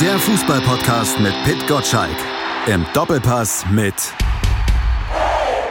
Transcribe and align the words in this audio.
Der 0.00 0.18
Fußballpodcast 0.18 1.20
mit 1.20 1.32
Pit 1.44 1.66
Gottschalk. 1.66 2.16
Im 2.66 2.84
Doppelpass 2.92 3.64
mit 3.70 3.94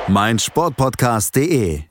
meinsportpodcast.de. 0.08 1.82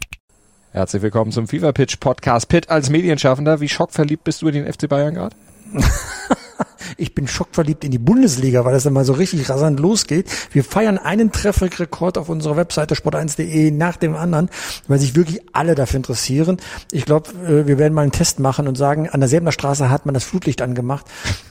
Herzlich 0.73 1.03
willkommen 1.03 1.31
zum 1.31 1.47
FIFA 1.47 1.71
Pitch 1.71 2.01
Podcast. 2.01 2.49
Pitt 2.49 2.71
als 2.71 2.91
Medienschaffender, 2.91 3.61
wie 3.61 3.69
schockverliebt 3.69 4.25
bist 4.25 4.43
du 4.43 4.49
in 4.49 4.55
den 4.55 4.73
FC 4.73 4.89
Bayern 4.89 5.15
gerade? 5.15 5.37
ich 6.97 7.15
bin 7.15 7.29
schockverliebt 7.29 7.85
in 7.85 7.91
die 7.91 7.99
Bundesliga, 7.99 8.65
weil 8.65 8.73
das 8.73 8.85
dann 8.85 8.93
mal 8.93 9.05
so 9.05 9.13
richtig 9.13 9.49
rasant 9.49 9.81
losgeht. 9.81 10.29
Wir 10.53 10.65
feiern 10.65 10.99
einen 10.99 11.33
Trefferrekord 11.33 12.19
auf 12.19 12.29
unserer 12.29 12.57
Webseite 12.57 12.95
sport1.de 12.95 13.71
nach 13.71 13.97
dem 13.97 14.15
anderen, 14.15 14.49
weil 14.89 14.99
sich 14.99 15.15
wirklich 15.17 15.41
alle 15.53 15.75
dafür 15.75 15.99
interessieren. 15.99 16.59
Ich 16.93 17.05
glaube, 17.05 17.31
äh, 17.47 17.67
wir 17.67 17.79
werden 17.79 17.95
mal 17.95 18.03
einen 18.03 18.13
Test 18.13 18.41
machen 18.41 18.69
und 18.69 18.77
sagen, 18.77 19.09
an 19.09 19.21
der 19.21 19.29
Selbener 19.29 19.53
Straße 19.53 19.91
hat 19.91 20.07
man 20.07 20.15
das 20.15 20.25
Flutlicht 20.25 20.63
angemacht. 20.63 21.07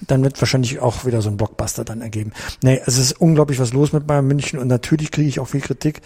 Dann 0.08 0.24
wird 0.24 0.40
wahrscheinlich 0.42 0.80
auch 0.80 1.06
wieder 1.06 1.22
so 1.22 1.30
ein 1.30 1.38
Blockbuster 1.38 1.84
dann 1.84 2.02
ergeben. 2.02 2.32
Nee, 2.62 2.82
es 2.86 2.98
ist 2.98 3.20
unglaublich 3.20 3.60
was 3.60 3.74
los 3.74 3.94
mit 3.94 4.08
Bayern 4.08 4.28
München 4.28 4.60
und 4.60 4.68
natürlich 4.68 5.12
kriege 5.12 5.28
ich 5.28 5.40
auch 5.40 5.48
viel 5.48 5.62
Kritik, 5.62 6.02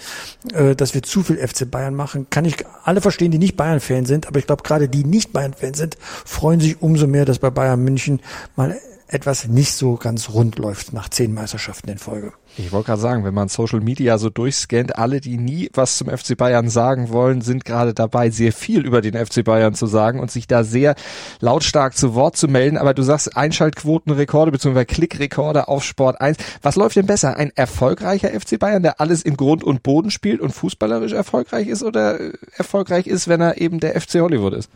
äh, 0.53 0.75
dass 0.75 0.93
wir 0.93 1.03
zu 1.03 1.23
viel 1.23 1.37
FC 1.37 1.69
Bayern 1.69 1.95
machen. 1.95 2.27
Kann 2.29 2.45
ich 2.45 2.57
alle 2.83 3.01
verstehen, 3.01 3.31
die 3.31 3.37
nicht 3.37 3.57
Bayern-Fan 3.57 4.05
sind, 4.05 4.27
aber 4.27 4.39
ich 4.39 4.47
glaube, 4.47 4.63
gerade 4.63 4.89
die 4.89 5.03
nicht 5.03 5.33
Bayern-Fan 5.33 5.73
sind, 5.73 5.97
freuen 6.25 6.59
sich 6.59 6.81
umso 6.81 7.07
mehr, 7.07 7.25
dass 7.25 7.39
bei 7.39 7.49
Bayern 7.49 7.83
München 7.83 8.21
mal 8.55 8.77
etwas 9.07 9.47
nicht 9.47 9.73
so 9.73 9.95
ganz 9.95 10.29
rund 10.29 10.57
läuft 10.57 10.93
nach 10.93 11.09
zehn 11.09 11.33
Meisterschaften 11.33 11.89
in 11.89 11.97
Folge. 11.97 12.33
Ich 12.57 12.71
wollte 12.71 12.87
gerade 12.87 13.01
sagen, 13.01 13.23
wenn 13.23 13.33
man 13.33 13.47
Social 13.47 13.79
Media 13.79 14.17
so 14.17 14.29
durchscannt, 14.29 14.97
alle, 14.97 15.21
die 15.21 15.37
nie 15.37 15.69
was 15.73 15.97
zum 15.97 16.09
FC 16.09 16.35
Bayern 16.35 16.69
sagen 16.69 17.09
wollen, 17.09 17.41
sind 17.41 17.65
gerade 17.65 17.93
dabei, 17.93 18.29
sehr 18.29 18.51
viel 18.51 18.85
über 18.85 19.01
den 19.01 19.13
FC 19.13 19.43
Bayern 19.43 19.75
zu 19.75 19.85
sagen 19.85 20.19
und 20.19 20.31
sich 20.31 20.47
da 20.47 20.63
sehr 20.63 20.95
lautstark 21.39 21.95
zu 21.95 22.15
Wort 22.15 22.35
zu 22.35 22.47
melden. 22.47 22.77
Aber 22.77 22.93
du 22.93 23.03
sagst 23.03 23.37
Einschaltquotenrekorde 23.37 24.51
bzw. 24.51 24.85
Klickrekorde 24.85 25.67
auf 25.67 25.83
Sport 25.83 26.19
1. 26.19 26.37
Was 26.61 26.75
läuft 26.75 26.95
denn 26.95 27.05
besser? 27.05 27.37
Ein 27.37 27.51
erfolgreicher 27.55 28.29
FC 28.29 28.59
Bayern, 28.59 28.83
der 28.83 28.99
alles 28.99 29.21
in 29.21 29.37
Grund 29.37 29.63
und 29.63 29.83
Boden 29.83 30.11
spielt 30.11 30.41
und 30.41 30.51
fußballerisch 30.51 31.13
erfolgreich 31.13 31.67
ist 31.67 31.83
oder 31.83 32.19
erfolgreich 32.57 33.07
ist, 33.07 33.27
wenn 33.27 33.41
er 33.41 33.61
eben 33.61 33.79
der 33.79 33.99
FC 33.99 34.15
Hollywood 34.15 34.53
ist? 34.53 34.69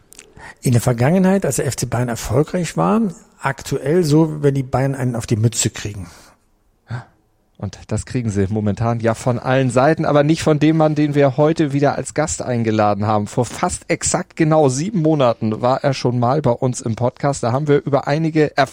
In 0.62 0.72
der 0.72 0.82
Vergangenheit, 0.82 1.46
als 1.46 1.58
der 1.58 1.72
FC 1.72 1.90
Bayern 1.90 2.10
erfolgreich 2.10 2.78
war, 2.78 3.02
aktuell 3.40 4.04
so, 4.04 4.44
wenn 4.44 4.54
die 4.54 4.64
Bayern 4.64 4.96
einen 4.96 5.16
auf 5.16 5.28
die 5.28 5.36
Mütze 5.36 5.70
kriegen. 5.70 6.08
Und 7.62 7.78
das 7.88 8.08
kriegen 8.08 8.32
sie 8.32 8.48
momentan 8.50 9.00
ja 9.02 9.14
von 9.14 9.38
allen 9.38 9.70
Seiten, 9.70 10.06
aber 10.06 10.24
nicht 10.24 10.42
von 10.42 10.58
dem 10.58 10.78
Mann, 10.78 10.96
den 10.96 11.14
wir 11.14 11.38
heute 11.38 11.74
wieder 11.74 11.96
als 11.96 12.16
Gast 12.16 12.42
eingeladen 12.42 13.06
haben. 13.06 13.28
Vor 13.28 13.46
fast 13.46 13.84
exakt 13.88 14.36
genau 14.36 14.68
sieben 14.68 15.04
Monaten 15.04 15.62
war 15.62 15.84
er 15.84 15.94
schon 15.94 16.18
mal 16.18 16.42
bei 16.42 16.50
uns 16.50 16.82
im 16.82 16.96
Podcast. 16.96 17.44
Da 17.44 17.52
haben 17.52 17.68
wir 17.68 17.86
über 17.86 18.08
einige 18.08 18.58
äh, 18.58 18.66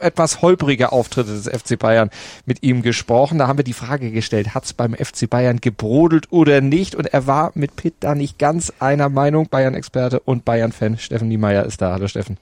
etwas 0.00 0.42
holprige 0.42 0.92
Auftritte 0.92 1.30
des 1.30 1.48
FC 1.48 1.78
Bayern 1.78 2.10
mit 2.44 2.62
ihm 2.62 2.82
gesprochen. 2.82 3.38
Da 3.38 3.48
haben 3.48 3.58
wir 3.58 3.64
die 3.64 3.72
Frage 3.72 4.10
gestellt, 4.10 4.54
hat 4.54 4.66
es 4.66 4.74
beim 4.74 4.94
FC 4.94 5.30
Bayern 5.30 5.62
gebrodelt 5.62 6.30
oder 6.30 6.60
nicht? 6.60 6.94
Und 6.94 7.06
er 7.06 7.26
war 7.26 7.52
mit 7.54 7.74
Pitt 7.76 7.94
da 8.00 8.14
nicht 8.14 8.38
ganz 8.38 8.70
einer 8.80 9.08
Meinung. 9.08 9.48
Bayern-Experte 9.48 10.20
und 10.20 10.44
Bayern-Fan 10.44 10.98
Steffen 10.98 11.28
Niemeyer 11.28 11.64
ist 11.64 11.80
da. 11.80 11.92
Hallo 11.92 12.06
Steffen. 12.06 12.36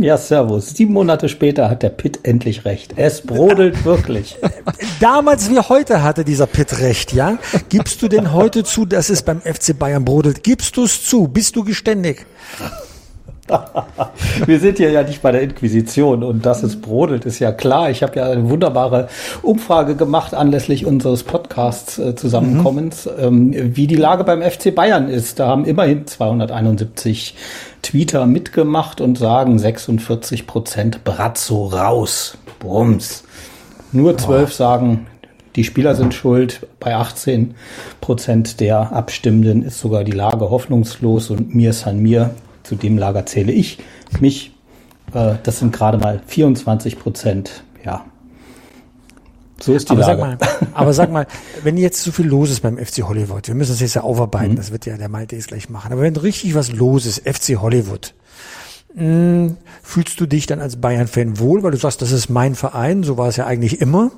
Ja, 0.00 0.16
servus. 0.16 0.70
Sieben 0.70 0.92
Monate 0.92 1.28
später 1.28 1.68
hat 1.68 1.82
der 1.82 1.88
Pitt 1.88 2.20
endlich 2.22 2.64
recht. 2.64 2.94
Es 2.94 3.20
brodelt 3.20 3.84
wirklich. 3.84 4.36
Damals 5.00 5.50
wie 5.50 5.58
heute 5.58 6.04
hatte 6.04 6.24
dieser 6.24 6.46
Pitt 6.46 6.80
recht, 6.80 7.12
ja? 7.12 7.38
Gibst 7.68 8.00
du 8.00 8.06
denn 8.08 8.32
heute 8.32 8.62
zu, 8.62 8.86
dass 8.86 9.10
es 9.10 9.22
beim 9.22 9.40
FC 9.40 9.76
Bayern 9.76 10.04
brodelt? 10.04 10.44
Gibst 10.44 10.76
du 10.76 10.84
es 10.84 11.04
zu? 11.04 11.26
Bist 11.26 11.56
du 11.56 11.64
geständig? 11.64 12.26
Wir 14.46 14.60
sind 14.60 14.78
hier 14.78 14.90
ja 14.90 15.02
nicht 15.02 15.22
bei 15.22 15.32
der 15.32 15.42
Inquisition 15.42 16.22
und 16.22 16.44
dass 16.44 16.62
es 16.62 16.80
brodelt, 16.80 17.24
ist 17.24 17.38
ja 17.38 17.50
klar. 17.50 17.90
Ich 17.90 18.02
habe 18.02 18.16
ja 18.18 18.30
eine 18.30 18.48
wunderbare 18.50 19.08
Umfrage 19.42 19.96
gemacht 19.96 20.34
anlässlich 20.34 20.86
unseres 20.86 21.22
Podcasts 21.22 21.98
äh, 21.98 22.14
Zusammenkommens, 22.14 23.06
mhm. 23.06 23.54
ähm, 23.54 23.76
wie 23.76 23.86
die 23.86 23.96
Lage 23.96 24.24
beim 24.24 24.42
FC 24.42 24.74
Bayern 24.74 25.08
ist. 25.08 25.40
Da 25.40 25.48
haben 25.48 25.64
immerhin 25.64 26.06
271 26.06 27.34
Tweeter 27.82 28.26
mitgemacht 28.26 29.00
und 29.00 29.18
sagen 29.18 29.58
46 29.58 30.46
Prozent 30.46 31.04
Brazzo 31.04 31.66
raus. 31.66 32.38
Brums. 32.58 33.24
Nur 33.92 34.18
zwölf 34.18 34.52
sagen, 34.52 35.06
die 35.56 35.64
Spieler 35.64 35.94
sind 35.94 36.14
schuld. 36.14 36.66
Bei 36.80 36.94
18 36.94 37.54
Prozent 38.00 38.60
der 38.60 38.92
Abstimmenden 38.92 39.62
ist 39.62 39.80
sogar 39.80 40.04
die 40.04 40.12
Lage 40.12 40.50
hoffnungslos 40.50 41.30
und 41.30 41.54
mir 41.54 41.72
san 41.72 42.00
mir. 42.00 42.30
Zu 42.62 42.74
dem 42.76 42.98
Lager 42.98 43.24
zähle 43.26 43.52
ich 43.52 43.78
mich. 44.20 44.52
Äh, 45.14 45.34
das 45.42 45.58
sind 45.58 45.72
gerade 45.72 45.98
mal 45.98 46.20
24 46.26 46.98
Prozent. 46.98 47.62
Ja, 47.84 48.04
so 49.60 49.74
ist 49.74 49.88
die 49.88 49.92
aber 49.92 50.00
Lage. 50.00 50.38
Sag 50.40 50.60
mal, 50.60 50.68
aber 50.74 50.92
sag 50.92 51.10
mal, 51.10 51.26
wenn 51.62 51.76
jetzt 51.76 52.02
so 52.02 52.12
viel 52.12 52.26
los 52.26 52.50
ist 52.50 52.60
beim 52.60 52.78
FC 52.78 53.02
Hollywood, 53.02 53.48
wir 53.48 53.54
müssen 53.54 53.72
das 53.72 53.80
jetzt 53.80 53.94
ja 53.94 54.02
aufarbeiten, 54.02 54.52
mhm. 54.52 54.56
das 54.56 54.70
wird 54.70 54.86
ja 54.86 54.96
der 54.96 55.08
Malte 55.08 55.36
jetzt 55.36 55.48
gleich 55.48 55.68
machen, 55.68 55.92
aber 55.92 56.02
wenn 56.02 56.16
richtig 56.16 56.54
was 56.54 56.72
los 56.72 57.06
ist, 57.06 57.28
FC 57.28 57.56
Hollywood, 57.60 58.14
mh, 58.94 59.02
hm, 59.02 59.56
fühlst 59.82 60.20
du 60.20 60.26
dich 60.26 60.46
dann 60.46 60.60
als 60.60 60.80
Bayern-Fan 60.80 61.38
wohl, 61.38 61.62
weil 61.62 61.72
du 61.72 61.78
sagst, 61.78 62.02
das 62.02 62.12
ist 62.12 62.28
mein 62.28 62.54
Verein, 62.54 63.02
so 63.02 63.16
war 63.16 63.28
es 63.28 63.36
ja 63.36 63.46
eigentlich 63.46 63.80
immer? 63.80 64.10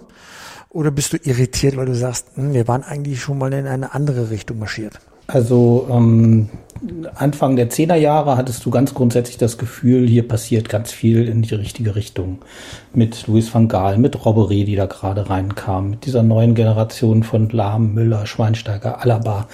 Oder 0.68 0.92
bist 0.92 1.12
du 1.12 1.16
irritiert, 1.16 1.76
weil 1.76 1.86
du 1.86 1.94
sagst, 1.94 2.36
mh, 2.36 2.44
hm, 2.44 2.54
wir 2.54 2.68
waren 2.68 2.82
eigentlich 2.82 3.20
schon 3.20 3.38
mal 3.38 3.52
in 3.52 3.66
eine 3.66 3.94
andere 3.94 4.30
Richtung 4.30 4.58
marschiert? 4.58 5.00
Also 5.32 5.86
ähm, 5.90 6.48
Anfang 7.14 7.56
der 7.56 7.68
Zehnerjahre 7.68 8.36
hattest 8.36 8.64
du 8.64 8.70
ganz 8.70 8.94
grundsätzlich 8.94 9.36
das 9.36 9.58
Gefühl, 9.58 10.08
hier 10.08 10.26
passiert 10.26 10.68
ganz 10.68 10.90
viel 10.92 11.28
in 11.28 11.42
die 11.42 11.54
richtige 11.54 11.94
Richtung. 11.94 12.38
Mit 12.94 13.26
Louis 13.26 13.54
van 13.54 13.68
Gaal, 13.68 13.98
mit 13.98 14.24
Robbery, 14.24 14.64
die 14.64 14.76
da 14.76 14.86
gerade 14.86 15.28
reinkam, 15.28 15.90
mit 15.90 16.06
dieser 16.06 16.22
neuen 16.22 16.54
Generation 16.54 17.22
von 17.22 17.48
Lahm, 17.50 17.94
Müller, 17.94 18.26
Schweinsteiger, 18.26 19.02
Alaba, 19.02 19.46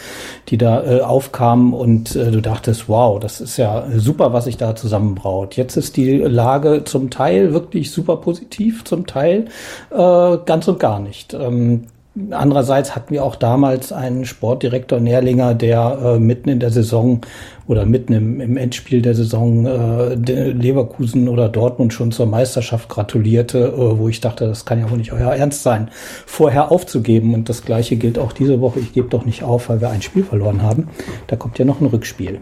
die 0.48 0.56
da 0.56 0.84
äh, 0.84 1.00
aufkamen 1.00 1.74
und 1.74 2.14
äh, 2.16 2.30
du 2.30 2.40
dachtest, 2.40 2.88
wow, 2.88 3.18
das 3.18 3.40
ist 3.40 3.56
ja 3.56 3.84
super, 3.96 4.32
was 4.32 4.44
sich 4.44 4.56
da 4.56 4.76
zusammenbraut. 4.76 5.56
Jetzt 5.56 5.76
ist 5.76 5.96
die 5.96 6.18
Lage 6.18 6.84
zum 6.84 7.10
Teil 7.10 7.52
wirklich 7.52 7.90
super 7.90 8.16
positiv, 8.18 8.84
zum 8.84 9.06
Teil 9.06 9.46
äh, 9.90 10.36
ganz 10.46 10.68
und 10.68 10.78
gar 10.78 11.00
nicht. 11.00 11.34
Ähm, 11.34 11.86
Andererseits 12.30 12.96
hatten 12.96 13.12
wir 13.12 13.22
auch 13.24 13.36
damals 13.36 13.92
einen 13.92 14.24
Sportdirektor 14.24 15.00
Nährlinger, 15.00 15.54
der 15.54 15.98
äh, 16.02 16.18
mitten 16.18 16.48
in 16.48 16.60
der 16.60 16.70
Saison 16.70 17.20
oder 17.66 17.84
mitten 17.84 18.14
im, 18.14 18.40
im 18.40 18.56
Endspiel 18.56 19.02
der 19.02 19.14
Saison 19.14 19.66
äh, 19.66 20.14
Leverkusen 20.14 21.28
oder 21.28 21.50
Dortmund 21.50 21.92
schon 21.92 22.12
zur 22.12 22.24
Meisterschaft 22.24 22.88
gratulierte, 22.88 23.58
äh, 23.58 23.98
wo 23.98 24.08
ich 24.08 24.22
dachte, 24.22 24.46
das 24.46 24.64
kann 24.64 24.78
ja 24.78 24.90
wohl 24.90 24.96
nicht 24.96 25.12
euer 25.12 25.34
Ernst 25.34 25.62
sein, 25.62 25.90
vorher 26.24 26.72
aufzugeben. 26.72 27.34
Und 27.34 27.50
das 27.50 27.62
gleiche 27.62 27.96
gilt 27.96 28.18
auch 28.18 28.32
diese 28.32 28.62
Woche. 28.62 28.80
Ich 28.80 28.94
gebe 28.94 29.08
doch 29.08 29.26
nicht 29.26 29.42
auf, 29.42 29.68
weil 29.68 29.82
wir 29.82 29.90
ein 29.90 30.00
Spiel 30.00 30.24
verloren 30.24 30.62
haben. 30.62 30.88
Da 31.26 31.36
kommt 31.36 31.58
ja 31.58 31.66
noch 31.66 31.82
ein 31.82 31.86
Rückspiel. 31.86 32.40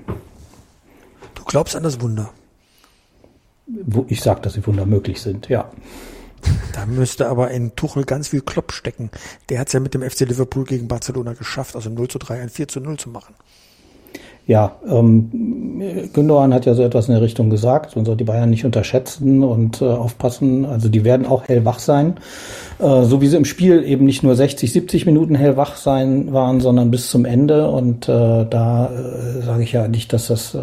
Du 1.35 1.43
glaubst 1.45 1.75
an 1.75 1.83
das 1.83 2.01
Wunder? 2.01 2.31
Ich 4.06 4.21
sage, 4.21 4.41
dass 4.41 4.53
die 4.53 4.65
Wunder 4.65 4.87
möglich 4.87 5.21
sind, 5.21 5.49
ja. 5.49 5.69
Da 6.72 6.87
müsste 6.87 7.28
aber 7.28 7.50
in 7.50 7.77
Tuchel 7.77 8.05
ganz 8.05 8.28
viel 8.28 8.41
Klopp 8.41 8.72
stecken. 8.72 9.10
Der 9.49 9.60
hat 9.60 9.69
es 9.69 9.72
ja 9.72 9.81
mit 9.81 9.94
dem 9.94 10.03
FC 10.03 10.21
Liverpool 10.21 10.65
gegen 10.65 10.88
Barcelona 10.88 11.32
geschafft, 11.34 11.77
also 11.77 11.91
0 11.91 12.09
zu 12.09 12.19
3 12.19 12.41
ein 12.41 12.49
4 12.49 12.69
zu 12.69 12.81
0 12.81 12.97
zu 12.99 13.09
machen. 13.10 13.34
Ja, 14.47 14.77
ähm, 14.87 16.10
Gündogan 16.12 16.53
hat 16.53 16.66
ja 16.66 16.75
so 16.75 16.82
etwas 16.82 17.09
in 17.09 17.15
der 17.15 17.22
Richtung 17.22 17.49
gesagt. 17.49 17.97
Man 17.97 18.05
soll 18.05 18.16
die 18.16 18.25
Bayern 18.25 18.50
nicht 18.50 18.66
unterschätzen 18.66 19.43
und 19.43 19.81
äh, 19.81 19.87
aufpassen. 19.87 20.66
Also 20.66 20.91
die 20.91 21.03
werden 21.03 21.25
auch 21.25 21.49
hellwach 21.49 21.78
sein. 21.78 22.16
Äh, 22.78 23.05
so 23.05 23.22
wie 23.22 23.28
sie 23.28 23.38
im 23.38 23.47
Spiel 23.47 23.82
eben 23.84 24.05
nicht 24.05 24.22
nur 24.22 24.34
60, 24.34 24.71
70 24.71 25.06
Minuten 25.06 25.34
hellwach 25.34 25.76
sein 25.76 26.34
waren, 26.34 26.61
sondern 26.61 26.91
bis 26.91 27.09
zum 27.09 27.25
Ende. 27.25 27.71
Und 27.71 28.06
äh, 28.06 28.44
da 28.44 28.91
äh, 28.93 29.41
sage 29.41 29.62
ich 29.62 29.72
ja 29.72 29.88
nicht, 29.88 30.12
dass 30.12 30.26
das 30.26 30.55
äh, 30.55 30.61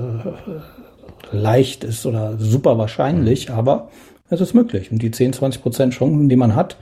leicht 1.31 1.83
ist 1.83 2.05
oder 2.05 2.35
super 2.37 2.77
wahrscheinlich, 2.77 3.49
aber 3.49 3.89
es 4.31 4.41
ist 4.41 4.53
möglich. 4.53 4.91
Und 4.91 5.01
die 5.01 5.11
10, 5.11 5.33
20 5.33 5.61
Prozent 5.61 5.93
Chancen, 5.93 6.29
die 6.29 6.35
man 6.35 6.55
hat, 6.55 6.77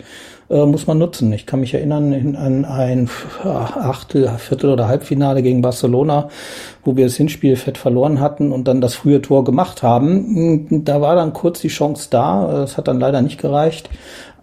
äh, 0.50 0.66
muss 0.66 0.88
man 0.88 0.98
nutzen. 0.98 1.34
Ich 1.34 1.46
kann 1.46 1.60
mich 1.60 1.74
erinnern 1.74 2.36
an 2.36 2.66
ein 2.66 3.10
Achtel, 3.44 4.30
Viertel 4.38 4.72
oder 4.72 4.88
Halbfinale 4.88 5.42
gegen 5.42 5.62
Barcelona, 5.62 6.30
wo 6.86 6.96
wir 6.96 7.06
das 7.06 7.16
Hinspiel 7.16 7.56
fett 7.56 7.78
verloren 7.78 8.20
hatten 8.20 8.52
und 8.52 8.68
dann 8.68 8.82
das 8.82 8.96
frühe 8.96 9.22
Tor 9.22 9.44
gemacht 9.44 9.84
haben. 9.84 10.86
Da 10.86 11.02
war 11.02 11.16
dann 11.16 11.34
kurz 11.34 11.60
die 11.60 11.68
Chance 11.68 12.08
da. 12.10 12.64
Es 12.64 12.78
hat 12.78 12.88
dann 12.88 13.00
leider 13.00 13.22
nicht 13.22 13.40
gereicht. 13.40 13.90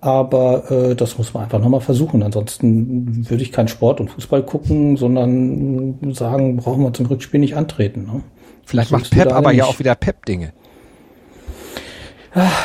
Aber 0.01 0.71
äh, 0.71 0.95
das 0.95 1.19
muss 1.19 1.33
man 1.33 1.45
einfach 1.45 1.59
nochmal 1.59 1.81
versuchen. 1.81 2.23
Ansonsten 2.23 3.29
würde 3.29 3.43
ich 3.43 3.51
keinen 3.51 3.69
Sport 3.69 4.01
und 4.01 4.11
Fußball 4.11 4.43
gucken, 4.43 4.97
sondern 4.97 5.99
sagen, 6.13 6.59
brauchen 6.59 6.83
wir 6.83 6.93
zum 6.93 7.07
Rückspiel 7.07 7.41
nicht 7.41 7.57
antreten. 7.57 8.03
Ne? 8.03 8.21
Vielleicht 8.65 8.91
macht 8.91 9.11
Pep 9.11 9.33
aber 9.33 9.53
ja 9.53 9.65
auch 9.65 9.79
wieder 9.79 9.95
Pep-Dinge. 9.95 10.53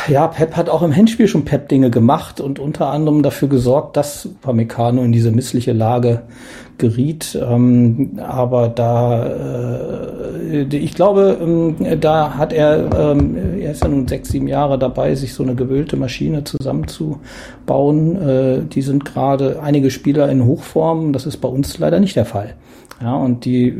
Ja, 0.10 0.28
Pep 0.28 0.58
hat 0.58 0.68
auch 0.68 0.82
im 0.82 0.94
Handspiel 0.94 1.30
schon 1.30 1.46
Pep-Dinge 1.46 1.90
gemacht 1.90 2.42
und 2.42 2.60
unter 2.60 2.88
anderem 2.88 3.24
dafür 3.24 3.48
gesorgt, 3.48 3.96
dass 3.96 4.26
Upamecano 4.26 5.02
in 5.02 5.14
diese 5.14 5.32
missliche 5.32 5.72
Lage 5.72 6.24
geriet. 6.78 7.40
Ähm, 7.42 8.20
aber 8.22 8.68
da, 8.68 9.28
äh, 9.28 10.64
ich 10.64 10.94
glaube, 10.94 11.38
ähm, 11.40 12.02
da 12.02 12.34
hat 12.34 12.52
er, 12.52 12.90
ähm, 13.14 13.38
er 13.62 13.72
ist 13.72 13.82
ja 13.82 13.88
nun 13.88 14.10
sechs, 14.10 14.30
sieben 14.30 14.50
Jahre 14.50 14.78
dabei, 14.78 15.16
sich 15.16 15.34
so 15.34 15.44
eine 15.44 15.56
gewöhnte 15.56 15.96
Maschine 15.96 16.44
zusammenzubauen. 16.44 18.22
Äh, 18.22 18.62
die 18.64 18.82
sind 18.82 19.06
gerade 19.06 19.62
einige 19.64 19.90
Spieler 19.90 20.28
in 20.30 20.44
Hochform. 20.44 21.14
Das 21.14 21.26
ist 21.26 21.38
bei 21.38 21.48
uns 21.48 21.78
leider 21.78 22.02
nicht 22.02 22.18
der 22.18 22.26
Fall. 22.26 22.56
Ja, 23.02 23.16
und 23.16 23.46
die 23.46 23.76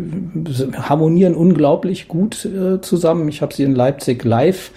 harmonieren 0.74 1.36
unglaublich 1.36 2.08
gut 2.08 2.44
äh, 2.44 2.82
zusammen. 2.82 3.30
Ich 3.30 3.44
habe 3.44 3.54
sie 3.54 3.64
in 3.64 3.76
Leipzig 3.76 4.24
live 4.24 4.72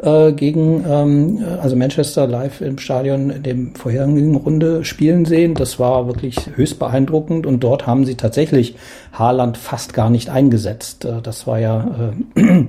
äh, 0.00 0.32
gegen, 0.32 0.84
ähm, 0.88 1.44
also 1.60 1.74
Manchester 1.74 2.28
live 2.28 2.60
im 2.60 2.78
Stadion 2.78 3.30
in 3.30 3.42
dem 3.42 3.74
vorherigen 3.74 4.36
Runde 4.36 4.84
spielen 4.84 5.24
sehen. 5.24 5.54
Das 5.54 5.80
war 5.80 6.06
wirklich 6.06 6.36
höchst 6.54 6.78
beeindruckend 6.78 7.44
und 7.44 7.64
dort 7.64 7.88
haben 7.88 8.04
sie 8.04 8.14
tatsächlich 8.14 8.76
Haaland 9.12 9.56
fast 9.56 9.94
gar 9.94 10.10
nicht 10.10 10.30
eingesetzt. 10.30 11.04
Äh, 11.04 11.20
das 11.20 11.48
war 11.48 11.58
ja 11.58 12.12
äh, 12.36 12.66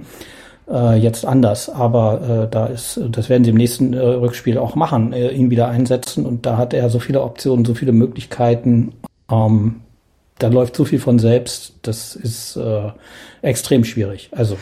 äh, 0.72 0.96
jetzt 0.96 1.28
anders, 1.28 1.70
aber 1.70 2.46
äh, 2.48 2.48
da 2.50 2.66
ist, 2.66 3.00
das 3.12 3.30
werden 3.30 3.44
sie 3.44 3.52
im 3.52 3.58
nächsten 3.58 3.94
Rückspiel 3.94 4.58
auch 4.58 4.74
machen, 4.74 5.14
ihn 5.14 5.52
wieder 5.52 5.68
einsetzen 5.68 6.26
und 6.26 6.48
da 6.48 6.58
hat 6.58 6.74
er 6.74 6.90
so 6.90 6.98
viele 6.98 7.22
Optionen, 7.22 7.66
so 7.66 7.76
viele 7.76 7.92
Möglichkeiten. 7.92 8.94
Ähm, 9.32 9.82
da 10.40 10.48
läuft 10.48 10.76
so 10.76 10.86
viel 10.86 11.00
von 11.00 11.20
selbst, 11.20 11.74
das 11.84 12.16
ist 12.16 12.56
äh, 12.56 12.92
extrem 13.42 13.84
schwierig. 13.84 14.30
Also 14.32 14.58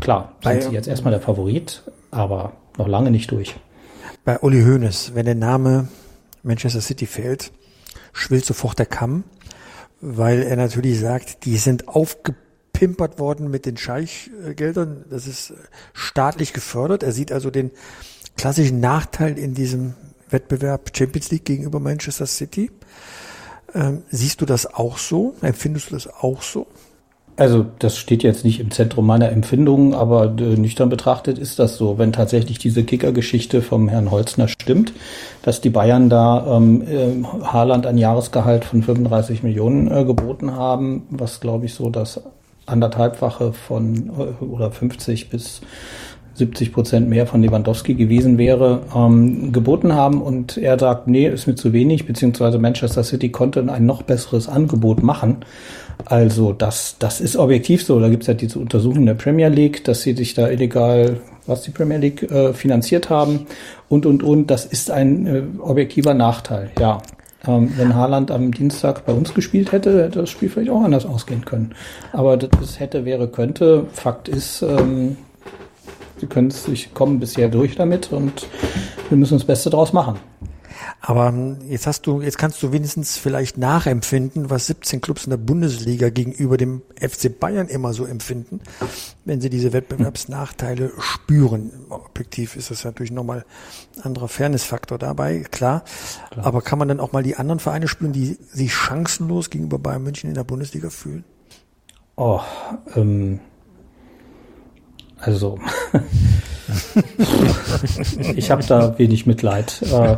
klar, 0.00 0.36
sind 0.42 0.62
sie 0.62 0.70
jetzt 0.70 0.88
erstmal 0.88 1.10
der 1.12 1.20
Favorit, 1.20 1.82
aber 2.10 2.52
noch 2.78 2.88
lange 2.88 3.10
nicht 3.10 3.30
durch. 3.30 3.56
Bei 4.24 4.38
Uli 4.38 4.62
Hoeneß, 4.62 5.12
wenn 5.14 5.26
der 5.26 5.34
Name 5.34 5.88
Manchester 6.42 6.80
City 6.80 7.06
fällt, 7.06 7.50
schwillt 8.12 8.44
sofort 8.44 8.78
der 8.78 8.86
Kamm, 8.86 9.24
weil 10.00 10.42
er 10.42 10.56
natürlich 10.56 11.00
sagt, 11.00 11.44
die 11.44 11.56
sind 11.56 11.88
aufgepimpert 11.88 13.18
worden 13.18 13.50
mit 13.50 13.66
den 13.66 13.76
Scheichgeldern, 13.76 15.04
das 15.10 15.26
ist 15.26 15.52
staatlich 15.92 16.52
gefördert. 16.52 17.02
Er 17.02 17.12
sieht 17.12 17.32
also 17.32 17.50
den 17.50 17.72
klassischen 18.36 18.78
Nachteil 18.78 19.36
in 19.36 19.54
diesem 19.54 19.94
Wettbewerb 20.30 20.92
Champions 20.96 21.30
League 21.30 21.44
gegenüber 21.44 21.80
Manchester 21.80 22.26
City. 22.26 22.70
Ähm, 23.74 24.02
siehst 24.10 24.40
du 24.40 24.46
das 24.46 24.72
auch 24.72 24.98
so? 24.98 25.34
Empfindest 25.42 25.90
du 25.90 25.94
das 25.94 26.08
auch 26.08 26.42
so? 26.42 26.66
Also 27.38 27.64
das 27.78 27.96
steht 27.96 28.24
jetzt 28.24 28.44
nicht 28.44 28.58
im 28.58 28.72
Zentrum 28.72 29.06
meiner 29.06 29.30
Empfindungen, 29.30 29.94
aber 29.94 30.24
äh, 30.24 30.56
nüchtern 30.56 30.88
betrachtet 30.88 31.38
ist 31.38 31.60
das 31.60 31.76
so. 31.76 31.96
Wenn 31.96 32.12
tatsächlich 32.12 32.58
diese 32.58 32.82
Kicker-Geschichte 32.82 33.62
vom 33.62 33.88
Herrn 33.88 34.10
Holzner 34.10 34.48
stimmt, 34.48 34.92
dass 35.42 35.60
die 35.60 35.70
Bayern 35.70 36.10
da 36.10 36.56
ähm, 36.56 36.82
äh, 36.82 37.24
Haaland 37.44 37.86
ein 37.86 37.96
Jahresgehalt 37.96 38.64
von 38.64 38.82
35 38.82 39.44
Millionen 39.44 39.88
äh, 39.88 40.04
geboten 40.04 40.56
haben, 40.56 41.06
was 41.10 41.38
glaube 41.38 41.66
ich 41.66 41.74
so 41.74 41.90
das 41.90 42.20
anderthalbfache 42.66 43.52
von 43.52 44.10
äh, 44.18 44.44
oder 44.44 44.72
50 44.72 45.30
bis 45.30 45.60
70 46.38 46.72
Prozent 46.72 47.08
mehr 47.08 47.26
von 47.26 47.42
Lewandowski 47.42 47.94
gewesen 47.94 48.38
wäre, 48.38 48.82
ähm, 48.94 49.52
geboten 49.52 49.94
haben 49.94 50.22
und 50.22 50.56
er 50.56 50.78
sagt, 50.78 51.08
nee, 51.08 51.28
ist 51.28 51.46
mir 51.46 51.56
zu 51.56 51.72
wenig, 51.72 52.06
beziehungsweise 52.06 52.58
Manchester 52.58 53.02
City 53.02 53.30
konnte 53.30 53.60
ein 53.70 53.86
noch 53.86 54.02
besseres 54.02 54.48
Angebot 54.48 55.02
machen. 55.02 55.38
Also 56.04 56.52
das, 56.52 56.96
das 56.98 57.20
ist 57.20 57.36
objektiv 57.36 57.84
so. 57.84 58.00
Da 58.00 58.08
gibt 58.08 58.22
es 58.22 58.28
ja 58.28 58.34
diese 58.34 58.58
Untersuchung 58.58 59.04
der 59.04 59.14
Premier 59.14 59.48
League, 59.48 59.84
dass 59.84 60.02
sie 60.02 60.14
sich 60.14 60.34
da 60.34 60.48
illegal, 60.48 61.20
was 61.46 61.62
die 61.62 61.70
Premier 61.70 61.98
League 61.98 62.22
äh, 62.22 62.52
finanziert 62.52 63.10
haben 63.10 63.46
und, 63.88 64.06
und, 64.06 64.22
und. 64.22 64.46
Das 64.48 64.64
ist 64.64 64.90
ein 64.90 65.26
äh, 65.26 65.42
objektiver 65.60 66.14
Nachteil, 66.14 66.70
ja. 66.78 66.98
Ähm, 67.46 67.72
wenn 67.76 67.94
Haaland 67.94 68.30
am 68.30 68.50
Dienstag 68.52 69.06
bei 69.06 69.12
uns 69.12 69.32
gespielt 69.32 69.70
hätte, 69.70 70.02
hätte 70.04 70.20
das 70.20 70.30
Spiel 70.30 70.48
vielleicht 70.48 70.70
auch 70.70 70.82
anders 70.82 71.06
ausgehen 71.06 71.44
können. 71.44 71.74
Aber 72.12 72.36
das 72.36 72.80
hätte, 72.80 73.04
wäre, 73.04 73.28
könnte. 73.28 73.86
Fakt 73.92 74.28
ist, 74.28 74.62
ähm, 74.62 75.16
Sie 76.20 76.26
können 76.26 76.48
es, 76.48 76.68
ich 76.68 76.94
komme 76.94 77.18
bisher 77.18 77.48
durch 77.48 77.76
damit 77.76 78.12
und 78.12 78.46
wir 79.08 79.16
müssen 79.16 79.34
das 79.34 79.44
Beste 79.44 79.70
draus 79.70 79.92
machen. 79.92 80.18
Aber 81.00 81.28
ähm, 81.28 81.58
jetzt 81.68 81.86
hast 81.86 82.06
du, 82.06 82.20
jetzt 82.20 82.38
kannst 82.38 82.62
du 82.62 82.72
wenigstens 82.72 83.16
vielleicht 83.16 83.56
nachempfinden, 83.56 84.50
was 84.50 84.66
17 84.66 85.00
Clubs 85.00 85.24
in 85.24 85.30
der 85.30 85.36
Bundesliga 85.36 86.10
gegenüber 86.10 86.56
dem 86.56 86.82
FC 87.00 87.38
Bayern 87.38 87.68
immer 87.68 87.92
so 87.92 88.04
empfinden, 88.04 88.60
wenn 89.24 89.40
sie 89.40 89.50
diese 89.50 89.72
Wettbewerbsnachteile 89.72 90.92
spüren. 90.98 91.70
Objektiv 91.88 92.56
ist 92.56 92.70
das 92.70 92.84
natürlich 92.84 93.12
nochmal 93.12 93.44
ein 93.96 94.02
anderer 94.02 94.28
Fairnessfaktor 94.28 94.98
dabei, 94.98 95.44
klar. 95.50 95.84
klar. 96.30 96.46
Aber 96.46 96.62
kann 96.62 96.78
man 96.78 96.88
dann 96.88 97.00
auch 97.00 97.12
mal 97.12 97.22
die 97.22 97.36
anderen 97.36 97.60
Vereine 97.60 97.88
spüren, 97.88 98.12
die 98.12 98.36
sich 98.50 98.74
chancenlos 98.74 99.50
gegenüber 99.50 99.78
Bayern 99.78 100.02
München 100.02 100.28
in 100.28 100.34
der 100.34 100.44
Bundesliga 100.44 100.90
fühlen? 100.90 101.24
Oh, 102.16 102.40
ähm, 102.96 103.38
also 105.18 105.58
ich 108.36 108.50
habe 108.50 108.64
da 108.64 108.98
wenig 108.98 109.26
Mitleid. 109.26 109.82
Äh, 109.82 110.16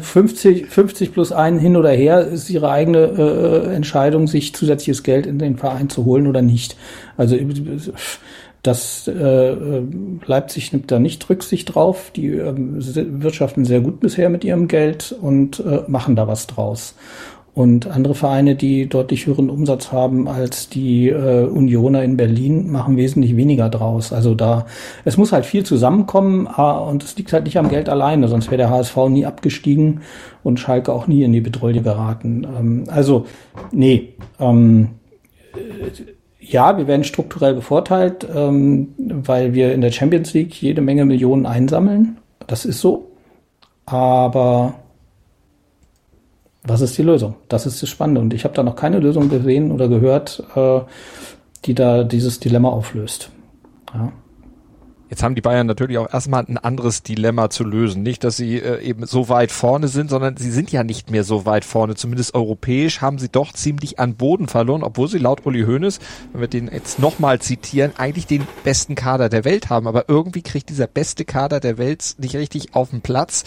50, 0.00 0.66
50 0.66 1.08
also 1.08 1.12
plus 1.12 1.32
ein 1.32 1.58
hin 1.58 1.76
oder 1.76 1.90
her 1.90 2.26
ist 2.26 2.50
ihre 2.50 2.70
eigene 2.70 2.98
äh, 2.98 3.74
Entscheidung, 3.74 4.26
sich 4.26 4.54
zusätzliches 4.54 5.02
Geld 5.02 5.26
in 5.26 5.38
den 5.38 5.56
Verein 5.56 5.88
zu 5.88 6.04
holen 6.04 6.26
oder 6.26 6.42
nicht. 6.42 6.76
Also 7.16 7.36
das 8.62 9.06
äh, 9.06 9.82
Leipzig 10.24 10.72
nimmt 10.72 10.90
da 10.90 10.98
nicht 10.98 11.28
Rücksicht 11.30 11.74
drauf. 11.74 12.10
Die 12.16 12.26
äh, 12.26 12.52
wirtschaften 12.56 13.64
sehr 13.64 13.80
gut 13.80 14.00
bisher 14.00 14.28
mit 14.28 14.44
ihrem 14.44 14.66
Geld 14.66 15.14
und 15.20 15.60
äh, 15.60 15.82
machen 15.86 16.16
da 16.16 16.26
was 16.26 16.48
draus. 16.48 16.94
Und 17.56 17.86
andere 17.86 18.14
Vereine, 18.14 18.54
die 18.54 18.86
deutlich 18.86 19.24
höheren 19.24 19.48
Umsatz 19.48 19.90
haben 19.90 20.28
als 20.28 20.68
die 20.68 21.08
äh, 21.08 21.46
Unioner 21.46 22.04
in 22.04 22.18
Berlin, 22.18 22.70
machen 22.70 22.98
wesentlich 22.98 23.34
weniger 23.34 23.70
draus. 23.70 24.12
Also 24.12 24.34
da, 24.34 24.66
es 25.06 25.16
muss 25.16 25.32
halt 25.32 25.46
viel 25.46 25.64
zusammenkommen 25.64 26.46
äh, 26.54 26.60
und 26.60 27.02
es 27.02 27.16
liegt 27.16 27.32
halt 27.32 27.44
nicht 27.44 27.56
am 27.56 27.70
Geld 27.70 27.88
alleine, 27.88 28.28
sonst 28.28 28.50
wäre 28.50 28.58
der 28.58 28.68
HSV 28.68 29.08
nie 29.08 29.24
abgestiegen 29.24 30.02
und 30.42 30.60
Schalke 30.60 30.92
auch 30.92 31.06
nie 31.06 31.22
in 31.22 31.32
die 31.32 31.40
Bedrohung 31.40 31.82
geraten. 31.82 32.46
Ähm, 32.58 32.84
also, 32.88 33.24
nee, 33.72 34.12
ähm, 34.38 34.90
ja, 36.38 36.76
wir 36.76 36.86
werden 36.86 37.04
strukturell 37.04 37.54
bevorteilt, 37.54 38.28
ähm, 38.36 38.88
weil 38.98 39.54
wir 39.54 39.72
in 39.72 39.80
der 39.80 39.92
Champions 39.92 40.34
League 40.34 40.60
jede 40.60 40.82
Menge 40.82 41.06
Millionen 41.06 41.46
einsammeln. 41.46 42.18
Das 42.46 42.66
ist 42.66 42.82
so. 42.82 43.12
Aber 43.86 44.74
was 46.66 46.80
ist 46.80 46.98
die 46.98 47.02
Lösung? 47.02 47.36
Das 47.48 47.66
ist 47.66 47.82
das 47.82 47.88
Spannende. 47.88 48.20
Und 48.20 48.34
ich 48.34 48.44
habe 48.44 48.54
da 48.54 48.62
noch 48.62 48.76
keine 48.76 48.98
Lösung 48.98 49.28
gesehen 49.28 49.72
oder 49.72 49.88
gehört, 49.88 50.42
äh, 50.54 50.80
die 51.64 51.74
da 51.74 52.04
dieses 52.04 52.40
Dilemma 52.40 52.68
auflöst. 52.68 53.30
Ja. 53.94 54.12
Jetzt 55.08 55.22
haben 55.22 55.36
die 55.36 55.40
Bayern 55.40 55.68
natürlich 55.68 55.98
auch 55.98 56.12
erstmal 56.12 56.44
ein 56.48 56.58
anderes 56.58 57.04
Dilemma 57.04 57.48
zu 57.48 57.62
lösen. 57.62 58.02
Nicht, 58.02 58.24
dass 58.24 58.36
sie 58.36 58.56
äh, 58.56 58.82
eben 58.82 59.06
so 59.06 59.28
weit 59.28 59.52
vorne 59.52 59.86
sind, 59.86 60.10
sondern 60.10 60.36
sie 60.36 60.50
sind 60.50 60.72
ja 60.72 60.82
nicht 60.82 61.12
mehr 61.12 61.22
so 61.22 61.46
weit 61.46 61.64
vorne. 61.64 61.94
Zumindest 61.94 62.34
europäisch 62.34 63.00
haben 63.00 63.18
sie 63.18 63.28
doch 63.28 63.52
ziemlich 63.52 64.00
an 64.00 64.16
Boden 64.16 64.48
verloren, 64.48 64.82
obwohl 64.82 65.06
sie 65.06 65.18
laut 65.18 65.46
Uli 65.46 65.62
Hoeneß, 65.62 66.00
wenn 66.32 66.40
wir 66.40 66.48
den 66.48 66.68
jetzt 66.72 66.98
nochmal 66.98 67.38
zitieren, 67.38 67.92
eigentlich 67.98 68.26
den 68.26 68.48
besten 68.64 68.96
Kader 68.96 69.28
der 69.28 69.44
Welt 69.44 69.70
haben. 69.70 69.86
Aber 69.86 70.08
irgendwie 70.08 70.42
kriegt 70.42 70.70
dieser 70.70 70.88
beste 70.88 71.24
Kader 71.24 71.60
der 71.60 71.78
Welt 71.78 72.16
nicht 72.18 72.34
richtig 72.34 72.74
auf 72.74 72.90
den 72.90 73.00
Platz 73.00 73.44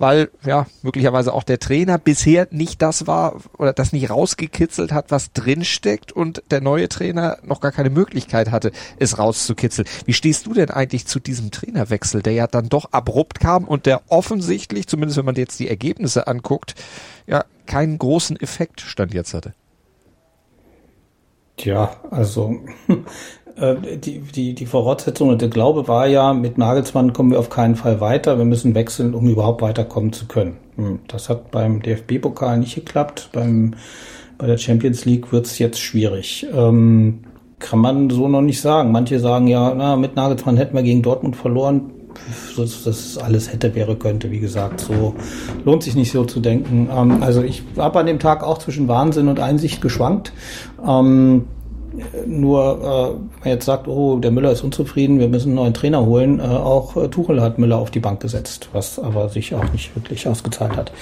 weil 0.00 0.30
ja 0.44 0.66
möglicherweise 0.82 1.32
auch 1.32 1.44
der 1.44 1.58
Trainer 1.58 1.98
bisher 1.98 2.48
nicht 2.50 2.80
das 2.80 3.06
war 3.06 3.36
oder 3.58 3.74
das 3.74 3.92
nicht 3.92 4.08
rausgekitzelt 4.08 4.92
hat, 4.92 5.10
was 5.10 5.32
drinsteckt 5.32 6.10
und 6.10 6.42
der 6.50 6.62
neue 6.62 6.88
Trainer 6.88 7.36
noch 7.44 7.60
gar 7.60 7.70
keine 7.70 7.90
Möglichkeit 7.90 8.50
hatte, 8.50 8.72
es 8.98 9.18
rauszukitzeln. 9.18 9.86
Wie 10.06 10.14
stehst 10.14 10.46
du 10.46 10.54
denn 10.54 10.70
eigentlich 10.70 11.06
zu 11.06 11.20
diesem 11.20 11.50
Trainerwechsel, 11.50 12.22
der 12.22 12.32
ja 12.32 12.46
dann 12.46 12.70
doch 12.70 12.92
abrupt 12.92 13.40
kam 13.40 13.64
und 13.64 13.84
der 13.84 14.00
offensichtlich, 14.08 14.88
zumindest 14.88 15.18
wenn 15.18 15.26
man 15.26 15.34
jetzt 15.34 15.60
die 15.60 15.68
Ergebnisse 15.68 16.26
anguckt, 16.26 16.74
ja 17.26 17.44
keinen 17.66 17.98
großen 17.98 18.40
Effekt 18.40 18.80
stand 18.80 19.12
jetzt 19.12 19.34
hatte? 19.34 19.52
Tja, 21.58 21.94
also 22.10 22.58
die, 23.60 24.20
die, 24.20 24.54
die 24.54 24.66
Voraussetzung 24.66 25.28
und 25.28 25.42
der 25.42 25.48
Glaube 25.48 25.86
war 25.86 26.06
ja, 26.06 26.32
mit 26.32 26.56
Nagelsmann 26.56 27.12
kommen 27.12 27.30
wir 27.30 27.38
auf 27.38 27.50
keinen 27.50 27.76
Fall 27.76 28.00
weiter. 28.00 28.38
Wir 28.38 28.44
müssen 28.44 28.74
wechseln, 28.74 29.14
um 29.14 29.28
überhaupt 29.28 29.60
weiterkommen 29.60 30.12
zu 30.12 30.26
können. 30.26 30.56
Hm, 30.76 31.00
das 31.08 31.28
hat 31.28 31.50
beim 31.50 31.82
DFB-Pokal 31.82 32.58
nicht 32.58 32.74
geklappt. 32.74 33.30
Beim, 33.32 33.74
bei 34.38 34.46
der 34.46 34.56
Champions 34.56 35.04
League 35.04 35.32
wird 35.32 35.46
es 35.46 35.58
jetzt 35.58 35.80
schwierig. 35.80 36.46
Ähm, 36.54 37.20
kann 37.58 37.78
man 37.78 38.08
so 38.08 38.28
noch 38.28 38.40
nicht 38.40 38.60
sagen. 38.60 38.92
Manche 38.92 39.20
sagen 39.20 39.46
ja, 39.46 39.74
na, 39.74 39.96
mit 39.96 40.16
Nagelsmann 40.16 40.56
hätten 40.56 40.74
wir 40.74 40.82
gegen 40.82 41.02
Dortmund 41.02 41.36
verloren. 41.36 41.90
Das, 42.56 42.84
das 42.84 43.18
alles 43.18 43.52
hätte, 43.52 43.74
wäre, 43.74 43.96
könnte. 43.96 44.30
Wie 44.30 44.40
gesagt, 44.40 44.80
so 44.80 45.14
lohnt 45.64 45.82
sich 45.82 45.94
nicht 45.94 46.10
so 46.10 46.24
zu 46.24 46.40
denken. 46.40 46.88
Ähm, 46.90 47.22
also 47.22 47.42
ich 47.42 47.62
habe 47.76 47.98
an 48.00 48.06
dem 48.06 48.18
Tag 48.18 48.42
auch 48.42 48.58
zwischen 48.58 48.88
Wahnsinn 48.88 49.28
und 49.28 49.38
Einsicht 49.38 49.82
geschwankt. 49.82 50.32
Ähm, 50.86 51.44
nur, 52.26 53.18
äh, 53.18 53.40
man 53.40 53.48
jetzt 53.48 53.66
sagt, 53.66 53.88
oh, 53.88 54.18
der 54.18 54.30
Müller 54.30 54.52
ist 54.52 54.62
unzufrieden, 54.62 55.18
wir 55.18 55.28
müssen 55.28 55.48
einen 55.48 55.56
neuen 55.56 55.74
Trainer 55.74 56.04
holen, 56.04 56.38
äh, 56.38 56.42
auch 56.42 56.96
äh, 56.96 57.08
Tuchel 57.08 57.40
hat 57.40 57.58
Müller 57.58 57.78
auf 57.78 57.90
die 57.90 58.00
Bank 58.00 58.20
gesetzt, 58.20 58.68
was 58.72 58.98
aber 58.98 59.28
sich 59.28 59.54
auch 59.54 59.72
nicht 59.72 59.94
wirklich 59.96 60.26
ausgezahlt 60.28 60.76
hat 60.76 60.92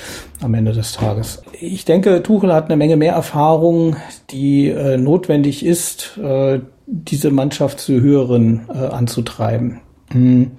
am 0.40 0.54
Ende 0.54 0.72
des 0.72 0.92
Tages. 0.92 1.42
Ich 1.60 1.84
denke, 1.84 2.22
Tuchel 2.22 2.52
hat 2.52 2.66
eine 2.66 2.76
Menge 2.76 2.96
mehr 2.96 3.12
Erfahrung, 3.12 3.96
die 4.30 4.68
äh, 4.68 4.96
notwendig 4.96 5.64
ist, 5.64 6.18
äh, 6.18 6.60
diese 6.86 7.30
Mannschaft 7.30 7.80
zu 7.80 8.00
höheren 8.00 8.66
äh, 8.68 8.78
anzutreiben. 8.78 9.80
Hm. 10.12 10.52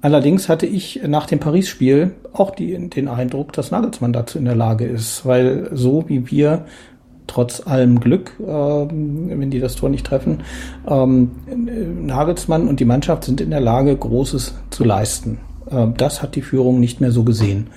Allerdings 0.00 0.48
hatte 0.48 0.66
ich 0.66 1.00
nach 1.06 1.26
dem 1.26 1.38
Paris-Spiel 1.38 2.12
auch 2.32 2.50
die, 2.50 2.88
den 2.88 3.06
Eindruck, 3.06 3.52
dass 3.52 3.70
Nagelsmann 3.70 4.12
dazu 4.12 4.36
in 4.36 4.46
der 4.46 4.56
Lage 4.56 4.84
ist, 4.84 5.24
weil 5.24 5.70
so 5.72 6.08
wie 6.08 6.28
wir 6.28 6.64
trotz 7.32 7.66
allem 7.66 7.98
Glück, 7.98 8.32
ähm, 8.40 9.30
wenn 9.30 9.50
die 9.50 9.58
das 9.58 9.74
Tor 9.74 9.88
nicht 9.88 10.04
treffen. 10.04 10.42
Ähm, 10.86 11.30
Nagelsmann 12.06 12.68
und 12.68 12.78
die 12.78 12.84
Mannschaft 12.84 13.24
sind 13.24 13.40
in 13.40 13.50
der 13.50 13.60
Lage, 13.60 13.96
Großes 13.96 14.54
zu 14.68 14.84
leisten. 14.84 15.38
Ähm, 15.70 15.94
das 15.96 16.22
hat 16.22 16.36
die 16.36 16.42
Führung 16.42 16.78
nicht 16.78 17.00
mehr 17.00 17.10
so 17.10 17.24
gesehen. 17.24 17.68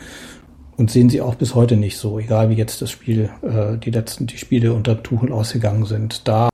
Und 0.76 0.92
sehen 0.92 1.10
sie 1.10 1.22
auch 1.22 1.36
bis 1.36 1.56
heute 1.56 1.78
nicht 1.78 1.98
so, 1.98 2.20
egal 2.20 2.50
wie 2.50 2.56
jetzt 2.56 2.82
das 2.82 2.92
Spiel, 2.92 3.30
äh, 3.44 3.78
die 3.78 3.92
letzten, 3.92 4.28
die 4.28 4.38
Spiele 4.38 4.74
unter 4.74 5.02
Tuchel 5.02 5.32
ausgegangen 5.32 5.86
sind. 5.86 6.28
Da 6.28 6.50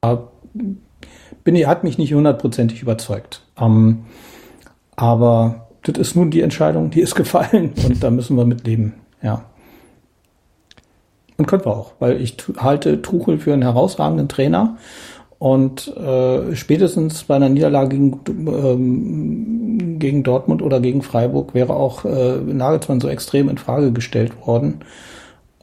bin 1.44 1.56
ich, 1.56 1.66
hat 1.66 1.84
mich 1.84 1.98
nicht 1.98 2.14
hundertprozentig 2.14 2.84
überzeugt. 2.84 3.42
Aber 4.96 5.68
das 5.82 5.98
ist 5.98 6.16
nun 6.16 6.30
die 6.30 6.42
Entscheidung, 6.42 6.92
die 6.92 7.02
ist 7.02 7.16
gefallen 7.16 7.74
und 7.84 8.04
da 8.04 8.12
müssen 8.12 8.38
wir 8.38 8.46
mit 8.46 8.68
leben. 8.68 8.94
Ja. 9.24 9.46
Und 11.42 11.48
können 11.48 11.66
wir 11.66 11.76
auch, 11.76 11.94
weil 11.98 12.22
ich 12.22 12.38
halte 12.58 13.02
Tuchel 13.02 13.40
für 13.40 13.52
einen 13.52 13.64
herausragenden 13.64 14.28
Trainer. 14.28 14.78
Und 15.40 15.88
äh, 15.98 16.56
spätestens 16.56 17.24
bei 17.24 17.36
einer 17.36 17.50
Niederlage 17.50 17.98
gegen, 17.98 18.20
ähm, 18.48 19.98
gegen 19.98 20.22
Dortmund 20.22 20.62
oder 20.62 20.80
gegen 20.80 21.02
Freiburg 21.02 21.56
wäre 21.56 21.74
auch 21.74 22.06
äh, 22.06 22.38
Nagelsmann 22.38 23.02
so 23.02 23.08
extrem 23.08 23.50
in 23.50 23.58
Frage 23.58 23.92
gestellt 23.92 24.46
worden, 24.46 24.82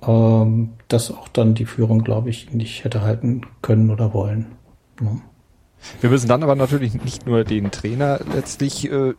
ähm, 0.03 0.71
dass 0.89 1.13
auch 1.13 1.29
dann 1.29 1.55
die 1.55 1.67
Führung, 1.67 2.03
glaube 2.03 2.29
ich, 2.29 2.53
nicht 2.53 2.83
hätte 2.83 3.03
halten 3.03 3.43
können 3.63 3.91
oder 3.91 4.13
wollen. 4.13 4.47
Ja. 5.01 5.13
Wir 6.01 6.11
müssen 6.11 6.29
dann 6.29 6.43
aber 6.43 6.55
natürlich 6.55 6.95
nicht 7.03 7.27
nur 7.27 7.45
den 7.45 7.71
Trainer 7.71 8.21
letztlich 8.35 8.91
äh, 8.91 9.15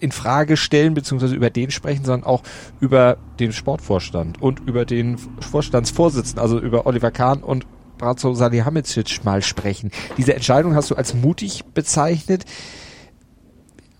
in 0.00 0.12
Frage 0.12 0.56
stellen, 0.56 0.94
beziehungsweise 0.94 1.34
über 1.34 1.50
den 1.50 1.70
sprechen, 1.70 2.04
sondern 2.04 2.28
auch 2.28 2.42
über 2.80 3.16
den 3.40 3.52
Sportvorstand 3.52 4.40
und 4.40 4.60
über 4.60 4.84
den 4.84 5.18
Vorstandsvorsitzenden, 5.18 6.40
also 6.40 6.58
über 6.58 6.86
Oliver 6.86 7.10
Kahn 7.10 7.42
und 7.42 7.66
Bratzo 7.98 8.34
Salihamidzic 8.34 9.24
mal 9.24 9.42
sprechen. 9.42 9.90
Diese 10.16 10.34
Entscheidung 10.34 10.74
hast 10.74 10.90
du 10.90 10.94
als 10.94 11.14
mutig 11.14 11.64
bezeichnet. 11.74 12.44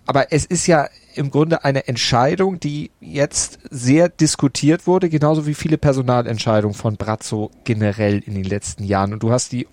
Aber 0.06 0.33
es 0.33 0.44
ist 0.44 0.66
ja 0.66 0.88
im 1.14 1.30
Grunde 1.30 1.64
eine 1.64 1.88
Entscheidung, 1.88 2.61
die 2.61 2.90
jetzt 3.00 3.61
sehr 3.71 4.09
diskutiert 4.09 4.87
wurde, 4.87 5.09
genauso 5.09 5.47
wie 5.47 5.54
viele 5.54 5.78
Personalentscheidungen 5.78 6.75
von 6.75 6.97
Brazzo 6.97 7.50
generell 7.64 8.18
in 8.18 8.35
den 8.35 8.44
letzten 8.44 8.85
Jahren. 8.85 9.14
Und 9.14 9.23
du 9.23 9.30
hast 9.30 9.52
die 9.52 9.66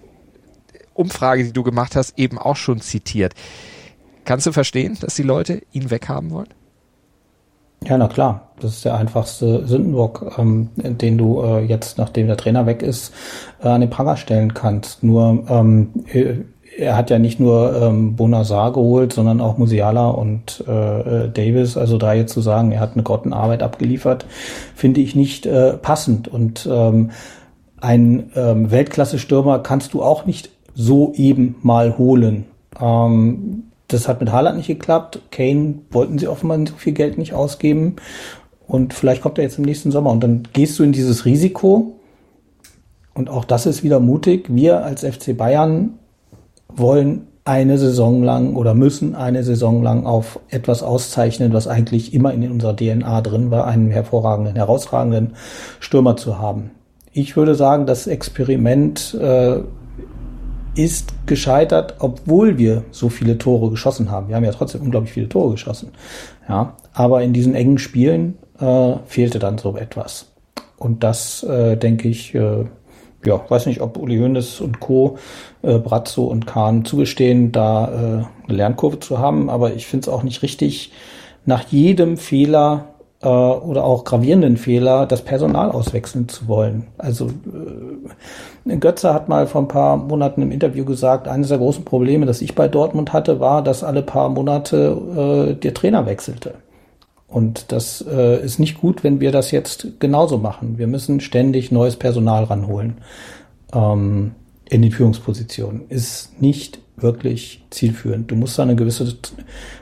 Umfrage, 0.93 1.43
die 1.43 1.53
du 1.53 1.63
gemacht 1.63 1.95
hast, 1.95 2.17
eben 2.17 2.37
auch 2.37 2.55
schon 2.55 2.81
zitiert. 2.81 3.33
Kannst 4.25 4.45
du 4.45 4.51
verstehen, 4.51 4.97
dass 4.99 5.15
die 5.15 5.23
Leute 5.23 5.61
ihn 5.71 5.89
weghaben 5.89 6.31
wollen? 6.31 6.49
Ja, 7.83 7.97
na 7.97 8.07
klar. 8.07 8.49
Das 8.59 8.73
ist 8.73 8.85
der 8.85 8.95
einfachste 8.95 9.65
Sündenbock, 9.65 10.33
ähm, 10.37 10.69
den 10.75 11.17
du 11.17 11.41
äh, 11.41 11.65
jetzt, 11.65 11.97
nachdem 11.97 12.27
der 12.27 12.37
Trainer 12.37 12.67
weg 12.67 12.83
ist, 12.83 13.11
äh, 13.63 13.67
an 13.67 13.81
den 13.81 13.89
Pranger 13.89 14.17
stellen 14.17 14.53
kannst. 14.53 15.01
Nur 15.01 15.45
ähm, 15.49 15.89
äh, 16.13 16.35
er 16.77 16.95
hat 16.95 17.09
ja 17.09 17.19
nicht 17.19 17.39
nur 17.39 17.75
ähm, 17.81 18.15
Bonazar 18.15 18.71
geholt, 18.71 19.13
sondern 19.13 19.41
auch 19.41 19.57
Musiala 19.57 20.09
und 20.09 20.63
äh, 20.67 21.25
äh, 21.25 21.29
Davis. 21.29 21.75
Also 21.75 21.97
da 21.97 22.13
jetzt 22.13 22.33
zu 22.33 22.41
sagen, 22.41 22.71
er 22.71 22.79
hat 22.79 22.93
eine 22.93 23.03
Grottenarbeit 23.03 23.63
abgeliefert, 23.63 24.25
finde 24.75 25.01
ich 25.01 25.15
nicht 25.15 25.45
äh, 25.45 25.73
passend. 25.73 26.27
Und 26.27 26.69
ähm, 26.71 27.11
ein 27.79 28.31
ähm, 28.35 28.71
Weltklasse-Stürmer 28.71 29.59
kannst 29.59 29.93
du 29.93 30.03
auch 30.03 30.25
nicht 30.25 30.51
so 30.73 31.13
eben 31.15 31.55
mal 31.61 31.97
holen. 31.97 32.45
Ähm, 32.79 33.63
das 33.87 34.07
hat 34.07 34.19
mit 34.21 34.31
Haaland 34.31 34.57
nicht 34.57 34.67
geklappt. 34.67 35.19
Kane 35.31 35.75
wollten 35.91 36.17
sie 36.17 36.27
offenbar 36.27 36.59
so 36.67 36.75
viel 36.77 36.93
Geld 36.93 37.17
nicht 37.17 37.33
ausgeben. 37.33 37.97
Und 38.67 38.93
vielleicht 38.93 39.21
kommt 39.21 39.37
er 39.37 39.43
jetzt 39.43 39.57
im 39.57 39.65
nächsten 39.65 39.91
Sommer. 39.91 40.11
Und 40.11 40.23
dann 40.23 40.43
gehst 40.53 40.79
du 40.79 40.83
in 40.83 40.93
dieses 40.93 41.25
Risiko. 41.25 41.99
Und 43.13 43.29
auch 43.29 43.43
das 43.43 43.65
ist 43.65 43.83
wieder 43.83 43.99
mutig. 43.99 44.45
Wir 44.49 44.85
als 44.85 45.03
FC 45.03 45.35
Bayern 45.35 45.99
wollen 46.69 47.27
eine 47.43 47.77
Saison 47.77 48.23
lang 48.23 48.55
oder 48.55 48.73
müssen 48.73 49.15
eine 49.15 49.43
Saison 49.43 49.81
lang 49.81 50.05
auf 50.05 50.39
etwas 50.49 50.83
auszeichnen, 50.83 51.53
was 51.53 51.67
eigentlich 51.67 52.13
immer 52.13 52.33
in 52.33 52.49
unserer 52.49 52.75
DNA 52.75 53.21
drin 53.21 53.51
war, 53.51 53.65
einen 53.65 53.89
hervorragenden, 53.89 54.55
herausragenden 54.55 55.33
Stürmer 55.79 56.15
zu 56.15 56.39
haben. 56.39 56.71
Ich 57.11 57.35
würde 57.35 57.55
sagen, 57.55 57.87
das 57.87 58.07
Experiment 58.07 59.17
äh, 59.19 59.59
ist 60.75 61.13
gescheitert, 61.25 61.95
obwohl 61.99 62.57
wir 62.57 62.83
so 62.91 63.09
viele 63.09 63.37
Tore 63.37 63.69
geschossen 63.69 64.09
haben. 64.09 64.29
Wir 64.29 64.35
haben 64.35 64.45
ja 64.45 64.51
trotzdem 64.51 64.81
unglaublich 64.81 65.13
viele 65.13 65.29
Tore 65.29 65.51
geschossen. 65.51 65.91
Ja, 66.47 66.77
aber 66.93 67.23
in 67.23 67.33
diesen 67.33 67.55
engen 67.55 67.77
Spielen 67.77 68.37
äh, 68.59 68.93
fehlte 69.05 69.39
dann 69.39 69.57
so 69.57 69.75
etwas. 69.75 70.27
Und 70.77 71.03
das 71.03 71.43
äh, 71.43 71.77
denke 71.77 72.07
ich, 72.07 72.33
äh, 72.33 72.65
ja, 73.25 73.41
weiß 73.49 73.67
nicht, 73.67 73.81
ob 73.81 73.97
Uli 73.97 74.17
Hoeneß 74.17 74.61
und 74.61 74.79
Co., 74.79 75.17
äh, 75.61 75.77
Brazzo 75.77 76.23
und 76.23 76.47
Kahn 76.47 76.85
zugestehen, 76.85 77.51
da 77.51 77.87
äh, 77.87 78.47
eine 78.47 78.57
Lernkurve 78.57 78.99
zu 78.99 79.19
haben. 79.19 79.49
Aber 79.49 79.73
ich 79.73 79.85
finde 79.85 80.05
es 80.05 80.09
auch 80.09 80.23
nicht 80.23 80.41
richtig, 80.41 80.91
nach 81.45 81.67
jedem 81.69 82.17
Fehler 82.17 82.90
äh, 83.21 83.27
oder 83.27 83.83
auch 83.83 84.03
gravierenden 84.03 84.57
Fehler 84.57 85.05
das 85.05 85.21
Personal 85.21 85.71
auswechseln 85.71 86.27
zu 86.27 86.47
wollen. 86.47 86.87
Also 86.97 87.29
äh, 88.65 88.77
Götze 88.77 89.13
hat 89.13 89.29
mal 89.29 89.47
vor 89.47 89.61
ein 89.61 89.67
paar 89.67 89.97
Monaten 89.97 90.41
im 90.41 90.51
Interview 90.51 90.85
gesagt, 90.85 91.27
eines 91.27 91.49
der 91.49 91.57
großen 91.57 91.85
Probleme, 91.85 92.25
das 92.25 92.41
ich 92.41 92.55
bei 92.55 92.67
Dortmund 92.67 93.13
hatte, 93.13 93.39
war, 93.39 93.63
dass 93.63 93.83
alle 93.83 94.01
paar 94.01 94.29
Monate 94.29 95.51
äh, 95.51 95.53
der 95.55 95.73
Trainer 95.73 96.05
wechselte. 96.05 96.55
Und 97.27 97.71
das 97.71 98.03
äh, 98.09 98.43
ist 98.43 98.59
nicht 98.59 98.81
gut, 98.81 99.03
wenn 99.03 99.21
wir 99.21 99.31
das 99.31 99.51
jetzt 99.51 99.99
genauso 99.99 100.37
machen. 100.37 100.77
Wir 100.77 100.87
müssen 100.87 101.21
ständig 101.21 101.71
neues 101.71 101.95
Personal 101.95 102.43
ranholen 102.43 102.97
ähm, 103.73 104.31
in 104.69 104.81
den 104.81 104.91
Führungspositionen. 104.91 105.83
Ist 105.87 106.41
nicht 106.41 106.79
wirklich 106.97 107.63
zielführend. 107.69 108.29
Du 108.29 108.35
musst 108.35 108.59
da 108.59 108.63
eine 108.63 108.75
gewisse 108.75 109.15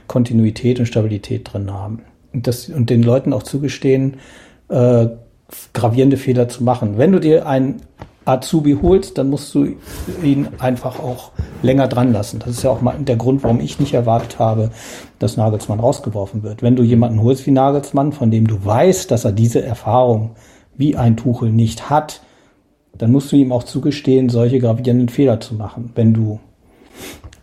Kontinuität 0.06 0.78
und 0.78 0.86
Stabilität 0.86 1.52
drin 1.52 1.72
haben 1.72 2.02
das, 2.32 2.68
und 2.68 2.90
den 2.90 3.02
Leuten 3.02 3.32
auch 3.32 3.42
zugestehen, 3.42 4.18
äh, 4.68 5.08
gravierende 5.72 6.16
Fehler 6.16 6.48
zu 6.48 6.62
machen. 6.62 6.96
Wenn 6.96 7.12
du 7.12 7.20
dir 7.20 7.46
einen 7.46 7.82
Azubi 8.24 8.78
holst, 8.80 9.18
dann 9.18 9.30
musst 9.30 9.54
du 9.54 9.76
ihn 10.22 10.48
einfach 10.58 11.00
auch 11.00 11.32
länger 11.62 11.88
dran 11.88 12.12
lassen. 12.12 12.38
Das 12.38 12.50
ist 12.50 12.62
ja 12.62 12.70
auch 12.70 12.80
mal 12.80 12.96
der 12.98 13.16
Grund, 13.16 13.42
warum 13.42 13.60
ich 13.60 13.80
nicht 13.80 13.94
erwartet 13.94 14.38
habe, 14.38 14.70
dass 15.18 15.36
Nagelsmann 15.36 15.80
rausgeworfen 15.80 16.42
wird. 16.42 16.62
Wenn 16.62 16.76
du 16.76 16.82
jemanden 16.82 17.22
holst 17.22 17.46
wie 17.46 17.50
Nagelsmann, 17.50 18.12
von 18.12 18.30
dem 18.30 18.46
du 18.46 18.64
weißt, 18.64 19.10
dass 19.10 19.24
er 19.24 19.32
diese 19.32 19.62
Erfahrung 19.62 20.32
wie 20.76 20.96
ein 20.96 21.16
Tuchel 21.16 21.50
nicht 21.50 21.90
hat, 21.90 22.22
dann 22.96 23.12
musst 23.12 23.32
du 23.32 23.36
ihm 23.36 23.52
auch 23.52 23.62
zugestehen, 23.62 24.28
solche 24.28 24.58
gravierenden 24.58 25.08
Fehler 25.08 25.40
zu 25.40 25.54
machen, 25.54 25.90
wenn 25.94 26.12
du 26.12 26.40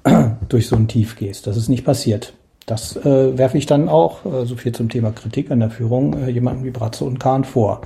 durch 0.49 0.67
so 0.67 0.75
ein 0.75 0.87
Tief 0.87 1.15
gehst. 1.15 1.47
Das 1.47 1.57
ist 1.57 1.69
nicht 1.69 1.85
passiert. 1.85 2.33
Das 2.67 2.97
äh, 2.97 3.37
werfe 3.37 3.57
ich 3.57 3.65
dann 3.65 3.87
auch, 3.87 4.25
äh, 4.25 4.45
so 4.45 4.57
viel 4.57 4.73
zum 4.73 4.89
Thema 4.89 5.11
Kritik 5.11 5.49
an 5.51 5.61
der 5.61 5.69
Führung, 5.69 6.13
äh, 6.13 6.29
jemanden 6.29 6.65
wie 6.65 6.69
Bratze 6.69 7.05
und 7.05 7.17
Kahn 7.17 7.45
vor. 7.45 7.79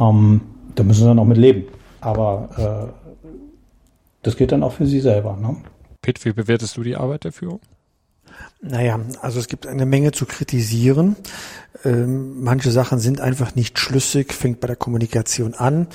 Ähm, 0.00 0.40
da 0.74 0.82
müssen 0.82 1.02
sie 1.02 1.06
dann 1.06 1.18
auch 1.18 1.26
mit 1.26 1.36
leben. 1.36 1.64
Aber 2.00 2.88
äh, 2.88 3.92
das 4.22 4.36
geht 4.36 4.50
dann 4.50 4.62
auch 4.62 4.72
für 4.72 4.86
sie 4.86 5.00
selber. 5.00 5.36
Ne? 5.36 5.56
Pitt, 6.00 6.24
wie 6.24 6.32
bewertest 6.32 6.78
du 6.78 6.82
die 6.82 6.96
Arbeit 6.96 7.24
der 7.24 7.32
Führung? 7.32 7.60
Naja, 8.62 8.98
also 9.20 9.40
es 9.40 9.46
gibt 9.46 9.66
eine 9.66 9.84
Menge 9.84 10.12
zu 10.12 10.24
kritisieren. 10.24 11.16
Ähm, 11.84 12.42
manche 12.42 12.70
Sachen 12.70 13.00
sind 13.00 13.20
einfach 13.20 13.54
nicht 13.56 13.78
schlüssig, 13.78 14.32
fängt 14.32 14.60
bei 14.60 14.68
der 14.68 14.76
Kommunikation 14.76 15.52
an 15.52 15.86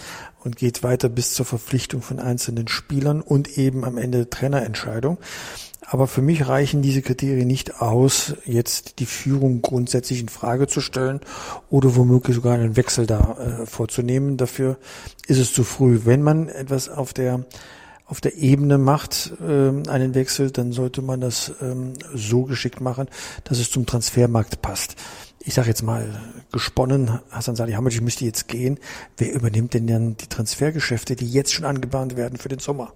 und 0.43 0.55
geht 0.55 0.83
weiter 0.83 1.09
bis 1.09 1.33
zur 1.33 1.47
Verpflichtung 1.47 2.03
von 2.03 2.19
einzelnen 2.19 2.67
Spielern 2.67 3.21
und 3.21 3.57
eben 3.57 3.83
am 3.83 3.97
Ende 3.97 4.29
Trainerentscheidung. 4.29 5.17
Aber 5.93 6.07
für 6.07 6.23
mich 6.23 6.47
reichen 6.47 6.81
diese 6.81 7.03
Kriterien 7.03 7.45
nicht 7.45 7.79
aus, 7.79 8.33
jetzt 8.45 8.97
die 8.97 9.05
Führung 9.05 9.61
grundsätzlich 9.61 10.21
in 10.21 10.27
Frage 10.27 10.65
zu 10.65 10.81
stellen 10.81 11.19
oder 11.69 11.95
womöglich 11.95 12.35
sogar 12.35 12.55
einen 12.55 12.75
Wechsel 12.75 13.05
da 13.05 13.37
äh, 13.37 13.65
vorzunehmen. 13.67 14.35
Dafür 14.37 14.77
ist 15.27 15.37
es 15.37 15.53
zu 15.53 15.63
früh. 15.63 15.99
Wenn 16.03 16.23
man 16.23 16.49
etwas 16.49 16.89
auf 16.89 17.13
der 17.13 17.45
auf 18.05 18.21
der 18.21 18.35
Ebene 18.35 18.79
macht, 18.79 19.33
ähm, 19.47 19.83
einen 19.87 20.15
Wechsel, 20.15 20.49
dann 20.49 20.71
sollte 20.71 21.03
man 21.03 21.21
das 21.21 21.53
ähm, 21.61 21.93
so 22.13 22.43
geschickt 22.43 22.81
machen, 22.81 23.07
dass 23.43 23.59
es 23.59 23.69
zum 23.69 23.85
Transfermarkt 23.85 24.63
passt. 24.63 24.95
Ich 25.45 25.53
sage 25.53 25.67
jetzt 25.67 25.83
mal, 25.83 26.21
gesponnen, 26.51 27.19
Hasan 27.29 27.55
Salihamidzic 27.55 28.01
müsste 28.01 28.23
jetzt 28.23 28.47
gehen. 28.47 28.79
Wer 29.17 29.33
übernimmt 29.33 29.73
denn 29.73 29.87
dann 29.87 30.15
die 30.15 30.27
Transfergeschäfte, 30.27 31.15
die 31.15 31.29
jetzt 31.29 31.51
schon 31.51 31.65
angebahnt 31.65 32.15
werden 32.15 32.37
für 32.37 32.47
den 32.47 32.59
Sommer? 32.59 32.93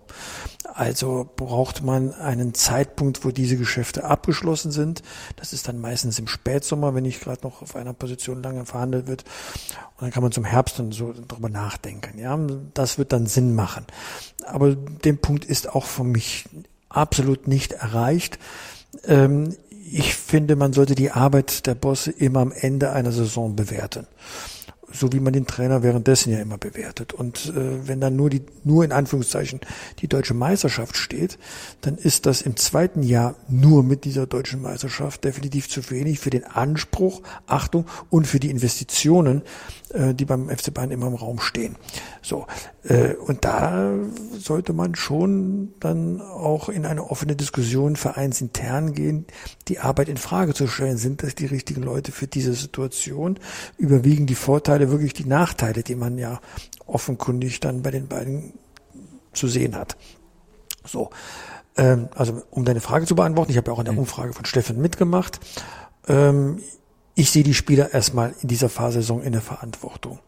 Also 0.74 1.30
braucht 1.36 1.84
man 1.84 2.14
einen 2.14 2.54
Zeitpunkt, 2.54 3.26
wo 3.26 3.32
diese 3.32 3.58
Geschäfte 3.58 4.06
abgeschlossen 4.06 4.72
sind. 4.72 5.02
Das 5.36 5.52
ist 5.52 5.68
dann 5.68 5.80
meistens 5.80 6.20
im 6.20 6.28
Spätsommer, 6.28 6.96
wenn 6.96 7.04
nicht 7.04 7.22
gerade 7.22 7.42
noch 7.44 7.62
auf 7.62 7.76
einer 7.76 7.94
Position 7.94 8.42
lange 8.42 8.66
verhandelt 8.66 9.08
wird. 9.08 9.24
Und 9.98 10.04
dann 10.04 10.12
kann 10.12 10.24
man 10.24 10.32
zum 10.32 10.46
Herbst 10.46 10.80
dann 10.80 10.94
so 10.94 11.14
drüber 11.28 11.50
nachdenken. 11.50 12.18
Ja, 12.18 12.40
das 12.74 12.98
wird 12.98 13.12
dann 13.12 13.28
Sinn 13.28 13.56
machen. 13.56 13.86
Aber 14.46 14.74
den 14.76 15.18
Punkt 15.18 15.44
ist 15.44 15.68
auch 15.74 15.86
für 15.86 16.06
mich 16.06 16.46
absolut 16.88 17.48
nicht 17.48 17.74
erreicht. 17.74 18.40
Ich 19.90 20.16
finde, 20.16 20.56
man 20.58 20.74
sollte 20.74 20.96
die 20.96 21.12
Arbeit 21.12 21.66
der 21.66 21.76
Bosse 21.76 22.12
immer 22.12 22.42
am 22.42 22.52
Ende 22.52 22.92
einer 22.92 23.12
Saison 23.12 23.56
bewerten 23.56 24.06
so 24.92 25.12
wie 25.12 25.20
man 25.20 25.34
den 25.34 25.46
Trainer 25.46 25.84
währenddessen 25.84 26.32
ja 26.32 26.40
immer 26.40 26.58
bewertet. 26.58 27.14
Und 27.14 27.54
äh, 27.56 27.88
wenn 27.88 28.00
dann 28.00 28.16
nur 28.16 28.30
die, 28.30 28.44
nur 28.64 28.86
in 28.86 28.92
Anführungszeichen 28.92 29.60
die 30.00 30.08
deutsche 30.08 30.34
Meisterschaft 30.34 30.96
steht, 30.96 31.38
dann 31.82 31.96
ist 31.96 32.26
das 32.26 32.42
im 32.42 32.56
zweiten 32.56 33.04
Jahr 33.04 33.36
nur 33.50 33.84
mit 33.84 34.06
dieser 34.06 34.28
deutschen 34.28 34.62
Meisterschaft 34.62 35.24
definitiv 35.24 35.70
zu 35.70 35.90
wenig 35.90 36.20
für 36.20 36.30
den 36.30 36.46
Anspruch, 36.46 37.22
Achtung 37.48 37.86
und 38.10 38.28
für 38.28 38.40
die 38.40 38.50
Investitionen, 38.50 39.42
äh, 39.94 40.14
die 40.14 40.26
beim 40.26 40.50
FC 40.50 40.74
Bayern 40.74 40.92
immer 40.92 41.08
im 41.08 41.16
Raum 41.16 41.40
stehen. 41.40 41.76
So 42.22 42.46
äh, 42.88 43.14
und 43.16 43.44
da 43.44 43.94
sollte 44.38 44.74
man 44.74 44.96
schon 44.96 45.74
dann 45.80 46.22
auch 46.22 46.70
in 46.70 46.86
eine 46.86 47.10
offene 47.10 47.36
Diskussion 47.36 47.96
vereinsintern 47.96 48.94
gehen, 48.94 49.26
die 49.68 49.80
Arbeit 49.80 50.10
in 50.10 50.18
Frage 50.18 50.54
zu 50.54 50.68
stellen. 50.68 50.98
Sind 50.98 51.24
das 51.24 51.36
die 51.36 51.46
richtigen 51.46 51.84
Leute 51.84 52.12
für 52.12 52.28
diese 52.28 52.54
Situation? 52.54 53.40
Überwiegen 53.78 54.26
die 54.26 54.36
Vorteile 54.36 54.77
wirklich 54.80 55.14
die 55.14 55.26
Nachteile, 55.26 55.84
die 55.84 55.96
man 55.96 56.18
ja 56.18 56.40
offenkundig 56.86 57.60
dann 57.60 57.82
bei 57.82 57.92
den 57.92 58.08
beiden 58.08 58.54
zu 59.34 59.48
sehen 59.48 59.76
hat? 59.76 59.98
So, 60.86 61.10
ähm, 61.76 62.10
also 62.16 62.42
um 62.50 62.66
deine 62.66 62.82
Frage 62.82 63.06
zu 63.06 63.16
beantworten, 63.16 63.52
ich 63.52 63.58
habe 63.58 63.70
ja 63.70 63.74
auch 63.74 63.80
in 63.80 63.86
der 63.86 63.94
mhm. 63.94 64.00
Umfrage 64.00 64.34
von 64.34 64.46
Steffen 64.46 64.82
mitgemacht. 64.82 65.40
Ähm, 66.08 66.62
ich 67.16 67.32
sehe 67.32 67.44
die 67.44 67.54
Spieler 67.54 67.94
erstmal 67.94 68.36
in 68.42 68.48
dieser 68.48 68.70
Fahrsaison 68.70 69.24
in 69.24 69.32
der 69.32 69.42
Verantwortung. 69.42 70.20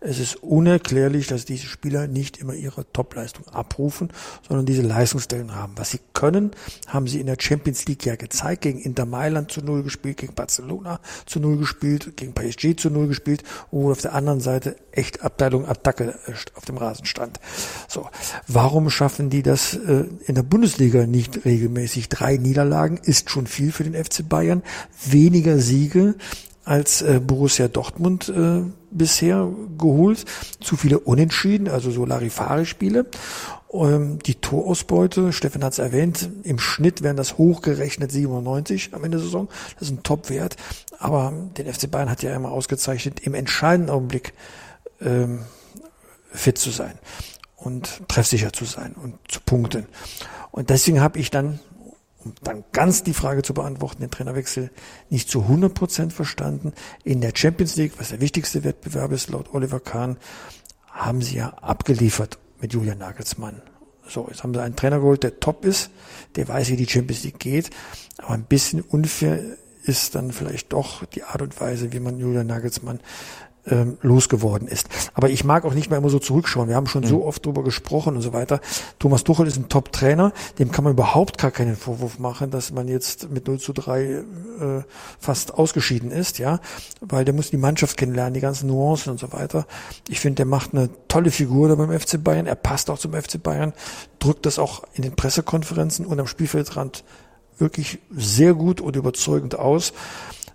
Es 0.00 0.18
ist 0.18 0.36
unerklärlich, 0.36 1.26
dass 1.26 1.44
diese 1.44 1.66
Spieler 1.66 2.06
nicht 2.06 2.36
immer 2.36 2.54
ihre 2.54 2.90
Topleistung 2.92 3.48
abrufen, 3.48 4.10
sondern 4.46 4.66
diese 4.66 4.82
Leistungsstellen 4.82 5.54
haben. 5.54 5.72
Was 5.76 5.90
sie 5.90 6.00
können, 6.12 6.50
haben 6.86 7.06
sie 7.06 7.20
in 7.20 7.26
der 7.26 7.36
Champions 7.40 7.86
League 7.86 8.04
ja 8.04 8.16
gezeigt, 8.16 8.62
gegen 8.62 8.80
Inter 8.80 9.06
Mailand 9.06 9.50
zu 9.50 9.62
Null 9.62 9.82
gespielt, 9.82 10.18
gegen 10.18 10.34
Barcelona 10.34 11.00
zu 11.26 11.40
Null 11.40 11.56
gespielt, 11.56 12.16
gegen 12.16 12.34
PSG 12.34 12.76
zu 12.76 12.90
Null 12.90 13.08
gespielt, 13.08 13.42
wo 13.70 13.90
auf 13.90 14.00
der 14.00 14.14
anderen 14.14 14.40
Seite 14.40 14.76
echt 14.92 15.22
Abteilung 15.22 15.66
Attacke 15.66 16.14
äh, 16.26 16.32
auf 16.54 16.64
dem 16.64 16.76
Rasen 16.76 17.06
stand. 17.06 17.40
So. 17.88 18.08
Warum 18.46 18.90
schaffen 18.90 19.30
die 19.30 19.42
das 19.42 19.74
äh, 19.74 20.04
in 20.26 20.34
der 20.34 20.42
Bundesliga 20.42 21.06
nicht 21.06 21.44
regelmäßig? 21.44 22.08
Drei 22.08 22.36
Niederlagen 22.36 22.98
ist 23.02 23.30
schon 23.30 23.46
viel 23.46 23.72
für 23.72 23.84
den 23.84 23.94
FC 23.94 24.28
Bayern. 24.28 24.62
Weniger 25.06 25.58
Siege 25.58 26.14
als 26.64 27.02
äh, 27.02 27.20
Borussia 27.24 27.68
Dortmund 27.68 28.32
bisher 28.94 29.48
geholt. 29.78 30.24
Zu 30.60 30.76
viele 30.76 30.98
Unentschieden, 30.98 31.68
also 31.68 31.90
so 31.90 32.06
Larifare-Spiele. 32.06 33.06
Ähm, 33.72 34.18
die 34.20 34.36
Torausbeute, 34.36 35.32
Steffen 35.32 35.64
hat 35.64 35.72
es 35.74 35.78
erwähnt, 35.78 36.30
im 36.44 36.58
Schnitt 36.58 37.02
wären 37.02 37.16
das 37.16 37.36
hochgerechnet 37.36 38.10
97 38.10 38.94
am 38.94 39.04
Ende 39.04 39.18
der 39.18 39.26
Saison. 39.26 39.48
Das 39.74 39.88
ist 39.88 39.94
ein 39.94 40.02
Top-Wert. 40.02 40.56
Aber 40.98 41.32
den 41.58 41.72
FC 41.72 41.90
Bayern 41.90 42.10
hat 42.10 42.22
ja 42.22 42.34
immer 42.34 42.52
ausgezeichnet, 42.52 43.20
im 43.20 43.34
entscheidenden 43.34 43.90
Augenblick 43.90 44.32
ähm, 45.00 45.40
fit 46.30 46.58
zu 46.58 46.70
sein 46.70 46.98
und 47.56 48.02
treffsicher 48.08 48.52
zu 48.52 48.64
sein 48.64 48.94
und 49.00 49.16
zu 49.28 49.40
punkten. 49.44 49.86
Und 50.50 50.70
deswegen 50.70 51.00
habe 51.00 51.18
ich 51.18 51.30
dann 51.30 51.58
um 52.24 52.34
dann 52.42 52.64
ganz 52.72 53.02
die 53.02 53.14
Frage 53.14 53.42
zu 53.42 53.54
beantworten, 53.54 54.00
den 54.00 54.10
Trainerwechsel 54.10 54.70
nicht 55.10 55.28
zu 55.28 55.42
100 55.42 55.74
Prozent 55.74 56.12
verstanden. 56.12 56.72
In 57.04 57.20
der 57.20 57.32
Champions 57.34 57.76
League, 57.76 57.92
was 57.98 58.10
der 58.10 58.20
wichtigste 58.20 58.64
Wettbewerb 58.64 59.12
ist, 59.12 59.30
laut 59.30 59.52
Oliver 59.52 59.80
Kahn, 59.80 60.16
haben 60.88 61.22
sie 61.22 61.36
ja 61.36 61.50
abgeliefert 61.50 62.38
mit 62.60 62.72
Julian 62.72 62.98
Nagelsmann. 62.98 63.62
So, 64.06 64.26
jetzt 64.28 64.42
haben 64.42 64.54
sie 64.54 64.62
einen 64.62 64.76
Trainer 64.76 65.00
geholt, 65.00 65.22
der 65.22 65.40
top 65.40 65.64
ist, 65.64 65.90
der 66.36 66.46
weiß, 66.46 66.70
wie 66.70 66.76
die 66.76 66.88
Champions 66.88 67.24
League 67.24 67.38
geht, 67.38 67.70
aber 68.18 68.34
ein 68.34 68.44
bisschen 68.44 68.82
unfair 68.82 69.40
ist 69.82 70.14
dann 70.14 70.32
vielleicht 70.32 70.72
doch 70.72 71.04
die 71.06 71.24
Art 71.24 71.42
und 71.42 71.60
Weise, 71.60 71.92
wie 71.92 72.00
man 72.00 72.18
Julian 72.18 72.46
Nagelsmann 72.46 73.00
ähm, 73.66 73.98
losgeworden 74.02 74.68
ist. 74.68 74.88
Aber 75.14 75.30
ich 75.30 75.44
mag 75.44 75.64
auch 75.64 75.74
nicht 75.74 75.90
mehr 75.90 75.98
immer 75.98 76.10
so 76.10 76.18
zurückschauen. 76.18 76.68
Wir 76.68 76.76
haben 76.76 76.86
schon 76.86 77.02
mhm. 77.02 77.08
so 77.08 77.24
oft 77.24 77.44
drüber 77.44 77.62
gesprochen 77.62 78.16
und 78.16 78.22
so 78.22 78.32
weiter. 78.32 78.60
Thomas 78.98 79.24
Tuchel 79.24 79.46
ist 79.46 79.56
ein 79.56 79.68
Top-Trainer, 79.68 80.32
dem 80.58 80.70
kann 80.70 80.84
man 80.84 80.92
überhaupt 80.92 81.38
gar 81.38 81.50
keinen 81.50 81.76
Vorwurf 81.76 82.18
machen, 82.18 82.50
dass 82.50 82.72
man 82.72 82.88
jetzt 82.88 83.30
mit 83.30 83.46
0 83.46 83.58
zu 83.58 83.72
3 83.72 84.02
äh, 84.02 84.22
fast 85.18 85.54
ausgeschieden 85.54 86.10
ist, 86.10 86.38
ja, 86.38 86.60
weil 87.00 87.24
der 87.24 87.34
muss 87.34 87.50
die 87.50 87.56
Mannschaft 87.56 87.96
kennenlernen, 87.96 88.34
die 88.34 88.40
ganzen 88.40 88.68
Nuancen 88.68 89.12
und 89.12 89.18
so 89.18 89.32
weiter. 89.32 89.66
Ich 90.08 90.20
finde, 90.20 90.36
der 90.36 90.46
macht 90.46 90.74
eine 90.74 90.90
tolle 91.08 91.30
Figur 91.30 91.68
da 91.68 91.74
beim 91.74 91.98
FC 91.98 92.22
Bayern, 92.22 92.46
er 92.46 92.56
passt 92.56 92.90
auch 92.90 92.98
zum 92.98 93.14
FC 93.14 93.42
Bayern, 93.42 93.72
drückt 94.18 94.46
das 94.46 94.58
auch 94.58 94.84
in 94.94 95.02
den 95.02 95.16
Pressekonferenzen 95.16 96.06
und 96.06 96.20
am 96.20 96.26
Spielfeldrand 96.26 97.04
wirklich 97.58 98.00
sehr 98.10 98.54
gut 98.54 98.80
und 98.80 98.96
überzeugend 98.96 99.58
aus. 99.58 99.92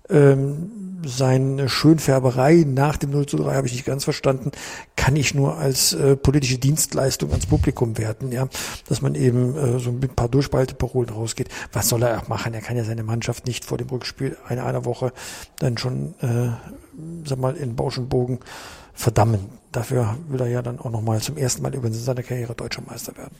Ähm, 0.09 0.88
seine 1.03 1.69
Schönfärberei 1.69 2.65
nach 2.67 2.97
dem 2.97 3.11
0 3.11 3.25
zu 3.25 3.37
3 3.37 3.55
habe 3.55 3.67
ich 3.67 3.73
nicht 3.73 3.85
ganz 3.85 4.03
verstanden, 4.03 4.51
kann 4.95 5.15
ich 5.15 5.33
nur 5.33 5.57
als 5.57 5.93
äh, 5.93 6.15
politische 6.15 6.57
Dienstleistung 6.57 7.31
ans 7.31 7.45
Publikum 7.45 7.97
werten, 7.97 8.31
ja, 8.31 8.47
dass 8.87 9.01
man 9.01 9.15
eben 9.15 9.55
äh, 9.55 9.79
so 9.79 9.89
ein 9.89 9.99
paar 9.99 10.29
Durchspalteparolen 10.29 11.09
rausgeht. 11.09 11.49
Was 11.71 11.89
soll 11.89 12.03
er 12.03 12.19
auch 12.19 12.27
machen? 12.27 12.53
Er 12.53 12.61
kann 12.61 12.77
ja 12.77 12.83
seine 12.83 13.03
Mannschaft 13.03 13.47
nicht 13.47 13.65
vor 13.65 13.77
dem 13.77 13.89
Rückspiel 13.89 14.37
einer 14.47 14.65
einer 14.65 14.85
Woche 14.85 15.13
dann 15.59 15.77
schon, 15.77 16.15
äh, 16.21 16.49
sag 17.25 17.39
mal, 17.39 17.55
in 17.55 17.75
Bausch 17.75 17.97
und 17.97 18.09
Bogen 18.09 18.39
verdammen. 18.93 19.49
Dafür 19.71 20.17
will 20.27 20.41
er 20.41 20.47
ja 20.47 20.61
dann 20.61 20.79
auch 20.79 20.89
nochmal 20.89 21.21
zum 21.21 21.37
ersten 21.37 21.61
Mal 21.61 21.73
übrigens 21.73 21.97
in 21.97 22.03
seiner 22.03 22.23
Karriere 22.23 22.55
deutscher 22.55 22.81
Meister 22.81 23.15
werden. 23.15 23.35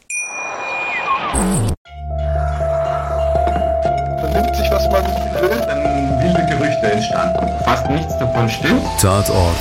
Man 4.22 4.34
nimmt 4.34 4.56
sich, 4.56 4.70
was 4.72 4.90
man 4.92 5.04
will, 5.42 5.89
wilde 6.30 6.46
Gerüchte 6.46 6.92
entstanden. 6.92 7.48
Fast 7.64 7.90
nichts 7.90 8.18
davon 8.18 8.50
stimmt. 8.50 8.84
Tatort 9.00 9.58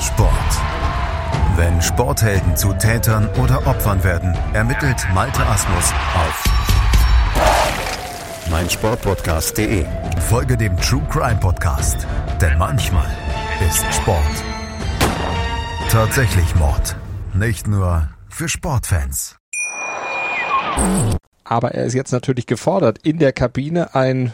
Sport. 0.00 0.30
Wenn 1.56 1.80
Sporthelden 1.80 2.56
zu 2.56 2.72
Tätern 2.74 3.28
oder 3.42 3.66
Opfern 3.66 4.02
werden, 4.04 4.36
ermittelt 4.52 5.06
Malte 5.14 5.44
Asmus 5.46 5.92
auf 6.14 6.44
meinsportpodcast.de. 8.50 9.84
Folge 10.28 10.56
dem 10.56 10.76
True 10.76 11.02
Crime 11.10 11.38
Podcast, 11.40 12.06
denn 12.40 12.58
manchmal 12.58 13.08
ist 13.66 13.84
Sport 13.94 14.20
tatsächlich 15.90 16.54
Mord. 16.56 16.96
Nicht 17.32 17.66
nur 17.66 18.08
für 18.28 18.48
Sportfans. 18.48 19.36
Aber 21.44 21.70
er 21.72 21.84
ist 21.84 21.94
jetzt 21.94 22.12
natürlich 22.12 22.46
gefordert, 22.46 22.98
in 23.02 23.18
der 23.18 23.32
Kabine 23.32 23.94
ein 23.94 24.32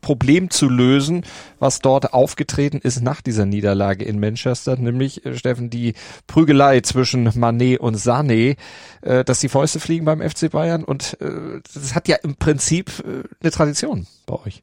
Problem 0.00 0.50
zu 0.50 0.68
lösen, 0.68 1.24
was 1.58 1.80
dort 1.80 2.12
aufgetreten 2.12 2.78
ist 2.82 3.02
nach 3.02 3.20
dieser 3.20 3.46
Niederlage 3.46 4.04
in 4.04 4.20
Manchester, 4.20 4.76
nämlich, 4.76 5.24
äh, 5.26 5.36
Steffen, 5.36 5.70
die 5.70 5.94
Prügelei 6.26 6.80
zwischen 6.80 7.30
Manet 7.34 7.80
und 7.80 7.96
Sané, 7.96 8.56
äh, 9.02 9.24
dass 9.24 9.40
die 9.40 9.48
Fäuste 9.48 9.80
fliegen 9.80 10.04
beim 10.04 10.20
FC 10.20 10.50
Bayern 10.50 10.84
und 10.84 11.20
äh, 11.20 11.60
das 11.74 11.94
hat 11.94 12.08
ja 12.08 12.16
im 12.16 12.36
Prinzip 12.36 12.90
äh, 13.00 13.24
eine 13.40 13.50
Tradition 13.50 14.06
bei 14.26 14.34
euch. 14.46 14.62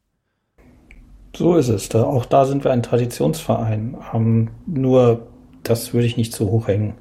So 1.35 1.55
ist 1.57 1.67
es. 1.67 1.93
Auch 1.93 2.25
da 2.25 2.45
sind 2.45 2.63
wir 2.63 2.71
ein 2.71 2.81
Traditionsverein. 2.81 3.97
Ähm, 4.13 4.51
nur 4.65 5.27
das 5.63 5.93
würde 5.93 6.07
ich 6.07 6.17
nicht 6.17 6.33
zu 6.33 6.49
hoch 6.49 6.67
hängen. 6.67 6.93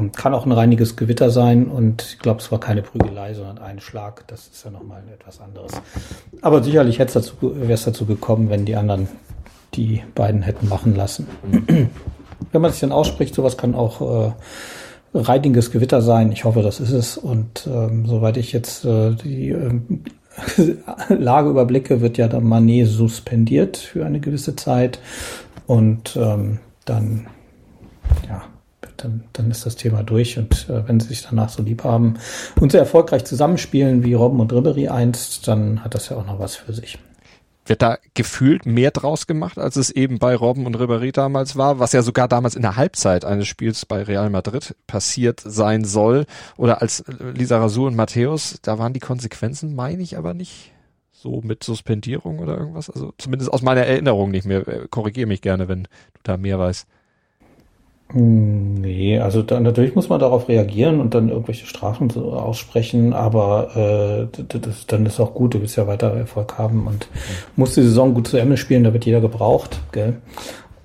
Ähm, 0.00 0.12
kann 0.12 0.34
auch 0.34 0.46
ein 0.46 0.52
reiniges 0.52 0.96
Gewitter 0.96 1.30
sein 1.30 1.66
und 1.66 2.02
ich 2.02 2.18
glaube, 2.18 2.40
es 2.40 2.50
war 2.50 2.60
keine 2.60 2.82
Prügelei, 2.82 3.34
sondern 3.34 3.58
ein 3.58 3.80
Schlag. 3.80 4.26
Das 4.28 4.48
ist 4.48 4.64
ja 4.64 4.70
nochmal 4.70 5.02
etwas 5.12 5.40
anderes. 5.40 5.72
Aber 6.42 6.62
sicherlich 6.62 6.98
wäre 6.98 7.72
es 7.72 7.84
dazu 7.84 8.06
gekommen, 8.06 8.50
wenn 8.50 8.64
die 8.64 8.76
anderen 8.76 9.08
die 9.74 10.02
beiden 10.14 10.42
hätten 10.42 10.68
machen 10.68 10.96
lassen. 10.96 11.28
wenn 12.52 12.62
man 12.62 12.70
sich 12.70 12.80
dann 12.80 12.92
ausspricht, 12.92 13.34
sowas 13.34 13.56
kann 13.56 13.74
auch 13.74 14.28
äh, 14.28 14.32
reiniges 15.14 15.70
Gewitter 15.70 16.02
sein. 16.02 16.32
Ich 16.32 16.44
hoffe, 16.44 16.62
das 16.62 16.80
ist 16.80 16.92
es. 16.92 17.16
Und 17.16 17.68
ähm, 17.72 18.06
soweit 18.06 18.36
ich 18.36 18.52
jetzt 18.52 18.84
äh, 18.84 19.14
die 19.14 19.50
ähm, 19.50 20.04
Lage 21.08 21.50
überblicke, 21.50 22.00
wird 22.00 22.18
ja 22.18 22.28
der 22.28 22.40
Manet 22.40 22.88
suspendiert 22.88 23.76
für 23.76 24.04
eine 24.04 24.20
gewisse 24.20 24.56
Zeit. 24.56 24.98
Und 25.66 26.16
ähm, 26.16 26.58
dann, 26.84 27.28
ja, 28.28 28.42
dann, 29.04 29.24
dann 29.32 29.50
ist 29.50 29.66
das 29.66 29.76
Thema 29.76 30.02
durch. 30.02 30.38
Und 30.38 30.68
äh, 30.68 30.86
wenn 30.88 31.00
sie 31.00 31.08
sich 31.08 31.22
danach 31.22 31.48
so 31.48 31.62
lieb 31.62 31.84
haben 31.84 32.14
und 32.60 32.72
sehr 32.72 32.80
erfolgreich 32.80 33.24
zusammenspielen 33.24 34.04
wie 34.04 34.14
Robben 34.14 34.40
und 34.40 34.52
Ribery 34.52 34.88
einst, 34.88 35.46
dann 35.48 35.84
hat 35.84 35.94
das 35.94 36.08
ja 36.08 36.16
auch 36.16 36.26
noch 36.26 36.38
was 36.38 36.56
für 36.56 36.72
sich. 36.72 36.98
wird 37.70 37.82
da 37.82 37.98
gefühlt 38.14 38.66
mehr 38.66 38.90
draus 38.90 39.26
gemacht, 39.26 39.58
als 39.58 39.76
es 39.76 39.90
eben 39.90 40.18
bei 40.18 40.34
Robben 40.34 40.66
und 40.66 40.76
Ribéry 40.76 41.12
damals 41.12 41.56
war, 41.56 41.78
was 41.78 41.92
ja 41.92 42.02
sogar 42.02 42.26
damals 42.26 42.56
in 42.56 42.62
der 42.62 42.76
Halbzeit 42.76 43.24
eines 43.24 43.46
Spiels 43.46 43.86
bei 43.86 44.02
Real 44.02 44.28
Madrid 44.28 44.74
passiert 44.86 45.40
sein 45.40 45.84
soll. 45.84 46.26
Oder 46.56 46.82
als 46.82 47.04
Lisa 47.34 47.58
Razou 47.58 47.86
und 47.86 47.94
Matthäus, 47.94 48.58
da 48.62 48.78
waren 48.78 48.92
die 48.92 49.00
Konsequenzen, 49.00 49.74
meine 49.74 50.02
ich 50.02 50.18
aber 50.18 50.34
nicht 50.34 50.72
so 51.12 51.42
mit 51.44 51.62
Suspendierung 51.62 52.40
oder 52.40 52.58
irgendwas. 52.58 52.90
Also 52.90 53.12
zumindest 53.18 53.52
aus 53.52 53.62
meiner 53.62 53.82
Erinnerung 53.82 54.30
nicht 54.30 54.46
mehr. 54.46 54.64
Korrigiere 54.90 55.28
mich 55.28 55.42
gerne, 55.42 55.68
wenn 55.68 55.84
du 55.84 56.20
da 56.24 56.36
mehr 56.36 56.58
weißt. 56.58 56.86
Nee, 58.12 59.20
also 59.20 59.42
da, 59.42 59.60
natürlich 59.60 59.94
muss 59.94 60.08
man 60.08 60.18
darauf 60.18 60.48
reagieren 60.48 61.00
und 61.00 61.14
dann 61.14 61.28
irgendwelche 61.28 61.66
Strafen 61.66 62.10
so 62.10 62.32
aussprechen, 62.32 63.12
aber 63.12 64.28
äh, 64.32 64.44
das, 64.58 64.86
dann 64.86 65.06
ist 65.06 65.20
auch 65.20 65.32
gut, 65.32 65.54
du 65.54 65.60
willst 65.60 65.76
ja 65.76 65.86
weiter 65.86 66.12
Erfolg 66.12 66.58
haben 66.58 66.86
und 66.88 67.08
mhm. 67.12 67.34
musst 67.56 67.76
die 67.76 67.82
Saison 67.82 68.14
gut 68.14 68.26
zu 68.26 68.36
Ende 68.36 68.56
spielen, 68.56 68.82
da 68.82 68.92
wird 68.92 69.06
jeder 69.06 69.20
gebraucht, 69.20 69.80
gell? 69.92 70.16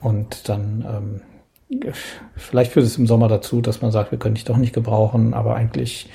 Und 0.02 0.50
dann 0.50 0.86
ähm, 0.88 1.22
vielleicht 2.36 2.74
führt 2.74 2.86
es 2.86 2.98
im 2.98 3.08
Sommer 3.08 3.28
dazu, 3.28 3.60
dass 3.60 3.82
man 3.82 3.92
sagt, 3.92 4.12
wir 4.12 4.20
können 4.20 4.36
dich 4.36 4.46
doch 4.46 4.58
nicht 4.58 4.74
gebrauchen, 4.74 5.34
aber 5.34 5.56
eigentlich, 5.56 6.10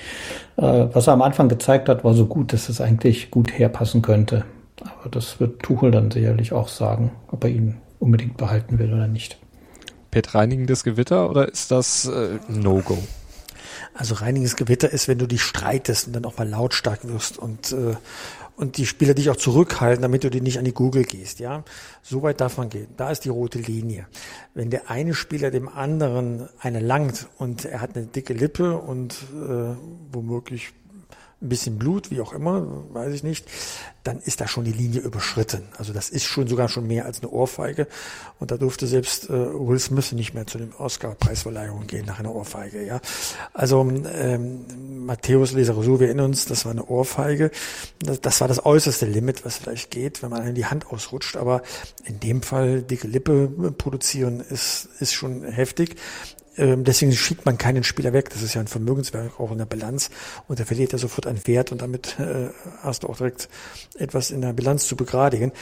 äh, 0.57 0.87
was 0.92 1.09
er 1.09 1.14
am 1.14 1.23
Anfang 1.23 1.49
gezeigt 1.49 1.88
hat, 1.88 2.05
war 2.05 2.14
so 2.14 2.27
gut, 2.27 2.53
dass 2.53 2.68
es 2.68 2.81
eigentlich 2.81 3.33
gut 3.33 3.59
herpassen 3.59 4.01
könnte. 4.01 4.44
Aber 4.81 5.11
das 5.11 5.40
wird 5.40 5.61
Tuchel 5.61 5.90
dann 5.90 6.11
sicherlich 6.11 6.53
auch 6.53 6.68
sagen, 6.68 7.11
ob 7.33 7.44
er 7.44 7.51
ihn 7.51 7.79
unbedingt 7.99 8.37
behalten 8.37 8.79
will 8.79 8.92
oder 8.94 9.09
nicht. 9.09 9.38
Reinigendes 10.35 10.85
Gewitter 10.85 11.31
oder 11.31 11.49
ist 11.49 11.70
das 11.70 12.07
äh, 12.07 12.38
No-Go? 12.49 12.99
Also 13.94 14.14
reinigendes 14.14 14.57
Gewitter 14.57 14.90
ist, 14.90 15.09
wenn 15.09 15.18
du 15.18 15.27
dich 15.27 15.42
streitest 15.42 16.07
und 16.07 16.12
dann 16.14 16.25
auch 16.25 16.38
mal 16.38 16.49
lautstark 16.49 17.07
wirst 17.07 17.38
und 17.38 17.73
äh, 17.73 17.96
und 18.61 18.77
die 18.77 18.85
Spieler 18.85 19.14
dich 19.14 19.31
auch 19.31 19.37
zurückhalten, 19.37 20.03
damit 20.03 20.23
du 20.23 20.29
dir 20.29 20.42
nicht 20.42 20.59
an 20.59 20.66
die 20.66 20.75
Google 20.75 21.05
gehst, 21.05 21.40
ja. 21.40 21.64
So 22.03 22.23
weit 22.23 22.42
darf 22.42 22.59
man 22.59 22.68
gehen. 22.68 22.88
Da 22.99 23.11
ist 23.11 23.25
die 23.25 23.31
rote 23.31 23.59
Linie. 23.59 24.07
Wenn 24.53 24.68
der 24.68 24.90
eine 24.90 25.14
Spieler 25.14 25.51
dem 25.51 25.66
anderen 25.66 26.46
eine 26.59 26.81
langt 26.81 27.27
und 27.38 27.64
er 27.64 27.81
hat 27.81 27.96
eine 27.96 28.05
dicke 28.05 28.35
Lippe 28.35 28.77
und 28.77 29.14
äh, 29.33 29.75
womöglich 30.12 30.75
ein 31.42 31.48
bisschen 31.48 31.79
Blut, 31.79 32.11
wie 32.11 32.20
auch 32.20 32.33
immer, 32.33 32.66
weiß 32.92 33.14
ich 33.14 33.22
nicht, 33.22 33.46
dann 34.05 34.20
ist 34.20 34.40
da 34.40 34.48
schon 34.48 34.64
die 34.64 34.72
Linie 34.72 35.00
überschritten. 35.00 35.62
Also 35.76 35.92
das 35.92 36.11
ist 36.11 36.24
schon 36.24 36.46
sogar 36.48 36.68
schon 36.68 36.87
mehr 36.87 37.07
als 37.07 37.22
eine 37.22 37.31
Ohrfeige. 37.31 37.87
Und 38.38 38.50
da 38.50 38.57
durfte 38.57 38.87
selbst 38.87 39.29
äh, 39.29 39.33
Will 39.33 39.79
Smith 39.79 40.12
nicht 40.12 40.35
mehr 40.35 40.46
zu 40.46 40.59
den 40.59 40.72
Oscar-Preisverleihungen 40.74 41.87
gehen 41.87 42.07
nach 42.07 42.18
einer 42.18 42.35
Ohrfeige. 42.35 42.85
Ja, 42.85 43.00
also 43.53 43.81
ähm, 43.81 45.07
Matthäus 45.07 45.53
Leserosu, 45.53 46.00
wir 46.00 46.09
erinnern 46.09 46.26
uns, 46.26 46.44
das 46.46 46.64
war 46.64 46.72
eine 46.72 46.87
Ohrfeige. 46.87 47.50
Das, 48.00 48.20
das 48.20 48.40
war 48.40 48.48
das 48.48 48.64
äußerste 48.64 49.07
Limit, 49.07 49.44
was 49.44 49.57
vielleicht 49.57 49.90
geht, 49.90 50.22
wenn 50.22 50.31
man 50.31 50.46
in 50.46 50.55
die 50.55 50.66
Hand 50.66 50.87
ausrutscht. 50.87 51.37
Aber 51.37 51.62
in 52.05 52.20
dem 52.20 52.42
Fall 52.42 52.83
dicke 52.83 53.09
Lippe 53.09 53.48
produzieren 53.76 54.40
ist 54.40 54.88
ist 54.98 55.14
schon 55.14 55.44
heftig. 55.44 55.96
Ähm, 56.61 56.85
deswegen 56.85 57.12
schickt 57.12 57.46
man 57.46 57.57
keinen 57.57 57.83
Spieler 57.85 58.12
weg. 58.12 58.29
Das 58.31 58.42
ist 58.42 58.55
ja 58.55 58.61
ein 58.61 58.68
Vermögenswerk 58.68 59.40
auch 59.40 59.51
in 59.51 59.59
der 59.59 59.64
Bilanz. 59.64 60.11
Und 60.46 60.61
da 60.61 60.64
verliert 60.66 60.92
er 60.92 60.99
sofort 60.99 61.27
ein 61.27 61.40
Wert 61.46 61.73
und 61.73 61.81
damit 61.81 62.18
äh, 62.20 62.51
hast 62.83 63.03
du 63.03 63.09
auch 63.09 63.16
direkt 63.16 63.49
etwas 63.96 64.31
in 64.31 64.42
der 64.42 64.53
Bilanz 64.53 64.87
zu 64.87 64.94
begradigen. 64.94 65.53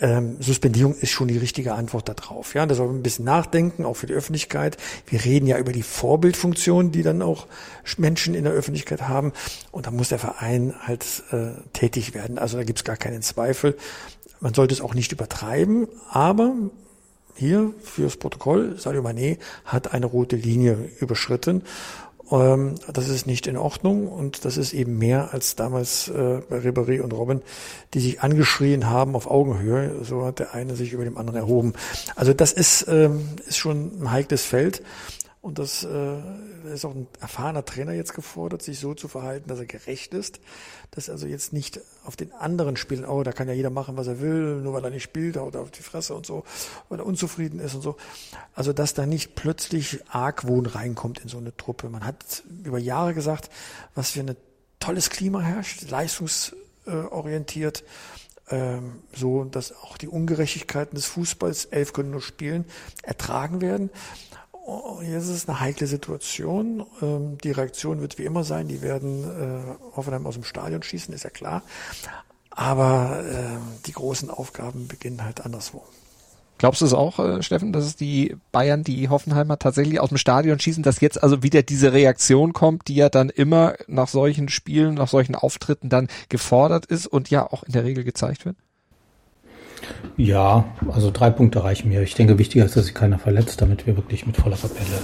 Ähm, 0.00 0.36
Suspendierung 0.40 0.94
ist 0.94 1.10
schon 1.10 1.28
die 1.28 1.36
richtige 1.36 1.74
Antwort 1.74 2.08
darauf. 2.08 2.54
Ja, 2.54 2.64
da 2.64 2.74
soll 2.74 2.86
man 2.86 2.96
ein 2.96 3.02
bisschen 3.02 3.26
nachdenken, 3.26 3.84
auch 3.84 3.96
für 3.96 4.06
die 4.06 4.14
Öffentlichkeit. 4.14 4.78
Wir 5.06 5.24
reden 5.24 5.46
ja 5.46 5.58
über 5.58 5.72
die 5.72 5.82
Vorbildfunktion, 5.82 6.90
die 6.90 7.02
dann 7.02 7.20
auch 7.20 7.46
Menschen 7.98 8.34
in 8.34 8.44
der 8.44 8.52
Öffentlichkeit 8.54 9.08
haben. 9.08 9.32
Und 9.72 9.86
da 9.86 9.90
muss 9.90 10.08
der 10.08 10.18
Verein 10.18 10.74
halt 10.80 11.22
äh, 11.32 11.48
tätig 11.74 12.14
werden. 12.14 12.38
Also 12.38 12.56
da 12.56 12.64
gibt's 12.64 12.84
gar 12.84 12.96
keinen 12.96 13.20
Zweifel. 13.20 13.76
Man 14.40 14.54
sollte 14.54 14.74
es 14.74 14.80
auch 14.80 14.94
nicht 14.94 15.12
übertreiben, 15.12 15.88
aber 16.10 16.54
hier 17.36 17.72
fürs 17.82 18.16
Protokoll, 18.16 18.78
Sadio 18.78 19.02
Mané 19.02 19.38
hat 19.64 19.92
eine 19.92 20.06
rote 20.06 20.36
Linie 20.36 20.76
überschritten. 21.00 21.62
Ähm, 22.30 22.74
das 22.92 23.08
ist 23.08 23.26
nicht 23.26 23.46
in 23.46 23.56
Ordnung 23.56 24.08
und 24.08 24.44
das 24.44 24.56
ist 24.56 24.72
eben 24.72 24.98
mehr 24.98 25.32
als 25.32 25.54
damals 25.54 26.08
äh, 26.08 26.40
bei 26.48 26.58
Ribéry 26.58 27.00
und 27.00 27.12
Robin, 27.12 27.42
die 27.94 28.00
sich 28.00 28.20
angeschrien 28.20 28.90
haben 28.90 29.14
auf 29.14 29.30
Augenhöhe. 29.30 30.04
So 30.04 30.24
hat 30.24 30.40
der 30.40 30.54
eine 30.54 30.74
sich 30.76 30.92
über 30.92 31.04
dem 31.04 31.18
anderen 31.18 31.38
erhoben. 31.38 31.74
Also 32.16 32.32
das 32.32 32.52
ist, 32.52 32.86
ähm, 32.88 33.28
ist 33.46 33.58
schon 33.58 34.02
ein 34.02 34.10
heikles 34.10 34.44
Feld. 34.44 34.82
Und 35.46 35.60
das 35.60 35.84
äh, 35.84 36.18
ist 36.74 36.84
auch 36.84 36.92
ein 36.92 37.06
erfahrener 37.20 37.64
Trainer 37.64 37.92
jetzt 37.92 38.14
gefordert, 38.14 38.62
sich 38.62 38.80
so 38.80 38.94
zu 38.94 39.06
verhalten, 39.06 39.48
dass 39.48 39.60
er 39.60 39.66
gerecht 39.66 40.12
ist. 40.12 40.40
Dass 40.90 41.08
also 41.08 41.28
jetzt 41.28 41.52
nicht 41.52 41.78
auf 42.04 42.16
den 42.16 42.32
anderen 42.32 42.76
Spielen, 42.76 43.04
oh, 43.04 43.22
da 43.22 43.30
kann 43.30 43.46
ja 43.46 43.54
jeder 43.54 43.70
machen, 43.70 43.96
was 43.96 44.08
er 44.08 44.20
will, 44.20 44.56
nur 44.56 44.72
weil 44.72 44.82
er 44.82 44.90
nicht 44.90 45.04
spielt, 45.04 45.36
haut 45.36 45.54
er 45.54 45.60
auf 45.60 45.70
die 45.70 45.84
Fresse 45.84 46.16
und 46.16 46.26
so, 46.26 46.42
weil 46.88 46.98
er 46.98 47.06
unzufrieden 47.06 47.60
ist 47.60 47.76
und 47.76 47.82
so. 47.82 47.96
Also, 48.56 48.72
dass 48.72 48.94
da 48.94 49.06
nicht 49.06 49.36
plötzlich 49.36 50.00
Argwohn 50.08 50.66
reinkommt 50.66 51.20
in 51.20 51.28
so 51.28 51.38
eine 51.38 51.56
Truppe. 51.56 51.90
Man 51.90 52.04
hat 52.04 52.42
über 52.64 52.80
Jahre 52.80 53.14
gesagt, 53.14 53.48
was 53.94 54.10
für 54.10 54.20
ein 54.22 54.34
tolles 54.80 55.10
Klima 55.10 55.42
herrscht, 55.42 55.88
leistungsorientiert. 55.88 57.84
Ähm, 58.48 59.02
so, 59.12 59.44
dass 59.44 59.72
auch 59.72 59.96
die 59.96 60.06
Ungerechtigkeiten 60.06 60.94
des 60.94 61.06
Fußballs, 61.06 61.66
elf 61.66 61.92
können 61.92 62.10
nur 62.12 62.22
spielen, 62.22 62.64
ertragen 63.02 63.60
werden. 63.60 63.90
Oh, 64.68 65.00
jetzt 65.00 65.24
ist 65.24 65.30
es 65.30 65.48
eine 65.48 65.60
heikle 65.60 65.86
Situation. 65.86 66.84
Ähm, 67.00 67.38
die 67.38 67.52
Reaktion 67.52 68.00
wird 68.00 68.18
wie 68.18 68.24
immer 68.24 68.42
sein, 68.42 68.66
die 68.66 68.82
werden 68.82 69.22
äh, 69.22 69.94
Hoffenheim 69.96 70.26
aus 70.26 70.34
dem 70.34 70.42
Stadion 70.42 70.82
schießen, 70.82 71.14
ist 71.14 71.22
ja 71.22 71.30
klar. 71.30 71.62
Aber 72.50 73.22
äh, 73.24 73.84
die 73.86 73.92
großen 73.92 74.28
Aufgaben 74.28 74.88
beginnen 74.88 75.22
halt 75.22 75.44
anderswo. 75.44 75.84
Glaubst 76.58 76.80
du 76.80 76.86
es 76.86 76.94
auch, 76.94 77.20
äh, 77.20 77.42
Steffen, 77.44 77.72
dass 77.72 77.84
es 77.84 77.94
die 77.94 78.34
Bayern, 78.50 78.82
die 78.82 79.08
Hoffenheimer 79.08 79.56
tatsächlich 79.60 80.00
aus 80.00 80.08
dem 80.08 80.18
Stadion 80.18 80.58
schießen, 80.58 80.82
dass 80.82 81.00
jetzt 81.00 81.22
also 81.22 81.44
wieder 81.44 81.62
diese 81.62 81.92
Reaktion 81.92 82.52
kommt, 82.52 82.88
die 82.88 82.96
ja 82.96 83.08
dann 83.08 83.28
immer 83.28 83.74
nach 83.86 84.08
solchen 84.08 84.48
Spielen, 84.48 84.94
nach 84.94 85.08
solchen 85.08 85.36
Auftritten 85.36 85.90
dann 85.90 86.08
gefordert 86.28 86.86
ist 86.86 87.06
und 87.06 87.30
ja 87.30 87.46
auch 87.46 87.62
in 87.62 87.72
der 87.72 87.84
Regel 87.84 88.02
gezeigt 88.02 88.46
wird? 88.46 88.56
Ja, 90.16 90.64
also 90.90 91.10
drei 91.10 91.30
Punkte 91.30 91.62
reichen 91.62 91.88
mir. 91.88 92.02
Ich 92.02 92.14
denke, 92.14 92.38
wichtiger 92.38 92.64
ist, 92.64 92.76
dass 92.76 92.86
sich 92.86 92.94
keiner 92.94 93.18
verletzt, 93.18 93.60
damit 93.60 93.86
wir 93.86 93.96
wirklich 93.96 94.26
mit 94.26 94.36
voller 94.36 94.56
Kapelle, 94.56 94.98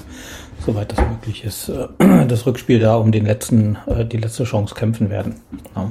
soweit 0.65 0.93
das 0.93 1.07
möglich 1.07 1.45
ist, 1.45 1.69
äh, 1.69 1.89
das 2.27 2.47
Rückspiel 2.47 2.79
da 2.79 2.97
um 2.97 3.13
den 3.13 3.27
letzten, 3.27 3.77
äh, 3.87 4.05
die 4.05 4.17
letzte 4.17 4.45
Chance 4.45 4.75
kämpfen 4.75 5.11
werden. 5.11 5.37
Ja. 5.77 5.91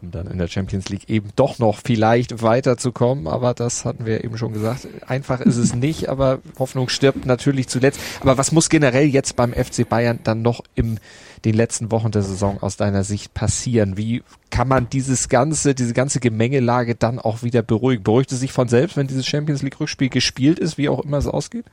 Um 0.00 0.12
dann 0.12 0.28
in 0.28 0.38
der 0.38 0.46
Champions 0.46 0.88
League 0.90 1.08
eben 1.10 1.30
doch 1.34 1.58
noch 1.58 1.80
vielleicht 1.84 2.40
weiterzukommen, 2.40 3.26
aber 3.26 3.52
das 3.52 3.84
hatten 3.84 4.06
wir 4.06 4.22
eben 4.22 4.38
schon 4.38 4.52
gesagt. 4.52 4.86
Einfach 5.06 5.40
ist 5.40 5.56
es 5.56 5.74
nicht, 5.74 6.08
aber 6.08 6.38
Hoffnung 6.58 6.88
stirbt 6.88 7.26
natürlich 7.26 7.66
zuletzt. 7.66 7.98
Aber 8.20 8.38
was 8.38 8.52
muss 8.52 8.68
generell 8.68 9.06
jetzt 9.06 9.34
beim 9.34 9.52
FC 9.52 9.88
Bayern 9.88 10.20
dann 10.22 10.42
noch 10.42 10.62
im 10.76 10.98
den 11.44 11.54
letzten 11.54 11.90
Wochen 11.90 12.10
der 12.10 12.22
Saison 12.22 12.62
aus 12.62 12.76
deiner 12.76 13.02
Sicht 13.02 13.34
passieren? 13.34 13.96
Wie 13.96 14.22
kann 14.50 14.68
man 14.68 14.88
dieses 14.88 15.28
ganze, 15.28 15.74
diese 15.74 15.94
ganze 15.94 16.20
Gemengelage 16.20 16.94
dann 16.94 17.18
auch 17.18 17.42
wieder 17.42 17.62
beruhigen? 17.62 18.02
Beruhigt 18.04 18.30
es 18.32 18.40
sich 18.40 18.52
von 18.52 18.68
selbst, 18.68 18.96
wenn 18.96 19.08
dieses 19.08 19.26
Champions 19.26 19.62
League 19.62 19.80
Rückspiel 19.80 20.08
gespielt 20.08 20.58
ist, 20.58 20.78
wie 20.78 20.88
auch 20.88 21.00
immer 21.00 21.18
es 21.18 21.26
ausgeht? 21.26 21.64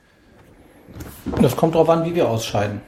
Das 1.40 1.56
kommt 1.56 1.74
darauf 1.74 1.88
an, 1.88 2.04
wie 2.04 2.14
wir 2.14 2.28
ausscheiden. 2.28 2.80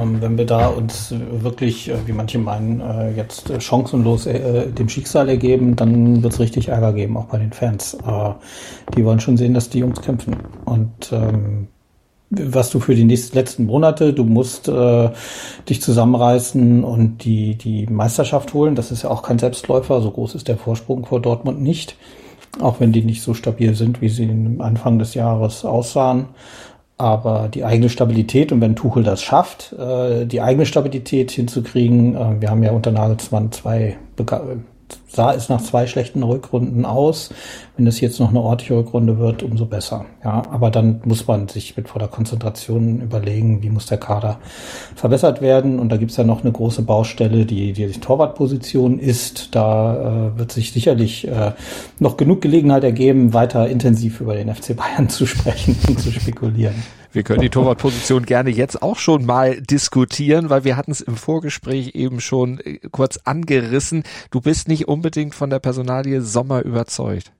Ähm, 0.00 0.20
wenn 0.20 0.38
wir 0.38 0.46
da 0.46 0.68
uns 0.68 1.14
wirklich, 1.30 1.88
äh, 1.88 1.96
wie 2.06 2.12
manche 2.12 2.38
meinen, 2.38 2.80
äh, 2.80 3.12
jetzt 3.12 3.50
äh, 3.50 3.60
chancenlos 3.60 4.24
dem 4.24 4.88
Schicksal 4.88 5.28
ergeben, 5.28 5.76
dann 5.76 6.22
wird 6.22 6.32
es 6.32 6.40
richtig 6.40 6.68
Ärger 6.68 6.92
geben, 6.92 7.16
auch 7.16 7.26
bei 7.26 7.38
den 7.38 7.52
Fans. 7.52 7.96
Die 8.96 9.04
wollen 9.04 9.20
schon 9.20 9.36
sehen, 9.36 9.54
dass 9.54 9.68
die 9.68 9.80
Jungs 9.80 10.00
kämpfen. 10.00 10.36
Und 10.64 11.12
ähm, 11.12 11.68
was 12.30 12.70
du 12.70 12.80
für 12.80 12.94
die 12.94 13.04
nächsten 13.04 13.36
letzten 13.36 13.66
Monate, 13.66 14.14
du 14.14 14.24
musst 14.24 14.68
äh, 14.68 15.10
dich 15.68 15.82
zusammenreißen 15.82 16.82
und 16.82 17.24
die, 17.24 17.56
die 17.56 17.86
Meisterschaft 17.86 18.54
holen. 18.54 18.74
Das 18.74 18.90
ist 18.90 19.02
ja 19.02 19.10
auch 19.10 19.22
kein 19.22 19.38
Selbstläufer, 19.38 20.00
so 20.00 20.10
groß 20.10 20.34
ist 20.34 20.48
der 20.48 20.56
Vorsprung 20.56 21.04
vor 21.04 21.20
Dortmund 21.20 21.60
nicht. 21.60 21.96
Auch 22.60 22.80
wenn 22.80 22.92
die 22.92 23.02
nicht 23.02 23.22
so 23.22 23.34
stabil 23.34 23.74
sind, 23.74 24.00
wie 24.00 24.08
sie 24.08 24.28
am 24.28 24.60
Anfang 24.60 24.98
des 24.98 25.14
Jahres 25.14 25.64
aussahen. 25.64 26.26
Aber 27.02 27.48
die 27.52 27.64
eigene 27.64 27.88
Stabilität, 27.88 28.52
und 28.52 28.60
wenn 28.60 28.76
Tuchel 28.76 29.02
das 29.02 29.24
schafft, 29.24 29.72
äh, 29.72 30.24
die 30.24 30.40
eigene 30.40 30.66
Stabilität 30.66 31.32
hinzukriegen, 31.32 32.14
äh, 32.14 32.40
wir 32.40 32.48
haben 32.48 32.62
ja 32.62 32.70
unter 32.70 32.92
Nagelsmann 32.92 33.50
zwei 33.50 33.96
sah 35.08 35.32
es 35.34 35.48
nach 35.48 35.60
zwei 35.60 35.86
schlechten 35.86 36.22
Rückrunden 36.22 36.84
aus. 36.84 37.30
Wenn 37.76 37.86
es 37.86 38.00
jetzt 38.00 38.20
noch 38.20 38.30
eine 38.30 38.40
ordentliche 38.40 38.76
Rückrunde 38.76 39.18
wird, 39.18 39.42
umso 39.42 39.66
besser. 39.66 40.06
Ja, 40.24 40.42
aber 40.50 40.70
dann 40.70 41.00
muss 41.04 41.26
man 41.26 41.48
sich 41.48 41.76
mit 41.76 41.88
voller 41.88 42.08
Konzentration 42.08 43.00
überlegen, 43.00 43.62
wie 43.62 43.70
muss 43.70 43.86
der 43.86 43.98
Kader 43.98 44.38
verbessert 44.94 45.40
werden. 45.40 45.78
Und 45.78 45.90
da 45.90 45.96
gibt's 45.96 46.16
ja 46.16 46.24
noch 46.24 46.42
eine 46.42 46.52
große 46.52 46.82
Baustelle, 46.82 47.46
die 47.46 47.72
die 47.72 47.88
Torwartposition 47.92 48.98
ist. 48.98 49.54
Da 49.54 50.30
äh, 50.34 50.38
wird 50.38 50.52
sich 50.52 50.72
sicherlich 50.72 51.26
äh, 51.28 51.52
noch 51.98 52.16
genug 52.16 52.40
Gelegenheit 52.40 52.84
ergeben, 52.84 53.34
weiter 53.34 53.68
intensiv 53.68 54.20
über 54.20 54.34
den 54.34 54.54
FC 54.54 54.76
Bayern 54.76 55.08
zu 55.08 55.26
sprechen 55.26 55.76
und 55.88 55.98
zu 56.00 56.10
spekulieren. 56.10 56.74
Wir 57.12 57.24
können 57.24 57.42
die 57.42 57.50
Torwartposition 57.50 58.24
gerne 58.24 58.50
jetzt 58.50 58.82
auch 58.82 58.96
schon 58.96 59.26
mal 59.26 59.60
diskutieren, 59.60 60.48
weil 60.48 60.64
wir 60.64 60.76
hatten 60.78 60.90
es 60.90 61.02
im 61.02 61.16
Vorgespräch 61.16 61.94
eben 61.94 62.20
schon 62.20 62.58
äh, 62.60 62.78
kurz 62.90 63.18
angerissen. 63.24 64.04
Du 64.30 64.40
bist 64.40 64.66
nicht 64.68 64.88
unbedingt 64.88 65.34
von 65.34 65.50
der 65.50 65.58
Personalie 65.58 66.22
Sommer 66.22 66.62
überzeugt. 66.62 67.32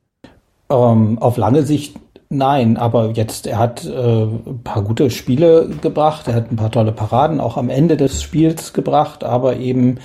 Ähm, 0.68 1.18
auf 1.18 1.36
lange 1.38 1.62
Sicht 1.62 1.96
Nein, 2.34 2.78
aber 2.78 3.10
jetzt, 3.10 3.46
er 3.46 3.58
hat 3.58 3.84
äh, 3.84 4.22
ein 4.22 4.60
paar 4.64 4.82
gute 4.82 5.10
Spiele 5.10 5.68
gebracht, 5.82 6.28
er 6.28 6.34
hat 6.34 6.50
ein 6.50 6.56
paar 6.56 6.70
tolle 6.70 6.92
Paraden 6.92 7.40
auch 7.40 7.58
am 7.58 7.68
Ende 7.68 7.98
des 7.98 8.22
Spiels 8.22 8.72
gebracht, 8.72 9.22
aber 9.22 9.56
eben 9.56 9.98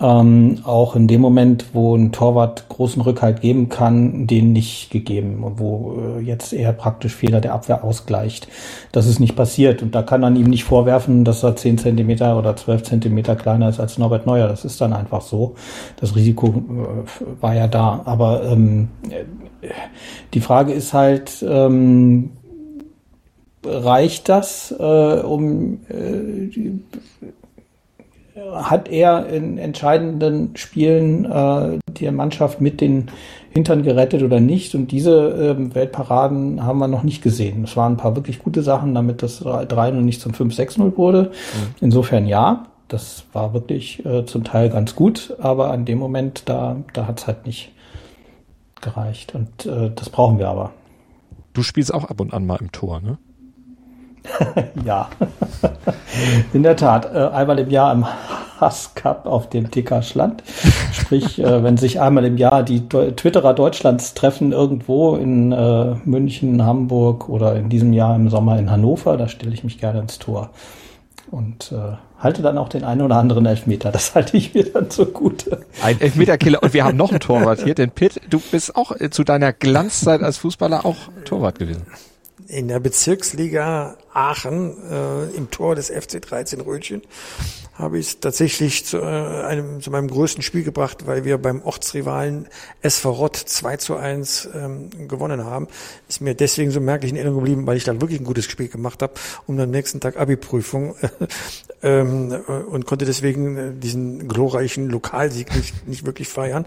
ähm, 0.00 0.60
auch 0.64 0.96
in 0.96 1.06
dem 1.06 1.20
Moment, 1.20 1.66
wo 1.72 1.96
ein 1.96 2.12
Torwart 2.12 2.68
großen 2.68 3.00
Rückhalt 3.02 3.40
geben 3.40 3.68
kann, 3.68 4.26
den 4.26 4.52
nicht 4.52 4.90
gegeben 4.90 5.44
und 5.44 5.58
wo 5.58 5.96
äh, 6.18 6.20
jetzt 6.20 6.52
eher 6.52 6.72
praktisch 6.72 7.14
Fehler 7.14 7.40
der 7.40 7.54
Abwehr 7.54 7.84
ausgleicht. 7.84 8.48
Das 8.92 9.06
ist 9.06 9.20
nicht 9.20 9.36
passiert 9.36 9.82
und 9.82 9.94
da 9.94 10.02
kann 10.02 10.20
man 10.20 10.36
ihm 10.36 10.46
nicht 10.46 10.64
vorwerfen, 10.64 11.24
dass 11.24 11.42
er 11.42 11.56
10 11.56 11.78
Zentimeter 11.78 12.38
oder 12.38 12.56
12 12.56 12.82
Zentimeter 12.82 13.36
kleiner 13.36 13.68
ist 13.68 13.80
als 13.80 13.98
Norbert 13.98 14.26
Neuer. 14.26 14.48
Das 14.48 14.64
ist 14.64 14.80
dann 14.80 14.92
einfach 14.92 15.22
so. 15.22 15.54
Das 16.00 16.16
Risiko 16.16 16.48
äh, 16.48 17.42
war 17.42 17.54
ja 17.54 17.68
da, 17.68 18.02
aber 18.04 18.44
ähm, 18.44 18.88
die 20.34 20.40
Frage 20.40 20.72
ist 20.72 20.92
halt, 20.92 21.44
ähm, 21.48 22.30
reicht 23.64 24.28
das, 24.28 24.74
äh, 24.78 25.20
um 25.20 25.80
äh, 25.88 26.48
die, 26.48 26.80
hat 28.36 28.88
er 28.88 29.26
in 29.26 29.58
entscheidenden 29.58 30.56
Spielen 30.56 31.24
äh, 31.24 31.78
die 31.88 32.10
Mannschaft 32.10 32.60
mit 32.60 32.80
den 32.80 33.10
Hintern 33.50 33.82
gerettet 33.82 34.22
oder 34.22 34.40
nicht? 34.40 34.74
Und 34.74 34.90
diese 34.90 35.56
äh, 35.56 35.74
Weltparaden 35.74 36.64
haben 36.64 36.78
wir 36.78 36.88
noch 36.88 37.04
nicht 37.04 37.22
gesehen. 37.22 37.64
Es 37.64 37.76
waren 37.76 37.92
ein 37.92 37.96
paar 37.96 38.16
wirklich 38.16 38.40
gute 38.40 38.62
Sachen, 38.62 38.94
damit 38.94 39.22
das 39.22 39.44
3-0 39.44 39.92
nicht 40.00 40.20
zum 40.20 40.32
5-6-0 40.32 40.96
wurde. 40.96 41.22
Mhm. 41.22 41.74
Insofern 41.80 42.26
ja, 42.26 42.66
das 42.88 43.24
war 43.32 43.54
wirklich 43.54 44.04
äh, 44.04 44.24
zum 44.26 44.44
Teil 44.44 44.68
ganz 44.68 44.96
gut, 44.96 45.36
aber 45.38 45.70
an 45.70 45.84
dem 45.84 45.98
Moment, 45.98 46.42
da, 46.46 46.76
da 46.92 47.06
hat 47.06 47.20
es 47.20 47.26
halt 47.26 47.46
nicht 47.46 47.72
gereicht. 48.80 49.34
Und 49.34 49.66
äh, 49.66 49.90
das 49.94 50.10
brauchen 50.10 50.38
wir 50.38 50.48
aber. 50.48 50.72
Du 51.52 51.62
spielst 51.62 51.94
auch 51.94 52.04
ab 52.04 52.20
und 52.20 52.34
an 52.34 52.46
mal 52.46 52.58
im 52.60 52.72
Tor, 52.72 53.00
ne? 53.00 53.18
ja, 54.84 55.08
in 56.52 56.62
der 56.62 56.76
Tat. 56.76 57.14
Äh, 57.14 57.28
einmal 57.28 57.58
im 57.58 57.70
Jahr 57.70 57.92
im 57.92 58.06
Hass 58.60 58.94
Cup 58.94 59.26
auf 59.26 59.50
dem 59.50 59.70
TK 59.70 60.02
Schland. 60.02 60.42
Sprich, 60.92 61.38
äh, 61.38 61.62
wenn 61.62 61.76
sich 61.76 62.00
einmal 62.00 62.24
im 62.24 62.36
Jahr 62.36 62.62
die 62.62 62.88
Twitterer 62.88 63.54
Deutschlands 63.54 64.14
treffen 64.14 64.52
irgendwo 64.52 65.16
in 65.16 65.52
äh, 65.52 65.94
München, 66.04 66.64
Hamburg 66.64 67.28
oder 67.28 67.56
in 67.56 67.68
diesem 67.68 67.92
Jahr 67.92 68.16
im 68.16 68.30
Sommer 68.30 68.58
in 68.58 68.70
Hannover, 68.70 69.16
da 69.16 69.28
stelle 69.28 69.52
ich 69.52 69.64
mich 69.64 69.78
gerne 69.78 70.00
ins 70.00 70.18
Tor. 70.18 70.50
Und 71.30 71.72
äh, 71.72 71.96
halte 72.18 72.42
dann 72.42 72.58
auch 72.58 72.68
den 72.68 72.84
einen 72.84 73.02
oder 73.02 73.16
anderen 73.16 73.44
Elfmeter. 73.44 73.90
Das 73.90 74.14
halte 74.14 74.36
ich 74.36 74.54
mir 74.54 74.70
dann 74.70 74.88
zugute. 74.88 75.60
Ein 75.82 76.00
Elfmeterkiller. 76.00 76.62
Und 76.62 76.72
wir 76.72 76.84
haben 76.84 76.96
noch 76.96 77.10
einen 77.10 77.20
Torwart 77.20 77.62
hier, 77.62 77.74
den 77.74 77.90
Pitt. 77.90 78.20
Du 78.30 78.40
bist 78.50 78.76
auch 78.76 78.92
zu 79.10 79.24
deiner 79.24 79.52
Glanzzeit 79.52 80.22
als 80.22 80.38
Fußballer 80.38 80.86
auch 80.86 80.96
Torwart 81.24 81.58
gewesen. 81.58 81.82
In 82.46 82.68
der 82.68 82.78
Bezirksliga 82.78 83.96
Aachen 84.12 84.76
äh, 84.90 85.24
im 85.36 85.50
Tor 85.50 85.74
des 85.74 85.88
FC 85.88 86.20
13 86.20 86.60
Rötchen 86.60 87.02
habe 87.74 87.98
ich 87.98 88.06
es 88.06 88.20
tatsächlich 88.20 88.84
zu, 88.84 88.98
äh, 88.98 89.02
einem, 89.02 89.80
zu 89.80 89.90
meinem 89.90 90.08
größten 90.08 90.42
Spiel 90.42 90.62
gebracht, 90.62 91.06
weil 91.06 91.24
wir 91.24 91.38
beim 91.38 91.62
Ortsrivalen 91.62 92.46
SV 92.82 93.10
Rott 93.10 93.36
2 93.36 93.76
zu 93.78 93.96
1 93.96 94.50
ähm, 94.54 95.08
gewonnen 95.08 95.44
haben. 95.44 95.68
Ist 96.08 96.20
mir 96.20 96.34
deswegen 96.34 96.70
so 96.70 96.80
merklich 96.80 97.10
in 97.10 97.16
Erinnerung 97.16 97.40
geblieben, 97.40 97.66
weil 97.66 97.76
ich 97.76 97.84
dann 97.84 98.00
wirklich 98.00 98.20
ein 98.20 98.24
gutes 98.24 98.44
Spiel 98.44 98.68
gemacht 98.68 99.02
habe 99.02 99.14
und 99.46 99.58
am 99.58 99.70
nächsten 99.70 100.00
Tag 100.00 100.18
Abi-Prüfung 100.18 100.94
ähm, 101.82 102.30
äh, 102.30 102.52
und 102.52 102.84
konnte 102.86 103.06
deswegen 103.06 103.56
äh, 103.56 103.72
diesen 103.72 104.28
glorreichen 104.28 104.90
Lokalsieg 104.90 105.54
nicht, 105.56 105.88
nicht 105.88 106.06
wirklich 106.06 106.28
feiern. 106.28 106.66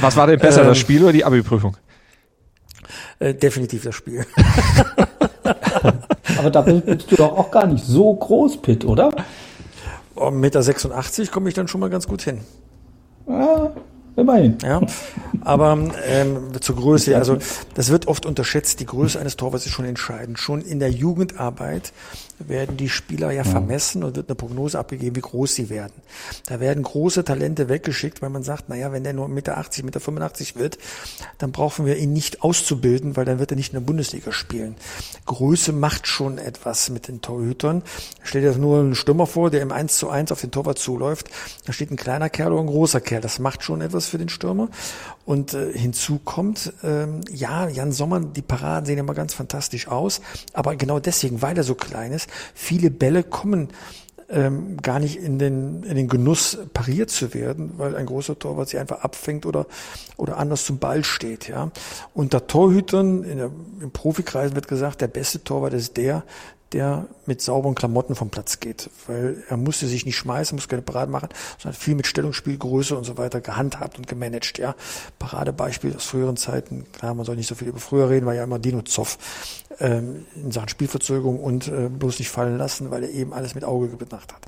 Was 0.00 0.16
war 0.16 0.26
denn 0.26 0.40
besser, 0.40 0.64
das 0.64 0.78
ähm, 0.78 0.82
Spiel 0.82 1.02
oder 1.02 1.12
die 1.12 1.24
Abi-Prüfung? 1.24 1.76
Äh, 3.18 3.34
definitiv 3.34 3.84
das 3.84 3.94
Spiel. 3.94 4.24
Aber 6.38 6.50
da 6.50 6.60
bist 6.62 7.10
du 7.10 7.16
doch 7.16 7.36
auch 7.36 7.50
gar 7.50 7.66
nicht 7.66 7.84
so 7.84 8.14
groß, 8.14 8.62
Pitt, 8.62 8.84
oder? 8.84 9.10
Um 10.14 10.40
Meter 10.40 10.62
86 10.62 11.30
komme 11.30 11.48
ich 11.48 11.54
dann 11.54 11.68
schon 11.68 11.80
mal 11.80 11.90
ganz 11.90 12.06
gut 12.06 12.22
hin. 12.22 12.40
Ja, 13.28 13.72
immerhin. 14.16 14.58
Ja, 14.62 14.80
aber 15.42 15.78
ähm, 16.06 16.50
zur 16.60 16.76
Größe, 16.76 17.16
also 17.16 17.36
das 17.74 17.90
wird 17.90 18.08
oft 18.08 18.26
unterschätzt, 18.26 18.80
die 18.80 18.86
Größe 18.86 19.20
eines 19.20 19.36
Torwarts 19.36 19.66
ist 19.66 19.72
schon 19.72 19.84
entscheidend. 19.84 20.38
Schon 20.38 20.62
in 20.62 20.80
der 20.80 20.90
Jugendarbeit 20.90 21.92
werden 22.48 22.76
die 22.76 22.88
Spieler 22.88 23.30
ja 23.30 23.44
vermessen 23.44 24.04
und 24.04 24.16
wird 24.16 24.28
eine 24.28 24.34
Prognose 24.34 24.78
abgegeben, 24.78 25.16
wie 25.16 25.20
groß 25.20 25.54
sie 25.54 25.70
werden. 25.70 25.92
Da 26.46 26.60
werden 26.60 26.82
große 26.82 27.24
Talente 27.24 27.68
weggeschickt, 27.68 28.22
weil 28.22 28.30
man 28.30 28.42
sagt, 28.42 28.68
naja, 28.68 28.92
wenn 28.92 29.04
der 29.04 29.12
nur 29.12 29.26
1,80 29.26 29.32
Meter, 29.32 29.58
1,85 29.58 29.82
Meter 29.82 30.60
wird, 30.60 30.78
dann 31.38 31.52
brauchen 31.52 31.86
wir 31.86 31.96
ihn 31.96 32.12
nicht 32.12 32.42
auszubilden, 32.42 33.16
weil 33.16 33.24
dann 33.24 33.38
wird 33.38 33.52
er 33.52 33.56
nicht 33.56 33.72
in 33.72 33.78
der 33.80 33.86
Bundesliga 33.86 34.32
spielen. 34.32 34.76
Größe 35.26 35.72
macht 35.72 36.06
schon 36.06 36.38
etwas 36.38 36.90
mit 36.90 37.08
den 37.08 37.20
Torhütern. 37.20 37.82
Stell 38.22 38.42
dir 38.42 38.52
nur 38.56 38.80
einen 38.80 38.94
Stürmer 38.94 39.26
vor, 39.26 39.50
der 39.50 39.62
im 39.62 39.72
1 39.72 39.96
zu 39.96 40.08
1 40.10 40.32
auf 40.32 40.40
den 40.40 40.50
Torwart 40.50 40.78
zuläuft. 40.78 41.30
Da 41.66 41.72
steht 41.72 41.90
ein 41.90 41.96
kleiner 41.96 42.30
Kerl 42.30 42.52
oder 42.52 42.62
ein 42.62 42.66
großer 42.66 43.00
Kerl. 43.00 43.20
Das 43.20 43.38
macht 43.38 43.62
schon 43.62 43.80
etwas 43.80 44.06
für 44.06 44.18
den 44.18 44.28
Stürmer. 44.28 44.68
Und 45.24 45.54
äh, 45.54 45.72
hinzu 45.72 46.18
kommt, 46.24 46.72
ähm, 46.82 47.20
ja, 47.30 47.68
Jan 47.68 47.92
Sommer, 47.92 48.20
die 48.20 48.42
Paraden 48.42 48.86
sehen 48.86 48.98
immer 48.98 49.14
ganz 49.14 49.34
fantastisch 49.34 49.86
aus, 49.86 50.20
aber 50.52 50.76
genau 50.76 50.98
deswegen, 50.98 51.42
weil 51.42 51.56
er 51.56 51.62
so 51.62 51.74
klein 51.74 52.12
ist, 52.12 52.28
viele 52.54 52.90
Bälle 52.90 53.22
kommen 53.22 53.68
ähm, 54.30 54.76
gar 54.76 55.00
nicht 55.00 55.16
in 55.16 55.38
den, 55.38 55.82
in 55.82 55.96
den 55.96 56.08
Genuss 56.08 56.58
pariert 56.72 57.10
zu 57.10 57.34
werden, 57.34 57.72
weil 57.76 57.96
ein 57.96 58.06
großer 58.06 58.38
Torwart 58.38 58.68
sie 58.68 58.78
einfach 58.78 59.00
abfängt 59.00 59.44
oder, 59.44 59.66
oder 60.16 60.36
anders 60.36 60.64
zum 60.64 60.78
Ball 60.78 61.04
steht. 61.04 61.48
Ja. 61.48 61.70
Unter 62.14 62.46
Torhütern 62.46 63.24
in 63.24 63.38
der, 63.38 63.50
im 63.80 63.90
Profikreis 63.90 64.54
wird 64.54 64.68
gesagt, 64.68 65.00
der 65.00 65.08
beste 65.08 65.42
Torwart 65.42 65.74
ist 65.74 65.96
der, 65.96 66.22
der 66.72 67.06
mit 67.26 67.42
sauberen 67.42 67.74
Klamotten 67.74 68.14
vom 68.14 68.30
Platz 68.30 68.60
geht, 68.60 68.90
weil 69.06 69.42
er 69.48 69.56
musste 69.56 69.86
sich 69.86 70.06
nicht 70.06 70.16
schmeißen, 70.16 70.56
muss 70.56 70.68
keine 70.68 70.82
Parade 70.82 71.10
machen, 71.10 71.28
sondern 71.58 71.78
viel 71.78 71.94
mit 71.94 72.06
Stellungsspiel, 72.06 72.56
Größe 72.58 72.96
und 72.96 73.04
so 73.04 73.18
weiter 73.18 73.40
gehandhabt 73.40 73.98
und 73.98 74.06
gemanagt. 74.06 74.58
Ja, 74.58 74.74
Paradebeispiel 75.18 75.94
aus 75.96 76.04
früheren 76.04 76.36
Zeiten, 76.36 76.86
klar, 76.92 77.14
man 77.14 77.26
soll 77.26 77.36
nicht 77.36 77.48
so 77.48 77.54
viel 77.54 77.68
über 77.68 77.80
früher 77.80 78.08
reden, 78.08 78.26
war 78.26 78.34
ja 78.34 78.44
immer 78.44 78.58
Dino 78.58 78.82
Zoff 78.82 79.18
ähm, 79.80 80.26
in 80.36 80.52
Sachen 80.52 80.68
Spielverzögerung 80.68 81.40
und 81.40 81.68
äh, 81.68 81.88
bloß 81.88 82.18
nicht 82.18 82.30
fallen 82.30 82.58
lassen, 82.58 82.90
weil 82.90 83.02
er 83.02 83.10
eben 83.10 83.32
alles 83.32 83.54
mit 83.54 83.64
Auge 83.64 83.88
gemacht 83.88 84.32
hat. 84.32 84.46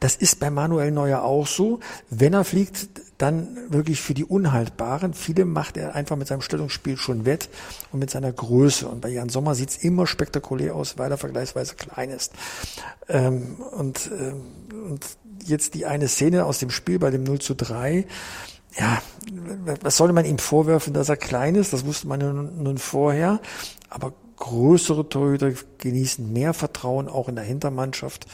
Das 0.00 0.16
ist 0.16 0.38
bei 0.38 0.50
Manuel 0.50 0.92
Neuer 0.92 1.22
auch 1.22 1.46
so. 1.46 1.80
Wenn 2.10 2.34
er 2.34 2.44
fliegt, 2.44 2.88
dann 3.18 3.56
wirklich 3.70 4.00
für 4.00 4.14
die 4.14 4.24
Unhaltbaren. 4.24 5.14
Viele 5.14 5.44
macht 5.44 5.76
er 5.76 5.94
einfach 5.94 6.16
mit 6.16 6.28
seinem 6.28 6.42
Stellungsspiel 6.42 6.96
schon 6.96 7.24
wett 7.24 7.48
und 7.92 7.98
mit 7.98 8.10
seiner 8.10 8.32
Größe. 8.32 8.86
Und 8.88 9.00
bei 9.00 9.08
Jan 9.08 9.28
Sommer 9.28 9.54
sieht's 9.54 9.76
immer 9.76 10.06
spektakulär 10.06 10.74
aus, 10.74 10.98
weil 10.98 11.10
er 11.10 11.16
vergleichsweise 11.16 11.76
klein 11.76 12.10
ist. 12.10 12.32
Ähm, 13.08 13.56
und, 13.72 14.10
ähm, 14.12 14.42
und 14.90 15.06
jetzt 15.44 15.74
die 15.74 15.86
eine 15.86 16.08
Szene 16.08 16.44
aus 16.44 16.58
dem 16.58 16.70
Spiel 16.70 16.98
bei 16.98 17.10
dem 17.10 17.24
0 17.24 17.38
zu 17.38 17.54
3. 17.54 18.06
Ja, 18.78 19.00
was 19.80 19.96
soll 19.96 20.12
man 20.12 20.26
ihm 20.26 20.38
vorwerfen, 20.38 20.92
dass 20.92 21.08
er 21.08 21.16
klein 21.16 21.54
ist? 21.54 21.72
Das 21.72 21.86
wusste 21.86 22.08
man 22.08 22.20
nun, 22.20 22.62
nun 22.62 22.78
vorher. 22.78 23.40
Aber 23.88 24.12
größere 24.36 25.08
Torhüter 25.08 25.52
genießen 25.78 26.30
mehr 26.30 26.52
Vertrauen 26.52 27.08
auch 27.08 27.28
in 27.28 27.36
der 27.36 27.44
Hintermannschaft 27.44 28.26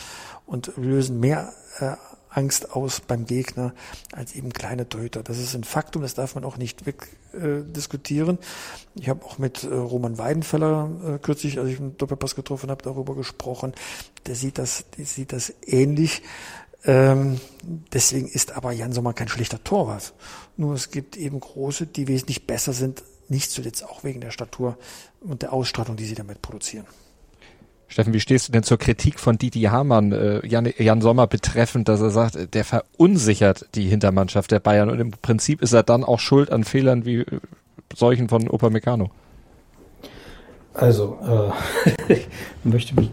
und 0.46 0.72
lösen 0.76 1.20
mehr 1.20 1.52
äh, 1.78 1.92
Angst 2.34 2.72
aus 2.72 3.00
beim 3.00 3.26
Gegner 3.26 3.74
als 4.12 4.34
eben 4.34 4.52
kleine 4.52 4.88
Torhüter. 4.88 5.22
Das 5.22 5.38
ist 5.38 5.54
ein 5.54 5.64
Faktum, 5.64 6.02
das 6.02 6.14
darf 6.14 6.34
man 6.34 6.44
auch 6.44 6.56
nicht 6.56 6.84
wegdiskutieren. 6.86 8.38
Äh, 8.38 9.00
ich 9.00 9.08
habe 9.08 9.24
auch 9.24 9.38
mit 9.38 9.64
äh, 9.64 9.68
Roman 9.68 10.18
Weidenfeller 10.18 10.90
äh, 11.04 11.18
kürzlich, 11.18 11.58
als 11.58 11.68
ich 11.68 11.78
einen 11.78 11.96
Doppelpass 11.96 12.34
getroffen 12.34 12.70
habe, 12.70 12.82
darüber 12.82 13.14
gesprochen. 13.14 13.72
Der 14.26 14.34
sieht 14.34 14.58
das, 14.58 14.84
der 14.96 15.04
sieht 15.04 15.32
das 15.32 15.52
ähnlich. 15.66 16.22
Ähm, 16.84 17.40
deswegen 17.92 18.28
ist 18.28 18.52
aber 18.52 18.72
Jan 18.72 18.92
Sommer 18.92 19.12
kein 19.12 19.28
schlechter 19.28 19.62
Torwart. 19.62 20.14
Nur 20.56 20.74
es 20.74 20.90
gibt 20.90 21.16
eben 21.16 21.38
große, 21.38 21.86
die 21.86 22.08
wesentlich 22.08 22.46
besser 22.46 22.72
sind, 22.72 23.04
nicht 23.28 23.50
zuletzt 23.50 23.84
auch 23.84 24.04
wegen 24.04 24.20
der 24.20 24.30
Statur 24.30 24.76
und 25.20 25.42
der 25.42 25.52
Ausstrahlung, 25.52 25.96
die 25.96 26.04
sie 26.04 26.14
damit 26.14 26.42
produzieren. 26.42 26.86
Steffen, 27.92 28.14
wie 28.14 28.20
stehst 28.20 28.48
du 28.48 28.52
denn 28.52 28.62
zur 28.62 28.78
Kritik 28.78 29.20
von 29.20 29.36
Didi 29.36 29.64
Hamann, 29.64 30.12
äh, 30.12 30.46
Jan, 30.46 30.72
Jan 30.78 31.02
Sommer 31.02 31.26
betreffend, 31.26 31.88
dass 31.88 32.00
er 32.00 32.08
sagt, 32.08 32.54
der 32.54 32.64
verunsichert 32.64 33.66
die 33.74 33.84
Hintermannschaft 33.84 34.50
der 34.50 34.60
Bayern 34.60 34.88
und 34.88 34.98
im 34.98 35.10
Prinzip 35.10 35.60
ist 35.60 35.74
er 35.74 35.82
dann 35.82 36.02
auch 36.02 36.18
schuld 36.18 36.50
an 36.50 36.64
Fehlern 36.64 37.04
wie 37.04 37.16
äh, 37.18 37.40
solchen 37.94 38.30
von 38.30 38.48
Opa 38.48 38.70
Meccano? 38.70 39.10
Also, 40.72 41.52
äh, 42.08 42.12
ich 42.14 42.28
möchte 42.64 42.94
mich. 42.94 43.10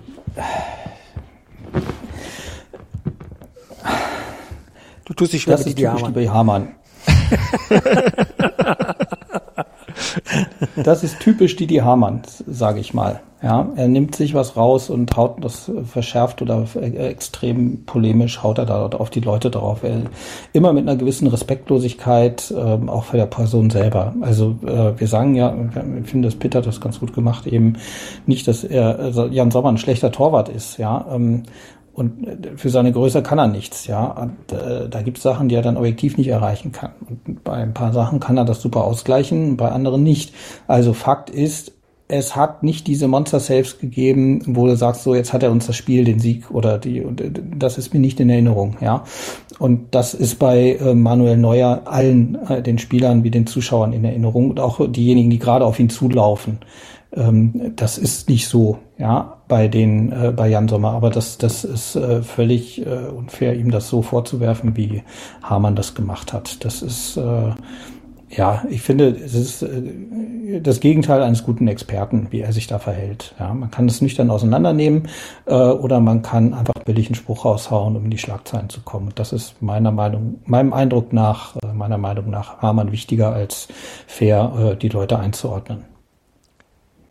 Du 5.04 5.14
tust 5.14 5.34
dich 5.34 5.42
schwer 5.42 5.58
mit 5.58 5.68
Didi 5.68 5.84
Hamann. 6.26 6.76
das 10.76 11.04
ist 11.04 11.20
typisch 11.20 11.56
Didi 11.56 11.78
Hamann, 11.78 12.22
sage 12.48 12.80
ich 12.80 12.94
mal. 12.94 13.22
Ja, 13.42 13.70
er 13.78 13.88
nimmt 13.88 14.16
sich 14.16 14.34
was 14.34 14.58
raus 14.58 14.90
und 14.90 15.16
haut 15.16 15.42
das 15.42 15.72
verschärft 15.86 16.42
oder 16.42 16.66
extrem 16.76 17.86
polemisch 17.86 18.44
haut 18.44 18.58
er 18.58 18.66
da 18.66 18.88
auf 18.88 19.10
die 19.10 19.22
Leute 19.22 19.50
drauf. 19.50 19.84
Er, 19.84 20.02
immer 20.52 20.74
mit 20.74 20.86
einer 20.86 20.98
gewissen 20.98 21.26
Respektlosigkeit, 21.28 22.54
ähm, 22.54 22.90
auch 22.90 23.06
für 23.06 23.16
der 23.16 23.28
Person 23.28 23.70
selber. 23.70 24.14
Also 24.20 24.58
äh, 24.66 25.00
wir 25.00 25.08
sagen 25.08 25.36
ja, 25.36 25.56
ich 26.04 26.10
finde, 26.10 26.28
das 26.28 26.36
Pitt 26.36 26.54
hat 26.54 26.66
das 26.66 26.82
ganz 26.82 27.00
gut 27.00 27.14
gemacht, 27.14 27.48
eben 27.48 27.78
nicht, 28.26 28.46
dass 28.46 28.66
er 28.66 29.00
also 29.00 29.28
Jan 29.28 29.52
Sommer 29.52 29.70
ein 29.70 29.78
schlechter 29.78 30.12
Torwart 30.12 30.50
ist, 30.50 30.78
ja. 30.78 31.06
Ähm, 31.10 31.44
und 32.00 32.26
für 32.56 32.70
seine 32.70 32.94
Größe 32.94 33.22
kann 33.22 33.40
er 33.40 33.48
nichts, 33.48 33.86
ja. 33.86 34.06
Und, 34.06 34.54
äh, 34.54 34.88
da 34.88 35.02
gibt 35.02 35.18
es 35.18 35.24
Sachen, 35.24 35.50
die 35.50 35.56
er 35.56 35.62
dann 35.62 35.76
objektiv 35.76 36.18
nicht 36.18 36.30
erreichen 36.30 36.72
kann. 36.72 36.92
Und 37.08 37.44
bei 37.44 37.54
ein 37.54 37.74
paar 37.74 37.92
Sachen 37.92 38.22
kann 38.22 38.38
er 38.38 38.46
das 38.46 38.62
super 38.62 38.86
ausgleichen, 38.86 39.58
bei 39.58 39.70
anderen 39.70 40.02
nicht. 40.02 40.34
Also 40.66 40.94
Fakt 40.94 41.30
ist, 41.30 41.74
es 42.08 42.38
hat 42.38 42.64
nicht 42.64 42.88
diese 42.88 43.10
Monster-Saves 43.10 43.80
gegeben, 43.80 44.42
wo 44.48 44.66
du 44.66 44.78
sagst, 44.78 45.04
so 45.04 45.14
jetzt 45.14 45.34
hat 45.34 45.44
er 45.44 45.52
uns 45.52 45.68
das 45.68 45.76
Spiel, 45.76 46.06
den 46.06 46.20
Sieg 46.20 46.50
oder 46.50 46.78
die, 46.78 47.06
das 47.58 47.78
ist 47.78 47.94
mir 47.94 48.00
nicht 48.00 48.20
in 48.22 48.30
Erinnerung, 48.30 48.78
ja. 48.80 49.04
Und 49.60 49.94
das 49.94 50.14
ist 50.14 50.40
bei 50.40 50.78
äh, 50.80 50.96
Manuel 50.96 51.36
Neuer 51.36 51.82
allen 51.84 52.36
äh, 52.48 52.64
den 52.64 52.80
Spielern 52.80 53.26
wie 53.26 53.30
den 53.30 53.46
Zuschauern 53.46 53.92
in 53.92 54.06
Erinnerung 54.06 54.50
und 54.50 54.62
auch 54.62 54.90
diejenigen, 54.90 55.30
die 55.30 55.40
gerade 55.40 55.66
auf 55.66 55.80
ihn 55.80 55.90
zulaufen. 55.90 56.60
Ähm, 57.16 57.74
das 57.76 57.98
ist 57.98 58.30
nicht 58.30 58.48
so, 58.48 58.80
ja, 58.98 59.38
bei 59.48 59.68
den, 59.68 60.12
äh, 60.12 60.32
bei 60.36 60.48
Jan 60.48 60.68
Sommer. 60.68 60.92
Aber 60.92 61.10
das, 61.10 61.38
das 61.38 61.64
ist 61.64 61.96
äh, 61.96 62.22
völlig 62.22 62.86
äh, 62.86 63.08
unfair, 63.08 63.56
ihm 63.56 63.72
das 63.72 63.90
so 63.90 64.02
vorzuwerfen, 64.02 64.78
wie 64.78 65.04
Hamann 65.42 65.76
das 65.76 65.96
gemacht 65.96 66.34
hat. 66.34 66.64
Das 66.64 66.82
ist, 66.82 67.18
äh, 67.18 67.52
ja, 68.30 68.64
ich 68.70 68.84
finde, 68.84 69.10
es 69.10 69.34
ist 69.34 69.64
äh, 69.64 70.62
das 70.62 70.80
Gegenteil 70.80 71.24
eines 71.24 71.44
guten 71.44 71.68
Experten, 71.68 72.28
wie 72.30 72.42
er 72.42 72.54
sich 72.54 72.68
da 72.68 72.78
verhält. 72.78 73.34
Ja, 73.40 73.54
man 73.56 73.72
kann 73.72 73.88
es 73.88 74.02
nüchtern 74.02 74.30
auseinandernehmen 74.30 75.08
äh, 75.48 75.54
oder 75.56 76.00
man 76.00 76.22
kann 76.22 76.54
einfach 76.54 76.74
billig 76.86 77.08
einen 77.08 77.16
Spruch 77.16 77.46
raushauen, 77.46 77.96
um 77.96 78.06
in 78.06 78.12
die 78.12 78.20
Schlagzeilen 78.20 78.70
zu 78.70 78.82
kommen. 78.82 79.08
Und 79.08 79.20
das 79.20 79.34
ist 79.34 79.62
meiner 79.64 79.92
Meinung, 79.92 80.42
meinem 80.46 80.74
Eindruck 80.74 81.12
nach, 81.12 81.56
äh, 81.56 81.74
meiner 81.74 81.98
Meinung 81.98 82.30
nach, 82.30 82.62
war 82.62 82.74
man 82.74 82.92
wichtiger 82.92 83.34
als 83.34 83.68
fair, 84.06 84.54
äh, 84.60 84.76
die 84.76 84.90
Leute 84.90 85.18
einzuordnen. 85.18 85.86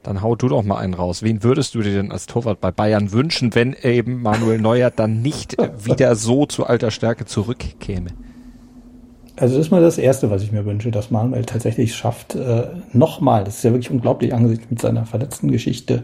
Dann 0.03 0.23
hau 0.23 0.37
du 0.37 0.49
doch 0.49 0.63
mal 0.63 0.79
einen 0.79 0.95
raus. 0.95 1.23
Wen 1.23 1.43
würdest 1.43 1.75
du 1.75 1.83
dir 1.83 1.93
denn 1.93 2.13
als 2.13 2.27
Torwart 2.27 2.61
bei 2.61 2.71
Bayern 2.71 3.13
wünschen, 3.13 3.55
wenn 3.55 3.75
eben 3.83 4.23
Manuel 4.23 4.61
Neuer 4.61 4.91
dann 4.91 5.23
nicht 5.23 5.57
wieder 5.85 6.15
so 6.15 6.47
zu 6.47 6.67
alter 6.67 6.91
Stärke 6.91 7.25
zurückkäme? 7.27 8.11
Also 9.41 9.57
das 9.57 9.67
ist 9.67 9.71
mal 9.71 9.81
das 9.81 9.99
Erste, 9.99 10.31
was 10.31 10.43
ich 10.43 10.51
mir 10.51 10.65
wünsche, 10.65 10.91
dass 10.91 11.13
Manuel 11.13 11.45
tatsächlich 11.45 11.95
schafft, 11.95 12.35
äh, 12.35 12.65
nochmal, 12.93 13.45
das 13.45 13.59
ist 13.59 13.63
ja 13.63 13.71
wirklich 13.71 13.91
unglaublich 13.91 14.35
angesichts 14.35 14.69
mit 14.69 14.81
seiner 14.81 15.07
verletzten 15.07 15.51
Geschichte, 15.53 16.03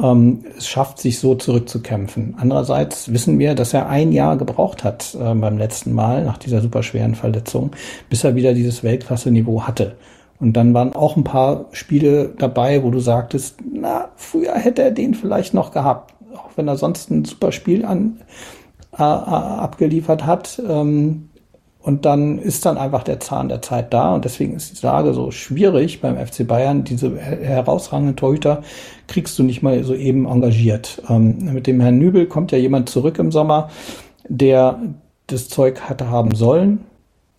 ähm, 0.00 0.44
es 0.56 0.68
schafft, 0.68 1.00
sich 1.00 1.18
so 1.18 1.34
zurückzukämpfen. 1.34 2.36
Andererseits 2.38 3.12
wissen 3.12 3.38
wir, 3.40 3.56
dass 3.56 3.74
er 3.74 3.88
ein 3.88 4.12
Jahr 4.12 4.36
gebraucht 4.36 4.84
hat 4.84 5.16
äh, 5.16 5.34
beim 5.34 5.58
letzten 5.58 5.92
Mal, 5.92 6.24
nach 6.24 6.38
dieser 6.38 6.60
super 6.60 6.84
schweren 6.84 7.16
Verletzung, 7.16 7.72
bis 8.10 8.22
er 8.22 8.36
wieder 8.36 8.54
dieses 8.54 8.84
Weltklasse-Niveau 8.84 9.62
hatte. 9.62 9.96
Und 10.40 10.52
dann 10.52 10.72
waren 10.74 10.94
auch 10.94 11.16
ein 11.16 11.24
paar 11.24 11.66
Spiele 11.72 12.32
dabei, 12.38 12.84
wo 12.84 12.90
du 12.90 13.00
sagtest, 13.00 13.58
na, 13.72 14.10
früher 14.16 14.54
hätte 14.54 14.82
er 14.82 14.90
den 14.92 15.14
vielleicht 15.14 15.52
noch 15.52 15.72
gehabt, 15.72 16.14
auch 16.34 16.50
wenn 16.56 16.68
er 16.68 16.76
sonst 16.76 17.10
ein 17.10 17.24
super 17.24 17.50
Spiel 17.50 17.84
an, 17.84 18.20
äh, 18.96 19.02
abgeliefert 19.02 20.26
hat. 20.26 20.62
Ähm, 20.68 21.28
und 21.80 22.04
dann 22.04 22.38
ist 22.38 22.66
dann 22.66 22.76
einfach 22.76 23.02
der 23.02 23.18
Zahn 23.18 23.48
der 23.48 23.62
Zeit 23.62 23.92
da. 23.94 24.14
Und 24.14 24.24
deswegen 24.24 24.54
ist 24.54 24.82
die 24.82 24.86
Lage 24.86 25.14
so 25.14 25.30
schwierig 25.30 26.00
beim 26.00 26.16
FC 26.16 26.46
Bayern. 26.46 26.84
Diese 26.84 27.16
herausragenden 27.16 28.14
Torhüter 28.14 28.62
kriegst 29.06 29.38
du 29.38 29.42
nicht 29.42 29.62
mal 29.62 29.82
so 29.84 29.94
eben 29.94 30.26
engagiert. 30.26 31.02
Ähm, 31.08 31.52
mit 31.52 31.66
dem 31.66 31.80
Herrn 31.80 31.98
Nübel 31.98 32.26
kommt 32.26 32.52
ja 32.52 32.58
jemand 32.58 32.90
zurück 32.90 33.18
im 33.18 33.32
Sommer, 33.32 33.70
der 34.28 34.78
das 35.28 35.48
Zeug 35.48 35.80
hatte 35.82 36.10
haben 36.10 36.34
sollen. 36.34 36.84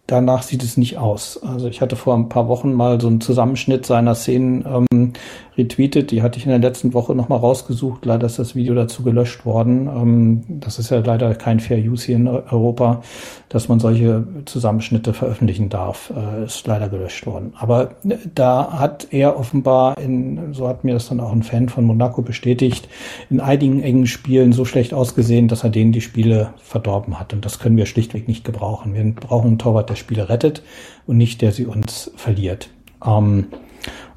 Danach 0.10 0.42
sieht 0.42 0.64
es 0.64 0.76
nicht 0.76 0.98
aus. 0.98 1.40
Also 1.44 1.68
ich 1.68 1.82
hatte 1.82 1.96
vor 1.96 2.16
ein 2.16 2.30
paar 2.30 2.48
Wochen 2.48 2.74
mal 2.74 3.00
so 3.00 3.06
einen 3.06 3.22
Zusammenschnitt 3.22 3.86
seiner 3.86 4.16
Szenen 4.16 4.66
ähm, 4.66 5.14
retweetet. 5.60 6.12
Die 6.12 6.24
hatte 6.24 6.40
ich 6.40 6.46
in 6.46 6.50
der 6.50 6.60
letzten 6.60 6.94
Woche 6.94 7.14
nochmal 7.14 7.40
rausgesucht. 7.40 8.06
Leider 8.06 8.26
ist 8.26 8.40
das 8.40 8.56
Video 8.56 8.74
dazu 8.74 9.04
gelöscht 9.04 9.46
worden. 9.46 9.88
Ähm, 9.88 10.44
das 10.48 10.80
ist 10.80 10.90
ja 10.90 11.00
leider 11.00 11.36
kein 11.36 11.60
Fair 11.60 11.78
Use 11.78 12.08
hier 12.08 12.16
in 12.16 12.28
Europa, 12.28 13.02
dass 13.50 13.68
man 13.68 13.80
solche 13.80 14.26
Zusammenschnitte 14.46 15.14
veröffentlichen 15.14 15.70
darf. 15.70 16.12
Äh, 16.16 16.46
ist 16.46 16.66
leider 16.66 16.90
gelöscht 16.90 17.28
worden. 17.28 17.54
Aber 17.58 17.92
äh, 18.04 18.18
da 18.34 18.80
hat 18.80 19.08
er 19.12 19.38
offenbar, 19.38 19.98
in, 19.98 20.54
so 20.54 20.68
hat 20.68 20.84
mir 20.84 20.94
das 20.94 21.10
dann 21.10 21.20
auch 21.20 21.32
ein 21.32 21.44
Fan 21.44 21.70
von 21.70 21.84
Monaco 21.84 22.22
bestätigt, 22.22 22.90
in 23.30 23.40
einigen 23.40 23.84
engen 23.84 24.08
Spielen 24.08 24.54
so 24.54 24.66
schlecht 24.66 24.94
ausgesehen, 24.94 25.48
dass 25.48 25.64
er 25.64 25.70
denen 25.70 25.92
die 25.92 26.02
Spiele 26.02 26.54
verdorben 26.58 27.20
hat. 27.20 27.34
Und 27.34 27.46
das 27.46 27.60
können 27.60 27.78
wir 27.78 27.86
schlichtweg 27.86 28.28
nicht 28.28 28.46
gebrauchen. 28.46 28.94
Wir 28.94 29.04
brauchen 29.14 29.48
einen 29.48 29.60
Torwart, 29.60 29.90
der 29.90 29.96
Spiele 29.96 30.30
rettet 30.30 30.64
und 31.06 31.18
nicht 31.18 31.42
der 31.42 31.52
sie 31.52 31.66
uns 31.66 32.12
verliert. 32.16 32.70
Ähm, 33.06 33.48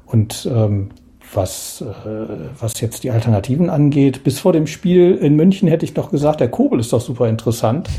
und 0.05 0.47
ähm, 0.51 0.89
was, 1.35 1.81
äh, 1.81 2.05
was 2.59 2.79
jetzt 2.81 3.03
die 3.03 3.11
Alternativen 3.11 3.69
angeht. 3.69 4.23
Bis 4.23 4.39
vor 4.39 4.53
dem 4.53 4.67
Spiel 4.67 5.15
in 5.15 5.35
München 5.35 5.67
hätte 5.67 5.85
ich 5.85 5.95
noch 5.95 6.11
gesagt, 6.11 6.39
der 6.39 6.49
Kobel 6.49 6.79
ist 6.79 6.93
doch 6.93 7.01
super 7.01 7.27
interessant. 7.27 7.89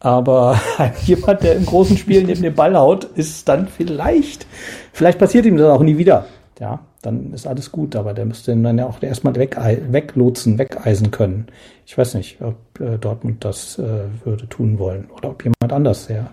Aber 0.00 0.60
jemand, 1.04 1.42
der 1.42 1.56
im 1.56 1.66
großen 1.66 1.96
Spiel 1.96 2.24
neben 2.24 2.42
dem 2.42 2.54
Ball 2.54 2.76
haut, 2.76 3.04
ist 3.04 3.48
dann 3.48 3.68
vielleicht, 3.68 4.46
vielleicht 4.92 5.18
passiert 5.18 5.46
ihm 5.46 5.56
das 5.56 5.68
auch 5.68 5.82
nie 5.82 5.98
wieder. 5.98 6.26
Ja, 6.60 6.80
dann 7.02 7.32
ist 7.32 7.46
alles 7.46 7.70
gut, 7.70 7.94
aber 7.94 8.14
der 8.14 8.24
müsste 8.24 8.56
dann 8.56 8.78
ja 8.78 8.86
auch 8.86 9.00
erstmal 9.00 9.36
weg, 9.36 9.56
weglotsen, 9.56 10.58
wegeisen 10.58 11.12
können. 11.12 11.46
Ich 11.86 11.96
weiß 11.96 12.14
nicht, 12.14 12.40
ob 12.42 12.80
äh, 12.80 12.98
Dortmund 12.98 13.44
das 13.44 13.78
äh, 13.78 14.04
würde 14.24 14.48
tun 14.48 14.78
wollen 14.78 15.08
oder 15.16 15.30
ob 15.30 15.44
jemand 15.44 15.72
anders 15.72 16.06
sehr 16.06 16.30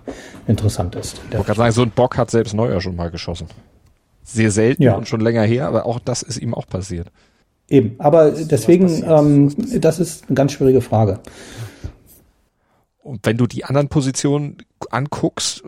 interessant 0.47 0.95
ist. 0.95 1.21
Ich 1.29 1.37
wollte 1.37 1.53
sagen, 1.53 1.71
so 1.71 1.83
ein 1.83 1.91
Bock 1.91 2.17
hat 2.17 2.31
selbst 2.31 2.55
Neuer 2.55 2.81
schon 2.81 2.95
mal 2.95 3.11
geschossen 3.11 3.47
sehr 4.25 4.51
selten 4.51 4.83
ja. 4.83 4.95
und 4.95 5.07
schon 5.07 5.21
länger 5.21 5.43
her, 5.43 5.67
aber 5.67 5.85
auch 5.85 5.99
das 5.99 6.23
ist 6.23 6.37
ihm 6.37 6.53
auch 6.53 6.67
passiert. 6.67 7.11
Eben, 7.69 7.95
aber 7.99 8.31
deswegen, 8.31 9.03
ähm, 9.03 9.81
das 9.81 9.99
ist 9.99 10.25
eine 10.27 10.35
ganz 10.35 10.51
schwierige 10.51 10.81
Frage. 10.81 11.19
Und 13.01 13.25
wenn 13.25 13.37
du 13.37 13.47
die 13.47 13.65
anderen 13.65 13.87
Positionen 13.87 14.57
anguckst, 14.89 15.63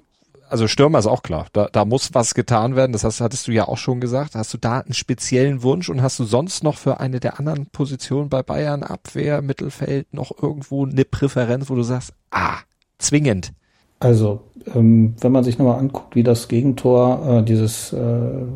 also 0.50 0.68
Stürmer 0.68 1.00
ist 1.00 1.08
auch 1.08 1.24
klar, 1.24 1.48
da, 1.54 1.68
da 1.72 1.86
muss 1.86 2.14
was 2.14 2.34
getan 2.34 2.76
werden, 2.76 2.94
das 2.94 3.04
hast, 3.04 3.20
hattest 3.20 3.48
du 3.48 3.52
ja 3.52 3.68
auch 3.68 3.78
schon 3.78 4.00
gesagt. 4.00 4.36
Hast 4.36 4.54
du 4.54 4.58
da 4.58 4.80
einen 4.80 4.94
speziellen 4.94 5.62
Wunsch 5.62 5.90
und 5.90 6.02
hast 6.02 6.20
du 6.20 6.24
sonst 6.24 6.64
noch 6.64 6.78
für 6.78 7.00
eine 7.00 7.20
der 7.20 7.40
anderen 7.40 7.68
Positionen 7.68 8.30
bei 8.30 8.44
Bayern, 8.44 8.84
Abwehr, 8.84 9.42
Mittelfeld, 9.42 10.14
noch 10.14 10.32
irgendwo 10.42 10.86
eine 10.86 11.06
Präferenz, 11.06 11.70
wo 11.70 11.76
du 11.76 11.84
sagst, 11.84 12.14
ah, 12.32 12.58
zwingend? 12.98 13.52
Also, 14.00 14.42
ähm, 14.76 15.16
wenn 15.22 15.32
man 15.32 15.44
sich 15.44 15.58
nochmal 15.58 15.80
anguckt, 15.80 16.16
wie 16.16 16.22
das 16.22 16.48
Gegentor, 16.48 17.40
äh, 17.40 17.44
dieses, 17.44 17.94
äh, 17.94 17.98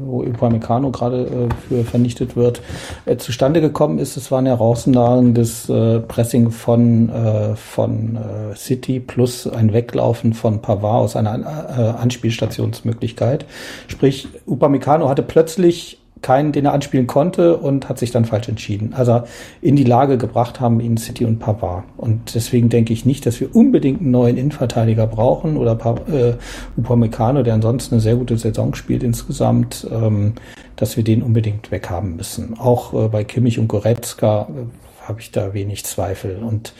wo 0.05 0.23
Upamecano 0.23 0.91
gerade 0.91 1.25
äh, 1.25 1.49
für 1.67 1.83
vernichtet 1.83 2.35
wird, 2.35 2.61
äh, 3.05 3.17
zustande 3.17 3.59
gekommen 3.59 3.97
ist, 3.97 4.17
es 4.17 4.29
war 4.29 4.39
ein 4.39 4.45
herausragendes 4.45 5.67
äh, 5.69 5.99
Pressing 5.99 6.51
von, 6.51 7.09
äh, 7.09 7.55
von 7.55 8.19
City 8.55 8.99
plus 8.99 9.47
ein 9.47 9.73
Weglaufen 9.73 10.33
von 10.33 10.61
Pavard 10.61 11.03
aus 11.03 11.15
einer 11.15 11.97
Anspielstationsmöglichkeit. 11.99 13.45
Sprich, 13.87 14.27
Upamecano 14.45 15.09
hatte 15.09 15.23
plötzlich 15.23 16.00
keinen, 16.21 16.51
den 16.51 16.65
er 16.65 16.73
anspielen 16.73 17.07
konnte 17.07 17.57
und 17.57 17.89
hat 17.89 17.97
sich 17.97 18.11
dann 18.11 18.25
falsch 18.25 18.47
entschieden. 18.47 18.93
Also 18.93 19.23
in 19.61 19.75
die 19.75 19.83
Lage 19.83 20.17
gebracht 20.17 20.59
haben 20.59 20.79
ihn 20.79 20.97
City 20.97 21.25
und 21.25 21.39
Pavard. 21.39 21.83
Und 21.97 22.35
deswegen 22.35 22.69
denke 22.69 22.93
ich 22.93 23.05
nicht, 23.05 23.25
dass 23.25 23.39
wir 23.39 23.55
unbedingt 23.55 24.01
einen 24.01 24.11
neuen 24.11 24.37
Innenverteidiger 24.37 25.07
brauchen 25.07 25.57
oder 25.57 25.77
äh, 26.07 26.33
Upamecano, 26.77 27.43
der 27.43 27.55
ansonsten 27.55 27.95
eine 27.95 28.01
sehr 28.01 28.15
gute 28.15 28.37
Saison 28.37 28.75
spielt 28.75 29.03
insgesamt, 29.03 29.87
ähm, 29.91 30.33
dass 30.75 30.95
wir 30.95 31.03
den 31.03 31.23
unbedingt 31.23 31.71
weghaben 31.71 32.15
müssen. 32.15 32.57
Auch 32.59 32.93
äh, 32.93 33.07
bei 33.07 33.23
Kimmich 33.23 33.57
und 33.57 33.67
Goretzka 33.67 34.47
äh, 34.49 35.07
habe 35.07 35.19
ich 35.19 35.31
da 35.31 35.53
wenig 35.53 35.83
Zweifel. 35.85 36.37
Und 36.43 36.73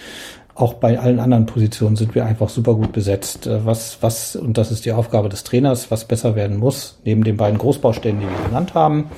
auch 0.56 0.76
bei 0.76 1.00
allen 1.00 1.20
anderen 1.20 1.46
Positionen 1.46 1.96
sind 1.96 2.14
wir 2.16 2.26
einfach 2.26 2.50
super 2.50 2.76
gut 2.76 2.92
besetzt. 2.92 3.48
Äh, 3.48 3.66
was, 3.66 3.98
was, 4.02 4.36
und 4.36 4.58
das 4.58 4.72
ist 4.72 4.86
die 4.86 4.92
Aufgabe 4.92 5.30
des 5.30 5.44
Trainers, 5.44 5.92
was 5.92 6.06
besser 6.06 6.36
werden 6.36 6.58
muss, 6.58 7.00
neben 7.06 7.24
den 7.24 7.38
beiden 7.38 7.58
Großbaustellen, 7.58 8.20
die 8.20 8.26
wir 8.26 8.46
genannt 8.48 8.74
haben, 8.74 9.10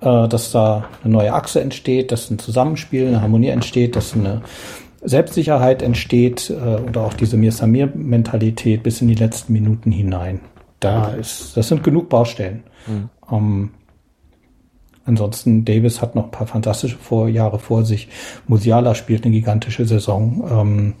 äh, 0.00 0.28
dass 0.28 0.52
da 0.52 0.86
eine 1.02 1.12
neue 1.12 1.32
Achse 1.32 1.60
entsteht, 1.60 2.12
dass 2.12 2.30
ein 2.30 2.38
Zusammenspiel, 2.38 3.08
eine 3.08 3.22
Harmonie 3.22 3.48
entsteht, 3.48 3.96
dass 3.96 4.14
eine 4.14 4.42
Selbstsicherheit 5.02 5.82
entsteht 5.82 6.50
äh, 6.50 6.54
oder 6.54 7.02
auch 7.02 7.14
diese 7.14 7.36
Mir-Samir-Mentalität 7.36 8.82
bis 8.82 9.00
in 9.00 9.08
die 9.08 9.14
letzten 9.14 9.52
Minuten 9.52 9.92
hinein. 9.92 10.40
Da 10.78 11.10
ist, 11.10 11.56
das 11.56 11.68
sind 11.68 11.84
genug 11.84 12.08
Baustellen. 12.08 12.62
Mhm. 12.86 13.70
Ansonsten, 15.04 15.64
Davis 15.64 16.02
hat 16.02 16.14
noch 16.14 16.24
ein 16.24 16.30
paar 16.30 16.46
fantastische 16.46 16.96
Vorjahre 16.96 17.58
vor 17.58 17.84
sich. 17.84 18.08
Musiala 18.46 18.94
spielt 18.94 19.24
eine 19.24 19.34
gigantische 19.34 19.86
Saison. 19.86 20.44
Ähm, 20.50 20.94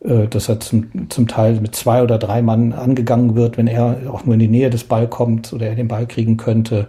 äh, 0.00 0.28
dass 0.28 0.48
er 0.48 0.60
zum, 0.60 1.10
zum 1.10 1.26
Teil 1.26 1.60
mit 1.60 1.74
zwei 1.74 2.02
oder 2.02 2.18
drei 2.18 2.40
Mann 2.40 2.72
angegangen 2.72 3.34
wird, 3.34 3.56
wenn 3.56 3.66
er 3.66 3.96
auch 4.10 4.24
nur 4.24 4.34
in 4.34 4.40
die 4.40 4.48
Nähe 4.48 4.70
des 4.70 4.84
Ball 4.84 5.08
kommt 5.08 5.52
oder 5.52 5.66
er 5.66 5.74
den 5.74 5.88
Ball 5.88 6.06
kriegen 6.06 6.36
könnte. 6.36 6.88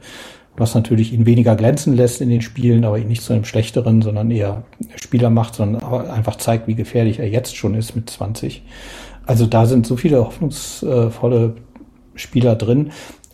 was 0.58 0.76
natürlich 0.76 1.14
ihn 1.14 1.26
weniger 1.26 1.56
glänzen 1.56 1.96
lässt 1.96 2.20
in 2.20 2.30
den 2.30 2.42
Spielen, 2.42 2.84
aber 2.84 3.00
ihn 3.00 3.08
nicht 3.08 3.22
zu 3.24 3.32
einem 3.32 3.46
schlechteren, 3.46 4.02
sondern 4.02 4.30
eher 4.30 4.64
Spieler 4.98 5.30
macht, 5.30 5.56
sondern 5.56 5.82
einfach 6.10 6.36
zeigt, 6.36 6.68
wie 6.68 6.76
gefährlich 6.76 7.20
er 7.20 7.30
jetzt 7.30 7.56
schon 7.56 7.76
ist 7.76 7.96
mit 7.96 8.10
20. 8.10 8.64
Also 9.26 9.46
da 9.46 9.66
sind 9.66 9.88
so 9.88 9.96
viele 9.96 10.20
hoffnungsvolle 10.20 11.56
Spieler 12.16 12.56
drin. 12.56 12.92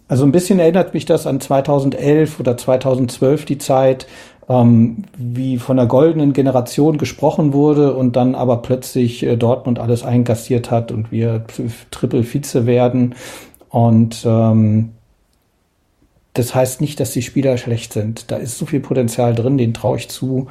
Also 0.07 0.23
ein 0.23 0.31
bisschen 0.31 0.59
erinnert 0.59 0.93
mich 0.93 1.05
das 1.05 1.25
an 1.25 1.41
2011 1.41 2.39
oder 2.39 2.57
2012 2.57 3.45
die 3.45 3.57
Zeit, 3.57 4.07
ähm, 4.47 5.05
wie 5.17 5.57
von 5.57 5.77
der 5.77 5.87
goldenen 5.87 6.33
Generation 6.33 6.97
gesprochen 6.97 7.53
wurde 7.53 7.95
und 7.95 8.15
dann 8.15 8.35
aber 8.35 8.57
plötzlich 8.61 9.23
äh, 9.23 9.35
Dortmund 9.35 9.79
alles 9.79 10.03
einkassiert 10.03 10.69
hat 10.69 10.91
und 10.91 11.11
wir 11.11 11.45
Triple 11.89 12.23
Vize 12.23 12.67
werden. 12.67 13.15
Und 13.69 14.23
ähm, 14.25 14.91
das 16.33 16.53
heißt 16.53 16.81
nicht, 16.81 16.99
dass 16.99 17.11
die 17.11 17.23
Spieler 17.23 17.57
schlecht 17.57 17.93
sind. 17.93 18.29
Da 18.29 18.35
ist 18.35 18.57
so 18.57 18.65
viel 18.65 18.81
Potenzial 18.81 19.33
drin, 19.33 19.57
den 19.57 19.73
traue 19.73 19.97
ich 19.97 20.09
zu, 20.09 20.47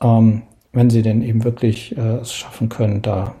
ähm, 0.00 0.42
wenn 0.72 0.90
sie 0.90 1.02
denn 1.02 1.22
eben 1.22 1.42
wirklich 1.42 1.96
äh, 1.96 2.18
es 2.18 2.32
schaffen 2.32 2.68
können, 2.68 3.02
da 3.02 3.34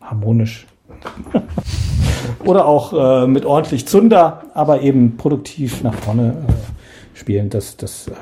harmonisch 0.00 0.66
oder 2.44 2.66
auch 2.66 2.92
äh, 2.92 3.26
mit 3.26 3.44
ordentlich 3.44 3.86
Zunder, 3.86 4.42
aber 4.54 4.82
eben 4.82 5.16
produktiv 5.16 5.82
nach 5.82 5.94
vorne 5.94 6.44
äh, 6.48 7.18
spielen. 7.18 7.50
Das, 7.50 7.76
das, 7.76 8.08
äh, 8.08 8.12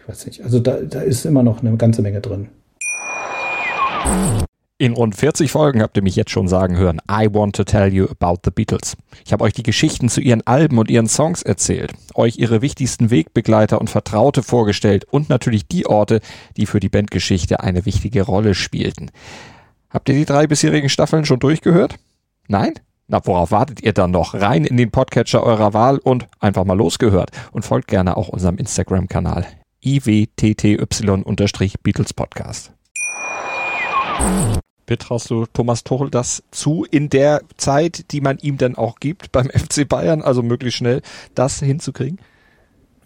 ich 0.00 0.08
weiß 0.08 0.26
nicht. 0.26 0.42
Also 0.42 0.60
da, 0.60 0.76
da 0.80 1.00
ist 1.00 1.24
immer 1.24 1.42
noch 1.42 1.60
eine 1.62 1.76
ganze 1.76 2.02
Menge 2.02 2.20
drin. 2.20 2.48
In 4.82 4.94
rund 4.94 5.14
40 5.14 5.52
Folgen 5.52 5.80
habt 5.80 5.96
ihr 5.96 6.02
mich 6.02 6.16
jetzt 6.16 6.32
schon 6.32 6.48
sagen 6.48 6.76
hören, 6.76 7.00
I 7.08 7.28
want 7.32 7.54
to 7.54 7.62
tell 7.62 7.92
you 7.94 8.06
about 8.06 8.40
the 8.44 8.50
Beatles. 8.50 8.96
Ich 9.24 9.32
habe 9.32 9.44
euch 9.44 9.52
die 9.52 9.62
Geschichten 9.62 10.08
zu 10.08 10.20
ihren 10.20 10.44
Alben 10.44 10.76
und 10.78 10.90
ihren 10.90 11.06
Songs 11.06 11.42
erzählt, 11.42 11.92
euch 12.14 12.36
ihre 12.38 12.62
wichtigsten 12.62 13.12
Wegbegleiter 13.12 13.80
und 13.80 13.90
Vertraute 13.90 14.42
vorgestellt 14.42 15.04
und 15.04 15.28
natürlich 15.28 15.68
die 15.68 15.86
Orte, 15.86 16.20
die 16.56 16.66
für 16.66 16.80
die 16.80 16.88
Bandgeschichte 16.88 17.60
eine 17.60 17.86
wichtige 17.86 18.22
Rolle 18.22 18.54
spielten. 18.54 19.12
Habt 19.88 20.08
ihr 20.08 20.16
die 20.16 20.24
drei 20.24 20.48
bisherigen 20.48 20.88
Staffeln 20.88 21.26
schon 21.26 21.38
durchgehört? 21.38 21.94
Nein? 22.52 22.74
Na, 23.08 23.20
worauf 23.24 23.50
wartet 23.50 23.82
ihr 23.82 23.94
dann 23.94 24.10
noch? 24.10 24.34
Rein 24.34 24.66
in 24.66 24.76
den 24.76 24.90
Podcatcher 24.90 25.42
eurer 25.42 25.72
Wahl 25.72 25.96
und 25.96 26.28
einfach 26.38 26.66
mal 26.66 26.76
losgehört. 26.76 27.30
Und 27.50 27.64
folgt 27.64 27.88
gerne 27.88 28.18
auch 28.18 28.28
unserem 28.28 28.58
Instagram-Kanal 28.58 29.46
iwtty-Beatles 29.82 32.12
Podcast. 32.12 32.74
Betraust 34.84 35.30
du 35.30 35.46
Thomas 35.46 35.82
Tuchel 35.82 36.10
das 36.10 36.42
zu, 36.50 36.84
in 36.90 37.08
der 37.08 37.40
Zeit, 37.56 38.12
die 38.12 38.20
man 38.20 38.36
ihm 38.36 38.58
dann 38.58 38.76
auch 38.76 39.00
gibt 39.00 39.32
beim 39.32 39.46
FC 39.48 39.88
Bayern, 39.88 40.20
also 40.20 40.42
möglichst 40.42 40.76
schnell 40.76 41.00
das 41.34 41.60
hinzukriegen? 41.60 42.18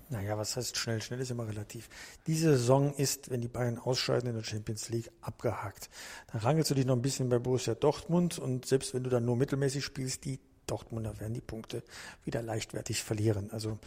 Naja, 0.08 0.38
was 0.38 0.56
heißt 0.56 0.76
schnell? 0.76 1.02
Schnell 1.02 1.20
ist 1.20 1.30
immer 1.30 1.48
relativ. 1.48 1.88
Diese 2.26 2.56
Saison 2.56 2.94
ist, 2.94 3.30
wenn 3.30 3.40
die 3.40 3.48
Bayern 3.48 3.78
ausscheiden 3.78 4.28
in 4.28 4.36
der 4.36 4.44
Champions 4.44 4.88
League, 4.88 5.10
abgehakt. 5.20 5.90
Dann 6.32 6.42
rangelst 6.42 6.70
du 6.70 6.74
dich 6.74 6.86
noch 6.86 6.94
ein 6.94 7.02
bisschen 7.02 7.28
bei 7.28 7.38
Borussia 7.38 7.74
Dortmund 7.74 8.38
und 8.38 8.66
selbst 8.66 8.94
wenn 8.94 9.02
du 9.02 9.10
dann 9.10 9.24
nur 9.24 9.36
mittelmäßig 9.36 9.84
spielst, 9.84 10.24
die 10.24 10.38
Dortmunder 10.66 11.18
werden 11.20 11.34
die 11.34 11.40
Punkte 11.40 11.82
wieder 12.24 12.42
leichtwertig 12.42 13.02
verlieren. 13.02 13.50
Also 13.52 13.78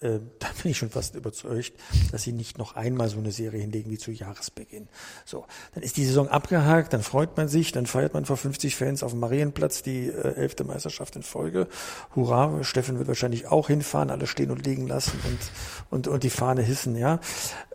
äh, 0.00 0.20
da 0.38 0.48
bin 0.62 0.70
ich 0.70 0.78
schon 0.78 0.90
fast 0.90 1.14
überzeugt, 1.14 1.72
dass 2.12 2.22
sie 2.22 2.32
nicht 2.32 2.58
noch 2.58 2.76
einmal 2.76 3.08
so 3.08 3.18
eine 3.18 3.32
Serie 3.32 3.60
hinlegen 3.60 3.90
wie 3.90 3.98
zu 3.98 4.10
Jahresbeginn. 4.10 4.88
So, 5.24 5.46
dann 5.74 5.82
ist 5.82 5.96
die 5.96 6.04
Saison 6.04 6.28
abgehakt, 6.28 6.92
dann 6.92 7.02
freut 7.02 7.36
man 7.36 7.48
sich, 7.48 7.72
dann 7.72 7.86
feiert 7.86 8.14
man 8.14 8.24
vor 8.24 8.36
50 8.36 8.76
Fans 8.76 9.02
auf 9.02 9.12
dem 9.12 9.20
Marienplatz 9.20 9.82
die 9.82 10.08
äh, 10.08 10.34
elfte 10.34 10.64
Meisterschaft 10.64 11.16
in 11.16 11.22
Folge. 11.22 11.68
Hurra, 12.14 12.62
Steffen 12.64 12.98
wird 12.98 13.08
wahrscheinlich 13.08 13.46
auch 13.46 13.68
hinfahren, 13.68 14.10
alle 14.10 14.26
stehen 14.26 14.50
und 14.50 14.64
liegen 14.64 14.86
lassen 14.86 15.18
und, 15.24 15.38
und, 15.90 16.08
und 16.08 16.22
die 16.22 16.30
Fahne 16.30 16.62
hissen, 16.62 16.96
ja. 16.96 17.20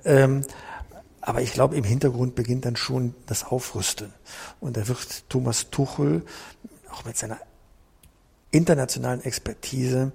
Ähm, 0.05 0.41
aber 1.21 1.41
ich 1.41 1.53
glaube, 1.53 1.78
im 1.78 1.86
Hintergrund 1.86 2.36
beginnt 2.36 2.65
dann 2.65 2.76
schon 2.76 3.15
das 3.28 3.45
Aufrüsten. 3.45 4.11
Und 4.59 4.76
da 4.76 4.89
wird 4.89 5.30
Thomas 5.30 5.69
Tuchel 5.69 6.24
auch 6.91 7.05
mit 7.05 7.17
seiner 7.17 7.39
internationalen 8.51 9.21
Expertise 9.24 10.11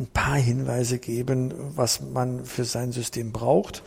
ein 0.00 0.06
paar 0.06 0.36
Hinweise 0.36 0.98
geben, 0.98 1.52
was 1.76 2.00
man 2.00 2.44
für 2.44 2.64
sein 2.64 2.90
System 2.90 3.32
braucht, 3.32 3.82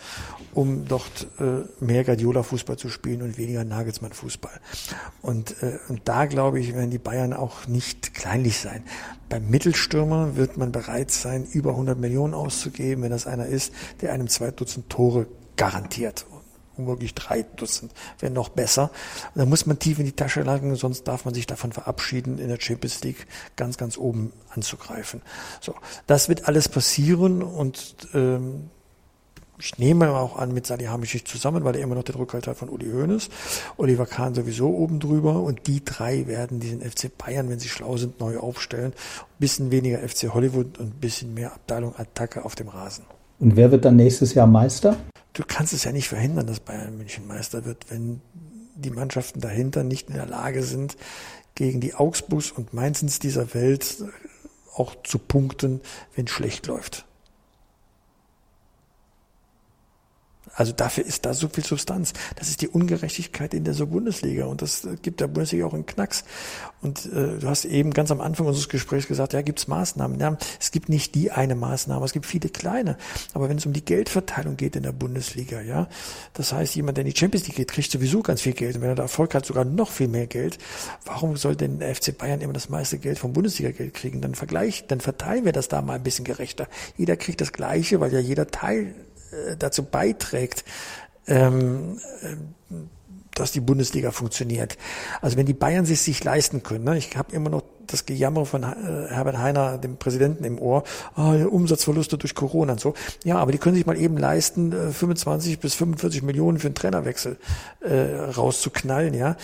um 0.54 0.88
dort 0.88 1.28
äh, 1.40 1.64
mehr 1.84 2.04
Guardiola-Fußball 2.04 2.78
zu 2.78 2.90
spielen 2.90 3.24
und 3.24 3.38
weniger 3.38 3.64
Nagelsmann-Fußball. 3.64 4.60
Und, 5.22 5.62
äh, 5.64 5.80
und 5.90 6.02
da, 6.06 6.26
glaube 6.26 6.60
ich, 6.60 6.76
werden 6.76 6.92
die 6.92 7.00
Bayern 7.00 7.34
auch 7.34 7.68
nicht 7.68 8.14
kleinlich 8.14 8.60
sein. 8.60 8.84
Beim 9.28 9.50
Mittelstürmer 9.50 10.36
wird 10.36 10.58
man 10.58 10.72
bereit 10.72 11.10
sein, 11.10 11.46
über 11.52 11.72
100 11.72 11.98
Millionen 12.00 12.36
auszugeben, 12.36 13.04
wenn 13.04 13.12
das 13.12 13.26
einer 13.26 13.48
ist, 13.48 13.74
der 14.02 14.14
einem 14.14 14.28
zwei 14.28 14.52
Dutzend 14.52 14.90
Tore 14.90 15.26
garantiert 15.58 16.26
womöglich 16.78 17.14
drei 17.16 17.44
Dutzend, 17.44 17.92
wäre 18.20 18.32
noch 18.32 18.50
besser. 18.50 18.92
Da 19.36 19.46
muss 19.46 19.66
man 19.66 19.80
tief 19.80 20.00
in 20.00 20.06
die 20.06 20.14
Tasche 20.14 20.42
lagen, 20.42 20.76
sonst 20.76 21.08
darf 21.08 21.26
man 21.26 21.34
sich 21.34 21.48
davon 21.48 21.72
verabschieden, 21.72 22.40
in 22.40 22.50
der 22.50 22.60
Champions 22.60 23.04
League 23.04 23.28
ganz, 23.56 23.78
ganz 23.78 23.98
oben 23.98 24.34
anzugreifen. 24.50 25.22
So, 25.62 25.76
das 26.08 26.30
wird 26.30 26.48
alles 26.48 26.70
passieren 26.70 27.42
und 27.42 27.96
ähm, 28.14 28.70
ich 29.60 29.78
nehme 29.78 30.10
auch 30.10 30.36
an 30.38 30.54
mit 30.54 30.66
Salihamidzic 30.66 31.28
zusammen, 31.28 31.64
weil 31.64 31.76
er 31.76 31.84
immer 31.84 31.96
noch 31.96 32.04
der 32.04 32.16
Rückhalt 32.16 32.48
hat 32.48 32.58
von 32.58 32.70
Uli 32.70 32.90
Hoeneß, 32.92 33.30
Oliver 33.78 34.06
Kahn 34.06 34.34
sowieso 34.34 34.70
oben 34.70 35.00
drüber 35.00 35.42
und 35.42 35.68
die 35.68 35.86
drei 35.86 36.28
werden 36.28 36.60
diesen 36.60 36.82
FC 36.82 37.16
Bayern, 37.16 37.50
wenn 37.50 37.60
sie 37.60 37.70
schlau 37.70 37.96
sind, 37.98 38.20
neu 38.20 38.40
aufstellen. 38.40 38.92
Ein 38.92 39.40
bisschen 39.40 39.72
weniger 39.72 40.00
FC 40.00 40.34
Hollywood 40.34 40.80
und 40.80 40.96
ein 40.96 41.00
bisschen 41.00 41.34
mehr 41.34 41.54
Abteilung 41.54 41.96
Attacke 41.96 42.44
auf 42.44 42.56
dem 42.56 42.68
Rasen. 42.68 43.06
Und 43.40 43.56
wer 43.56 43.72
wird 43.72 43.86
dann 43.86 43.96
nächstes 43.96 44.34
Jahr 44.34 44.48
Meister? 44.48 44.98
du 45.34 45.44
kannst 45.46 45.74
es 45.74 45.84
ja 45.84 45.92
nicht 45.92 46.08
verhindern, 46.08 46.48
dass 46.48 46.60
Bayern 46.60 46.98
München 46.98 47.28
Meister 47.28 47.66
wird, 47.66 47.90
wenn 47.90 48.22
die 48.76 48.92
Mannschaften 48.92 49.42
dahinter 49.42 49.84
nicht 49.84 50.10
in 50.10 50.16
der 50.16 50.26
Lage 50.26 50.64
sind, 50.64 50.96
gegen 51.56 51.82
die 51.82 51.94
Augsburgs 51.94 52.52
und 52.52 52.74
Mainzens 52.74 53.20
dieser 53.20 53.54
Welt 53.54 54.04
auch 54.76 54.96
zu 55.04 55.20
punkten, 55.20 55.82
wenn 56.16 56.26
es 56.26 56.32
schlecht 56.32 56.68
läuft. 56.68 57.06
Also 60.54 60.72
dafür 60.72 61.06
ist 61.06 61.26
da 61.26 61.34
so 61.34 61.48
viel 61.50 61.66
Substanz. 61.66 62.14
Das 62.36 62.50
ist 62.50 62.62
die 62.62 62.68
Ungerechtigkeit 62.68 63.54
in 63.54 63.64
der 63.64 63.74
so 63.74 63.88
Bundesliga 63.88 64.46
und 64.46 64.62
das 64.62 64.88
gibt 65.02 65.20
der 65.20 65.28
Bundesliga 65.28 65.66
auch 65.66 65.74
einen 65.74 65.86
Knacks. 65.86 66.24
Und 66.82 67.06
äh, 67.06 67.40
du 67.40 67.48
hast 67.48 67.66
eben 67.66 67.92
ganz 67.92 68.12
am 68.12 68.22
Anfang 68.22 68.46
unseres 68.46 68.70
Gesprächs 68.70 69.08
gesagt, 69.08 69.34
ja, 69.34 69.42
gibt's 69.42 69.68
Maßnahmen. 69.68 70.20
Ja, 70.20 70.38
es 70.60 70.72
gibt 70.72 70.90
nicht 70.90 71.16
die 71.16 71.32
eine 71.32 71.56
Maßnahme, 71.56 72.04
es 72.06 72.14
gibt 72.14 72.26
viele 72.26 72.50
kleine. 72.50 72.98
Aber 73.34 73.50
wenn 73.50 73.58
es 73.58 73.66
um 73.66 73.74
die 73.74 73.86
Geldverteilung 73.86 74.58
geht 74.58 74.76
in 74.76 74.84
der 74.84 74.92
Bundesliga, 74.92 75.62
ja, 75.62 75.88
das 76.34 76.52
heißt, 76.52 76.76
jemand, 76.76 76.98
der 76.98 77.06
in 77.06 77.12
die 77.12 77.18
Champions 77.18 77.48
League 77.48 77.56
geht, 77.56 77.72
kriegt 77.72 77.92
sowieso 77.92 78.22
ganz 78.22 78.42
viel 78.42 78.54
Geld. 78.54 78.76
Und 78.76 78.82
wenn 78.82 78.90
er 78.90 78.96
da 78.96 79.04
Erfolg 79.04 79.34
hat, 79.34 79.46
sogar 79.46 79.66
noch 79.66 79.92
viel 79.92 80.08
mehr 80.08 80.28
Geld. 80.28 80.58
Warum 81.06 81.38
soll 81.38 81.56
denn 81.56 81.80
der 81.80 81.96
FC 81.96 82.18
Bayern 82.18 82.42
immer 82.42 82.54
das 82.54 82.70
meiste 82.70 82.98
Geld 82.98 83.18
vom 83.18 83.34
Bundesliga-Geld 83.34 83.94
kriegen? 83.94 84.22
Dann 84.22 84.36
vergleicht, 84.36 84.92
dann 84.92 85.00
verteilen 85.00 85.46
wir 85.46 85.52
das 85.52 85.68
da 85.68 85.82
mal 85.82 85.94
ein 85.96 86.04
bisschen 86.04 86.26
gerechter. 86.26 86.68
Jeder 86.98 87.16
kriegt 87.16 87.42
das 87.42 87.54
Gleiche, 87.54 88.00
weil 88.00 88.14
ja 88.14 88.20
jeder 88.20 88.48
Teil 88.48 88.94
dazu 89.58 89.84
beiträgt, 89.84 90.64
ähm, 91.28 92.00
äh, 92.22 92.36
dass 93.36 93.52
die 93.52 93.62
Bundesliga 93.62 94.12
funktioniert. 94.12 94.78
Also 95.22 95.38
wenn 95.38 95.46
die 95.46 95.54
Bayern 95.54 95.86
sich 95.86 96.02
sich 96.02 96.24
leisten 96.24 96.64
können, 96.64 96.84
ne, 96.84 96.98
ich 96.98 97.18
habe 97.18 97.36
immer 97.36 97.50
noch 97.50 97.64
das 97.88 98.06
Gejammer 98.06 98.46
von 98.46 98.64
äh, 98.64 98.68
Herbert 99.10 99.38
Heiner, 99.38 99.78
dem 99.78 99.98
Präsidenten, 99.98 100.44
im 100.44 100.60
Ohr, 100.60 100.84
oh, 101.18 101.34
Umsatzverluste 101.50 102.18
durch 102.18 102.36
Corona 102.36 102.74
und 102.74 102.80
so. 102.80 102.94
Ja, 103.24 103.38
aber 103.38 103.52
die 103.52 103.58
können 103.58 103.76
sich 103.76 103.86
mal 103.86 103.98
eben 103.98 104.18
leisten, 104.18 104.72
25 104.72 105.54
äh, 105.54 105.56
bis 105.58 105.76
45 105.76 106.24
Millionen 106.24 106.60
für 106.60 106.68
einen 106.68 106.76
Trainerwechsel 106.76 107.38
äh, 107.82 108.16
rauszuknallen, 108.36 109.14
ja. 109.14 109.36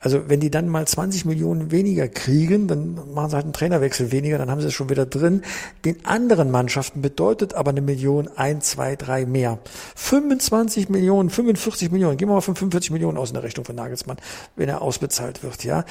Also 0.00 0.28
wenn 0.28 0.40
die 0.40 0.50
dann 0.50 0.68
mal 0.68 0.86
20 0.86 1.24
Millionen 1.24 1.70
weniger 1.70 2.08
kriegen, 2.08 2.68
dann 2.68 3.12
machen 3.14 3.30
sie 3.30 3.36
halt 3.36 3.44
einen 3.44 3.52
Trainerwechsel 3.52 4.12
weniger, 4.12 4.38
dann 4.38 4.50
haben 4.50 4.60
sie 4.60 4.68
es 4.68 4.74
schon 4.74 4.88
wieder 4.88 5.06
drin. 5.06 5.42
Den 5.84 6.04
anderen 6.04 6.50
Mannschaften 6.50 7.02
bedeutet 7.02 7.54
aber 7.54 7.70
eine 7.70 7.80
Million, 7.80 8.28
ein, 8.36 8.60
zwei, 8.60 8.96
drei 8.96 9.26
mehr. 9.26 9.58
25 9.96 10.88
Millionen, 10.88 11.30
45 11.30 11.90
Millionen, 11.90 12.16
gehen 12.16 12.28
wir 12.28 12.34
mal 12.34 12.40
von 12.40 12.56
45 12.56 12.90
Millionen 12.90 13.18
aus 13.18 13.30
in 13.30 13.34
der 13.34 13.42
Rechnung 13.42 13.64
von 13.64 13.76
Nagelsmann, 13.76 14.16
wenn 14.56 14.68
er 14.68 14.82
ausbezahlt 14.82 15.42
wird, 15.42 15.64
ja 15.64 15.84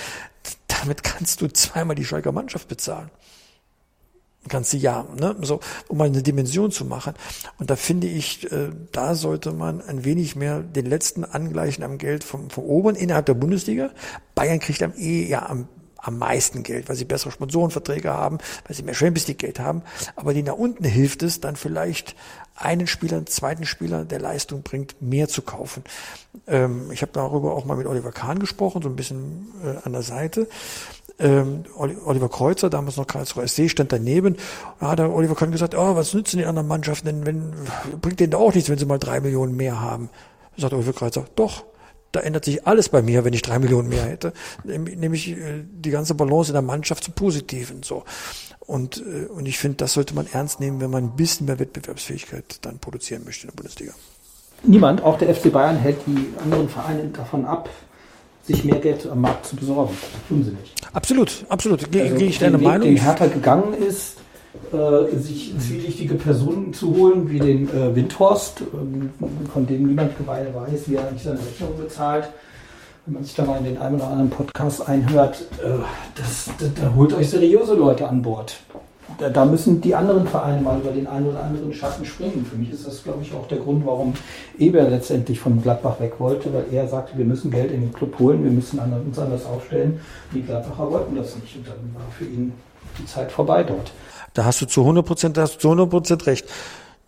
damit 0.81 1.03
kannst 1.03 1.41
du 1.41 1.47
zweimal 1.47 1.95
die 1.95 2.05
Schalker 2.05 2.31
Mannschaft 2.31 2.67
bezahlen. 2.67 3.09
Kannst 4.47 4.71
du 4.71 4.77
ja, 4.77 5.05
ne? 5.19 5.35
so, 5.41 5.59
um 5.89 5.97
mal 5.97 6.05
eine 6.05 6.23
Dimension 6.23 6.71
zu 6.71 6.85
machen. 6.85 7.13
Und 7.57 7.69
da 7.69 7.75
finde 7.75 8.07
ich, 8.07 8.49
äh, 8.51 8.69
da 8.91 9.13
sollte 9.13 9.51
man 9.51 9.81
ein 9.81 10.05
wenig 10.05 10.37
mehr 10.37 10.61
den 10.61 10.85
letzten 10.85 11.25
angleichen 11.25 11.83
am 11.83 11.97
Geld 11.97 12.23
vom, 12.23 12.49
vom 12.49 12.63
Oberen 12.63 12.95
innerhalb 12.95 13.25
der 13.25 13.33
Bundesliga. 13.33 13.91
Bayern 14.35 14.59
kriegt 14.59 14.81
am 14.81 14.93
eh 14.95 15.27
ja 15.27 15.47
am 15.47 15.67
am 16.01 16.17
meisten 16.17 16.63
Geld, 16.63 16.89
weil 16.89 16.95
sie 16.95 17.05
bessere 17.05 17.31
Sponsorenverträge 17.31 18.09
haben, 18.09 18.37
weil 18.65 18.75
sie 18.75 18.83
mehr 18.83 18.93
Champions 18.93 19.27
League 19.27 19.39
Geld 19.39 19.59
haben. 19.59 19.81
Aber 20.15 20.33
die 20.33 20.43
nach 20.43 20.53
unten 20.53 20.85
hilft 20.85 21.23
es, 21.23 21.41
dann 21.41 21.55
vielleicht 21.55 22.15
einen 22.59 22.87
Spieler, 22.87 23.17
einen 23.17 23.27
zweiten 23.27 23.65
Spieler, 23.65 24.05
der 24.05 24.19
Leistung 24.19 24.63
bringt, 24.63 25.01
mehr 25.01 25.27
zu 25.27 25.41
kaufen. 25.41 25.83
Ähm, 26.47 26.91
ich 26.91 27.01
habe 27.01 27.11
darüber 27.13 27.55
auch 27.55 27.65
mal 27.65 27.77
mit 27.77 27.87
Oliver 27.87 28.11
Kahn 28.11 28.39
gesprochen, 28.39 28.81
so 28.81 28.89
ein 28.89 28.95
bisschen 28.95 29.47
äh, 29.63 29.85
an 29.85 29.93
der 29.93 30.03
Seite. 30.03 30.47
ähm, 31.19 31.63
Oliver 31.75 32.29
Kreuzer, 32.29 32.69
damals 32.69 32.97
noch 32.97 33.07
Karlsruhe 33.07 33.47
SC, 33.47 33.69
stand 33.69 33.91
daneben. 33.91 34.37
Da 34.79 34.89
hat 34.89 34.99
Oliver 34.99 35.35
Kahn 35.35 35.51
gesagt, 35.51 35.75
oh, 35.75 35.95
was 35.95 36.13
nützen 36.13 36.37
die 36.37 36.45
anderen 36.45 36.67
Mannschaften 36.67 37.07
denn, 37.07 37.25
wenn, 37.25 37.53
bringt 38.01 38.19
denen 38.19 38.31
da 38.31 38.37
auch 38.37 38.53
nichts, 38.53 38.69
wenn 38.69 38.77
sie 38.77 38.85
mal 38.85 38.99
drei 38.99 39.19
Millionen 39.19 39.55
mehr 39.55 39.79
haben. 39.81 40.09
Sagt 40.57 40.73
Oliver 40.73 40.93
Kreuzer, 40.93 41.25
doch, 41.35 41.63
da 42.11 42.21
ändert 42.21 42.45
sich 42.45 42.65
alles 42.65 42.89
bei 42.89 43.01
mir, 43.01 43.23
wenn 43.23 43.33
ich 43.33 43.41
drei 43.41 43.59
Millionen 43.59 43.89
mehr 43.89 44.05
hätte. 44.05 44.33
Nämlich 44.63 45.29
äh, 45.29 45.63
die 45.63 45.91
ganze 45.91 46.15
Balance 46.15 46.51
in 46.51 46.53
der 46.53 46.61
Mannschaft 46.61 47.03
zum 47.03 47.13
Positiven, 47.13 47.83
so. 47.83 48.03
Und, 48.69 48.97
äh, 48.99 49.25
und 49.25 49.47
ich 49.47 49.57
finde, 49.57 49.77
das 49.77 49.93
sollte 49.93 50.13
man 50.13 50.27
ernst 50.31 50.59
nehmen, 50.59 50.79
wenn 50.79 50.91
man 50.91 51.05
ein 51.05 51.15
bisschen 51.15 51.47
mehr 51.47 51.57
Wettbewerbsfähigkeit 51.57 52.59
dann 52.61 52.77
produzieren 52.77 53.23
möchte 53.25 53.47
in 53.47 53.49
der 53.49 53.55
Bundesliga. 53.55 53.93
Niemand, 54.61 55.01
auch 55.01 55.17
der 55.17 55.33
FC 55.33 55.51
Bayern, 55.51 55.75
hält 55.77 55.97
die 56.05 56.27
anderen 56.39 56.69
Vereine 56.69 57.05
davon 57.05 57.45
ab, 57.45 57.67
sich 58.45 58.63
mehr 58.63 58.77
Geld 58.77 59.07
am 59.07 59.21
Markt 59.21 59.47
zu 59.47 59.55
besorgen. 59.55 59.97
Das 60.13 60.27
tun 60.27 60.43
sie 60.43 60.51
nicht. 60.51 60.75
Absolut, 60.93 61.45
absolut. 61.49 61.91
Gehe 61.91 62.03
also 62.03 62.15
geh 62.15 62.25
ich 62.25 62.37
deine 62.37 62.59
Weg, 62.59 62.67
Meinung. 62.67 62.89
Den 62.89 63.01
Hertha 63.01 63.25
gegangen 63.25 63.73
ist, 63.73 64.17
äh, 64.71 65.17
sich 65.17 65.51
zwielichtige 65.57 66.13
Personen 66.13 66.71
zu 66.71 66.95
holen, 66.95 67.27
wie 67.27 67.39
den 67.39 67.69
äh, 67.69 67.95
Windhorst, 67.95 68.61
ähm, 68.61 69.09
von 69.51 69.65
dem 69.65 69.87
niemand 69.87 70.11
weiß, 70.27 70.81
wie 70.85 70.93
er 70.93 71.07
eigentlich 71.07 71.23
seine 71.23 71.39
Rechnung 71.39 71.75
bezahlt. 71.75 72.29
Wenn 73.09 73.15
man 73.15 73.23
sich 73.23 73.33
da 73.33 73.43
mal 73.43 73.57
in 73.57 73.63
den 73.63 73.79
einen 73.79 73.95
oder 73.95 74.07
anderen 74.07 74.29
Podcast 74.29 74.87
einhört, 74.87 75.41
äh, 75.63 75.79
das, 76.13 76.51
das, 76.59 76.69
da 76.79 76.93
holt 76.93 77.11
euch 77.11 77.27
seriöse 77.27 77.73
Leute 77.73 78.07
an 78.07 78.21
Bord 78.21 78.59
da, 79.17 79.29
da, 79.29 79.45
müssen 79.45 79.81
die 79.81 79.95
anderen 79.95 80.27
Vereine 80.27 80.61
mal 80.61 80.79
über 80.79 80.91
den 80.91 81.07
einen 81.07 81.29
oder 81.29 81.43
anderen 81.43 81.73
Schatten 81.73 82.05
springen. 82.05 82.45
Für 82.47 82.55
mich 82.55 82.71
ist 82.71 82.85
das, 82.85 83.03
glaube 83.03 83.23
ich, 83.23 83.33
auch 83.33 83.47
der 83.47 83.57
Grund, 83.57 83.83
warum 83.83 84.13
Eber 84.59 84.83
letztendlich 84.83 85.39
von 85.39 85.59
Gladbach 85.59 85.99
weg 85.99 86.19
wollte, 86.19 86.53
weil 86.53 86.65
er 86.71 86.87
sagte, 86.87 87.17
wir 87.17 87.25
müssen 87.25 87.49
Geld 87.49 87.71
in 87.71 87.81
den 87.81 87.93
Club 87.93 88.19
holen, 88.19 88.43
wir 88.43 88.51
müssen 88.51 88.77
uns 88.77 89.17
anders 89.17 89.45
aufstellen. 89.47 89.99
Die 90.31 90.43
Gladbacher 90.43 90.91
wollten 90.91 91.15
das 91.15 91.35
nicht 91.35 91.55
und 91.55 91.67
dann 91.67 91.95
war 91.95 92.05
für 92.15 92.25
ihn 92.25 92.53
die 92.99 93.07
Zeit 93.07 93.31
vorbei 93.31 93.63
dort. 93.63 93.91
Da 94.35 94.45
hast 94.45 94.61
du 94.61 94.67
zu 94.67 94.81
100 94.81 95.03
Prozent, 95.03 95.37
hast 95.39 95.55
du 95.55 95.59
zu 95.59 95.67
100 95.69 95.89
Prozent 95.89 96.27
recht. 96.27 96.45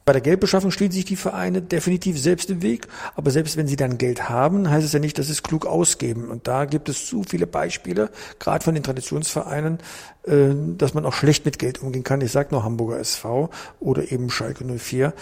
Bei 0.03 0.13
der 0.13 0.21
Geldbeschaffung 0.21 0.71
stehen 0.71 0.91
sich 0.91 1.05
die 1.05 1.15
Vereine 1.15 1.61
definitiv 1.61 2.19
selbst 2.19 2.49
im 2.49 2.61
Weg. 2.61 2.87
Aber 3.15 3.29
selbst 3.29 3.55
wenn 3.55 3.67
sie 3.67 3.75
dann 3.75 3.97
Geld 3.97 4.29
haben, 4.29 4.69
heißt 4.69 4.85
es 4.85 4.93
ja 4.93 4.99
nicht, 4.99 5.17
dass 5.19 5.27
sie 5.27 5.33
es 5.33 5.43
klug 5.43 5.65
ausgeben. 5.65 6.29
Und 6.29 6.47
da 6.47 6.65
gibt 6.65 6.89
es 6.89 7.05
zu 7.05 7.23
viele 7.23 7.45
Beispiele, 7.45 8.09
gerade 8.39 8.63
von 8.63 8.73
den 8.73 8.83
Traditionsvereinen, 8.83 9.79
äh, 10.23 10.49
dass 10.77 10.93
man 10.93 11.05
auch 11.05 11.13
schlecht 11.13 11.45
mit 11.45 11.59
Geld 11.59 11.81
umgehen 11.81 12.03
kann. 12.03 12.21
Ich 12.21 12.31
sage 12.31 12.49
nur 12.51 12.63
Hamburger 12.63 12.99
SV 12.99 13.49
oder 13.79 14.11
eben 14.11 14.29
Schalke 14.29 14.65
04. 14.65 15.13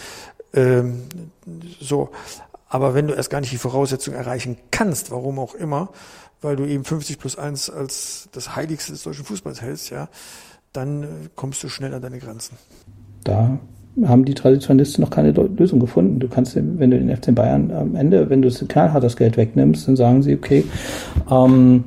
Ähm, 0.54 1.04
so. 1.80 2.10
Aber 2.68 2.94
wenn 2.94 3.08
du 3.08 3.14
erst 3.14 3.30
gar 3.30 3.40
nicht 3.40 3.52
die 3.52 3.58
Voraussetzungen 3.58 4.16
erreichen 4.16 4.56
kannst, 4.70 5.10
warum 5.10 5.38
auch 5.38 5.54
immer, 5.54 5.90
weil 6.40 6.56
du 6.56 6.64
eben 6.64 6.84
50 6.84 7.18
plus 7.18 7.36
1 7.36 7.68
als 7.68 8.28
das 8.32 8.56
Heiligste 8.56 8.92
des 8.92 9.02
deutschen 9.02 9.24
Fußballs 9.24 9.60
hältst, 9.60 9.90
ja, 9.90 10.08
dann 10.72 11.02
äh, 11.02 11.06
kommst 11.36 11.62
du 11.62 11.68
schnell 11.68 11.92
an 11.92 12.00
deine 12.00 12.18
Grenzen. 12.18 12.56
Da 13.24 13.58
haben 14.04 14.24
die 14.24 14.34
Traditionalisten 14.34 15.02
noch 15.02 15.10
keine 15.10 15.32
Lösung 15.32 15.80
gefunden. 15.80 16.20
Du 16.20 16.28
kannst, 16.28 16.56
wenn 16.56 16.90
du 16.90 16.98
den 16.98 17.14
FC 17.14 17.34
Bayern 17.34 17.70
am 17.72 17.94
Ende, 17.96 18.30
wenn 18.30 18.42
du 18.42 18.48
das 18.48 18.64
knallhart 18.66 19.02
das 19.02 19.16
Geld 19.16 19.36
wegnimmst, 19.36 19.88
dann 19.88 19.96
sagen 19.96 20.22
sie, 20.22 20.34
okay, 20.34 20.64
ähm, 21.30 21.84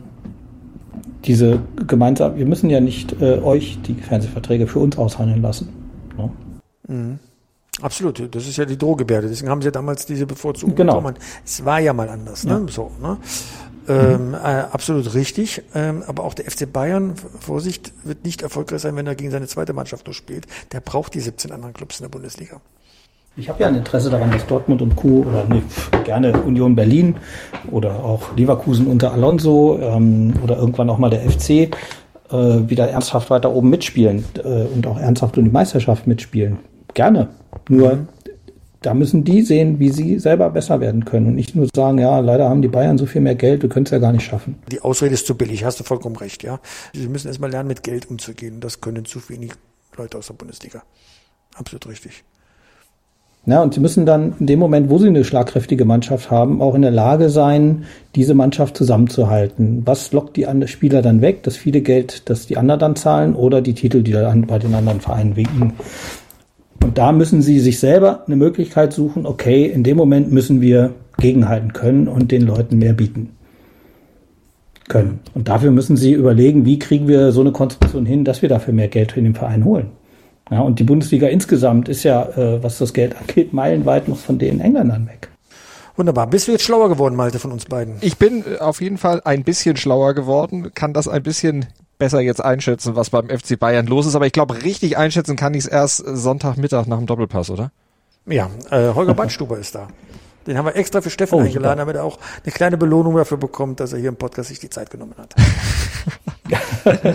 diese 1.25 1.59
gemeinsam, 1.87 2.35
wir 2.35 2.45
müssen 2.45 2.69
ja 2.69 2.79
nicht 2.79 3.21
äh, 3.21 3.39
euch 3.39 3.79
die 3.81 3.93
Fernsehverträge 3.95 4.67
für 4.67 4.79
uns 4.79 4.97
aushandeln 4.97 5.41
lassen. 5.41 5.69
Ne? 6.17 6.31
Mhm. 6.87 7.19
Absolut, 7.81 8.35
das 8.35 8.47
ist 8.47 8.57
ja 8.57 8.65
die 8.65 8.77
Drohgebärde. 8.77 9.27
Deswegen 9.27 9.49
haben 9.49 9.61
sie 9.61 9.67
ja 9.67 9.71
damals 9.71 10.05
diese 10.05 10.27
Bevorzugung 10.27 10.75
genau. 10.75 10.97
bekommen. 10.97 11.15
Es 11.43 11.65
war 11.65 11.79
ja 11.79 11.91
mal 11.91 12.07
anders, 12.07 12.45
ne? 12.45 12.61
Ja. 12.65 12.71
So, 12.71 12.91
ne? 13.01 13.17
Ähm, 13.87 14.33
äh, 14.33 14.37
absolut 14.37 15.13
richtig. 15.13 15.61
Ähm, 15.73 16.03
aber 16.07 16.23
auch 16.23 16.33
der 16.33 16.49
FC 16.49 16.71
Bayern, 16.71 17.15
Vorsicht, 17.39 17.91
wird 18.03 18.23
nicht 18.25 18.41
erfolgreich 18.41 18.81
sein, 18.81 18.95
wenn 18.95 19.07
er 19.07 19.15
gegen 19.15 19.31
seine 19.31 19.47
zweite 19.47 19.73
Mannschaft 19.73 20.05
nur 20.05 20.13
spielt. 20.13 20.45
Der 20.71 20.79
braucht 20.79 21.13
die 21.13 21.19
17 21.19 21.51
anderen 21.51 21.73
Clubs 21.73 21.99
in 21.99 22.05
der 22.05 22.09
Bundesliga. 22.09 22.61
Ich 23.35 23.49
habe 23.49 23.61
ja 23.61 23.67
ein 23.67 23.75
Interesse 23.75 24.11
daran, 24.11 24.31
dass 24.31 24.45
Dortmund 24.45 24.81
und 24.83 24.95
Co. 24.95 25.25
oder 25.27 25.45
nee, 25.49 25.63
gerne 26.03 26.33
Union 26.43 26.75
Berlin 26.75 27.15
oder 27.71 27.95
auch 28.03 28.35
Leverkusen 28.35 28.85
unter 28.85 29.11
Alonso 29.11 29.79
ähm, 29.81 30.33
oder 30.43 30.57
irgendwann 30.57 30.89
auch 30.91 30.99
mal 30.99 31.09
der 31.09 31.21
FC 31.21 31.49
äh, 31.49 31.69
wieder 32.29 32.89
ernsthaft 32.89 33.31
weiter 33.31 33.51
oben 33.51 33.71
mitspielen 33.71 34.23
äh, 34.43 34.65
und 34.65 34.85
auch 34.85 34.99
ernsthaft 34.99 35.35
um 35.39 35.45
die 35.45 35.49
Meisterschaft 35.49 36.05
mitspielen. 36.05 36.59
Gerne. 36.93 37.29
Nur 37.69 37.95
mhm 37.95 38.07
da 38.83 38.93
müssen 38.93 39.23
die 39.23 39.41
sehen, 39.41 39.79
wie 39.79 39.89
sie 39.89 40.19
selber 40.19 40.49
besser 40.49 40.79
werden 40.79 41.05
können 41.05 41.27
und 41.27 41.35
nicht 41.35 41.55
nur 41.55 41.67
sagen, 41.75 41.97
ja, 41.97 42.19
leider 42.19 42.49
haben 42.49 42.61
die 42.61 42.67
Bayern 42.67 42.97
so 42.97 43.05
viel 43.05 43.21
mehr 43.21 43.35
Geld, 43.35 43.61
wir 43.63 43.69
können 43.69 43.85
es 43.85 43.91
ja 43.91 43.99
gar 43.99 44.11
nicht 44.11 44.25
schaffen. 44.25 44.59
Die 44.71 44.81
Ausrede 44.81 45.13
ist 45.13 45.25
zu 45.25 45.35
billig, 45.35 45.65
hast 45.65 45.79
du 45.79 45.83
vollkommen 45.83 46.15
recht, 46.15 46.43
ja. 46.43 46.59
Sie 46.93 47.07
müssen 47.07 47.27
erstmal 47.27 47.49
lernen, 47.49 47.67
mit 47.67 47.83
Geld 47.83 48.09
umzugehen. 48.09 48.59
Das 48.59 48.81
können 48.81 49.05
zu 49.05 49.27
wenig 49.29 49.53
Leute 49.97 50.17
aus 50.17 50.27
der 50.27 50.35
Bundesliga. 50.35 50.83
Absolut 51.55 51.87
richtig. 51.87 52.23
Ja, 53.45 53.61
und 53.61 53.73
sie 53.73 53.81
müssen 53.81 54.05
dann 54.05 54.35
in 54.39 54.47
dem 54.47 54.59
Moment, 54.59 54.89
wo 54.89 54.97
sie 54.99 55.07
eine 55.07 55.25
schlagkräftige 55.25 55.83
Mannschaft 55.83 56.31
haben, 56.31 56.61
auch 56.61 56.75
in 56.75 56.81
der 56.81 56.91
Lage 56.91 57.29
sein, 57.29 57.83
diese 58.15 58.35
Mannschaft 58.35 58.77
zusammenzuhalten. 58.77 59.81
Was 59.85 60.13
lockt 60.13 60.37
die 60.37 60.47
anderen 60.47 60.69
Spieler 60.69 61.01
dann 61.01 61.19
weg? 61.19 61.43
Das 61.43 61.57
viele 61.57 61.81
Geld, 61.81 62.29
das 62.29 62.47
die 62.47 62.55
anderen 62.55 62.79
dann 62.79 62.95
zahlen 62.95 63.35
oder 63.35 63.61
die 63.61 63.73
Titel, 63.73 64.01
die 64.01 64.13
dann 64.13 64.47
bei 64.47 64.59
den 64.59 64.73
anderen 64.73 65.01
Vereinen 65.01 65.35
winken. 65.35 65.73
Und 66.83 66.97
da 66.97 67.13
müssen 67.13 67.41
sie 67.41 67.59
sich 67.61 67.79
selber 67.79 68.23
eine 68.27 68.35
Möglichkeit 68.35 68.91
suchen, 68.91 69.25
okay, 69.25 69.65
in 69.65 69.83
dem 69.83 69.95
Moment 69.95 70.31
müssen 70.31 70.59
wir 70.59 70.93
gegenhalten 71.17 71.71
können 71.71 72.09
und 72.09 72.31
den 72.31 72.41
Leuten 72.41 72.77
mehr 72.77 72.93
bieten 72.93 73.29
können. 74.89 75.21
Und 75.33 75.47
dafür 75.47 75.71
müssen 75.71 75.95
sie 75.95 76.11
überlegen, 76.11 76.65
wie 76.65 76.79
kriegen 76.79 77.07
wir 77.07 77.31
so 77.31 77.39
eine 77.39 77.53
Konstruktion 77.53 78.05
hin, 78.05 78.25
dass 78.25 78.41
wir 78.41 78.49
dafür 78.49 78.73
mehr 78.73 78.89
Geld 78.89 79.15
in 79.15 79.23
den 79.23 79.33
Verein 79.33 79.63
holen. 79.63 79.87
Ja, 80.51 80.59
und 80.59 80.77
die 80.77 80.83
Bundesliga 80.83 81.27
insgesamt 81.27 81.87
ist 81.87 82.03
ja, 82.03 82.23
äh, 82.35 82.61
was 82.61 82.79
das 82.79 82.93
Geld 82.93 83.15
angeht, 83.15 83.53
meilenweit 83.53 84.09
noch 84.09 84.17
von 84.17 84.37
den 84.37 84.59
Engländern 84.59 85.07
weg. 85.07 85.29
Wunderbar. 85.95 86.27
Bist 86.27 86.47
du 86.47 86.51
jetzt 86.51 86.63
schlauer 86.63 86.89
geworden, 86.89 87.15
Malte, 87.15 87.39
von 87.39 87.51
uns 87.51 87.65
beiden? 87.65 87.95
Ich 88.01 88.17
bin 88.17 88.43
äh, 88.43 88.59
auf 88.59 88.81
jeden 88.81 88.97
Fall 88.97 89.21
ein 89.23 89.43
bisschen 89.43 89.77
schlauer 89.77 90.13
geworden, 90.13 90.71
kann 90.73 90.91
das 90.91 91.07
ein 91.07 91.23
bisschen 91.23 91.65
besser 92.03 92.19
jetzt 92.19 92.43
einschätzen, 92.43 92.97
was 92.97 93.11
beim 93.11 93.29
FC 93.29 93.57
Bayern 93.57 93.87
los 93.87 94.05
ist. 94.05 94.15
Aber 94.15 94.25
ich 94.25 94.33
glaube, 94.33 94.61
richtig 94.61 94.97
einschätzen 94.97 95.37
kann 95.37 95.53
ich 95.53 95.61
es 95.61 95.67
erst 95.67 96.03
Sonntagmittag 96.05 96.85
nach 96.85 96.97
dem 96.97 97.05
Doppelpass, 97.05 97.49
oder? 97.49 97.71
Ja, 98.25 98.49
äh, 98.71 98.93
Holger 98.93 99.13
Badstuber 99.13 99.57
ist 99.57 99.73
da. 99.73 99.87
Den 100.45 100.57
haben 100.57 100.65
wir 100.65 100.75
extra 100.75 100.99
für 100.99 101.09
Steffen 101.09 101.39
oh, 101.39 101.41
eingeladen, 101.41 101.77
damit 101.77 101.95
er 101.95 102.03
auch 102.03 102.19
eine 102.43 102.51
kleine 102.51 102.77
Belohnung 102.77 103.15
dafür 103.15 103.37
bekommt, 103.37 103.79
dass 103.79 103.93
er 103.93 103.99
hier 103.99 104.09
im 104.09 104.17
Podcast 104.17 104.49
sich 104.49 104.59
die 104.59 104.69
Zeit 104.69 104.89
genommen 104.89 105.13
hat. 105.17 105.33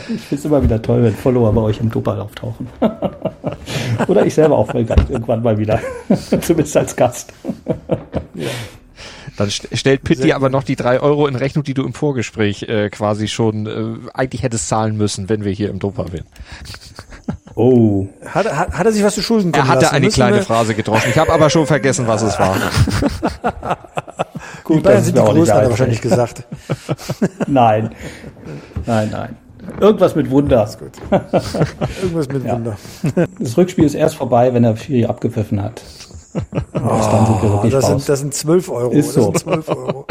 ich 0.09 0.23
finde 0.23 0.35
es 0.35 0.45
immer 0.47 0.63
wieder 0.63 0.81
toll, 0.81 1.03
wenn 1.03 1.15
Follower 1.15 1.53
bei 1.53 1.61
euch 1.61 1.81
im 1.81 1.91
Doppel 1.91 2.19
auftauchen. 2.19 2.67
Oder 4.09 4.25
ich 4.25 4.35
selber 4.35 4.57
auch 4.57 4.73
irgendwann 4.73 5.43
mal 5.43 5.59
wieder. 5.59 5.79
Zumindest 6.41 6.79
als 6.79 6.97
Gast. 6.97 7.35
ja. 8.33 8.49
Dann 9.39 9.51
st 9.51 9.69
stellt 9.73 10.03
Pitti 10.03 10.33
aber 10.33 10.51
noch 10.51 10.65
die 10.65 10.75
drei 10.75 11.01
Euro 11.01 11.29
in 11.29 11.37
Rechnung, 11.37 11.63
die 11.63 11.73
du 11.73 11.87
im 11.87 11.95
Vorgespräch 11.95 12.65
äh, 12.65 12.91
quasi 12.91 13.29
schon 13.29 13.67
äh, 13.67 14.11
eigentlich 14.13 14.43
hättest 14.43 14.69
zahlen 14.69 14.97
müssen, 14.97 15.29
wenn 15.29 15.45
wir 15.45 15.53
hier 15.53 15.71
im 15.71 15.79
Dopa 15.79 16.13
wären. 16.13 16.27
Oh. 17.55 18.09
Hat, 18.27 18.53
hat, 18.53 18.73
hat 18.73 18.87
er 18.87 18.93
sich 18.93 19.05
was 19.05 19.15
zu 19.15 19.23
Schulden 19.23 19.55
Er 19.55 19.69
hatte 19.69 19.93
eine 19.93 20.09
kleine 20.09 20.43
Phrase 20.43 20.75
getroffen. 20.75 21.09
Ich 21.11 21.19
habe 21.19 21.33
aber 21.33 21.51
schon 21.51 21.67
vergessen, 21.67 22.09
was 22.09 22.23
es 22.23 22.37
war. 22.39 22.57
Gut, 24.65 24.79
die 24.79 24.81
Bayern 24.81 25.05
sind 25.05 25.17
die 25.17 25.23
Größten, 25.23 25.57
hat 25.57 25.65
er 25.65 25.71
wahrscheinlich 25.71 26.01
gesagt. 26.01 26.45
nein. 27.47 27.91
Nein, 28.87 29.11
nein. 29.11 29.37
Irgendwas 29.81 30.17
mit 30.17 30.31
Wunder. 30.31 30.65
Ist 30.65 30.79
gut. 30.81 30.93
Irgendwas 32.03 32.29
mit 32.29 32.45
ja. 32.45 32.55
Wunder. 32.55 32.77
Das 33.39 33.57
Rückspiel 33.57 33.85
ist 33.85 33.95
erst 33.95 34.17
vorbei, 34.17 34.53
wenn 34.53 34.65
er 34.65 34.77
Firi 34.77 35.07
abgepfiffen 35.07 35.63
hat. 35.63 35.83
Oh, 36.35 37.69
das, 37.71 37.87
sind, 37.87 38.09
das 38.09 38.21
sind 38.21 38.35
12 38.35 38.69
Euro. 38.69 38.93
Ist 38.93 39.13
so. 39.13 39.33
12 39.33 39.69
Euro. 39.69 40.07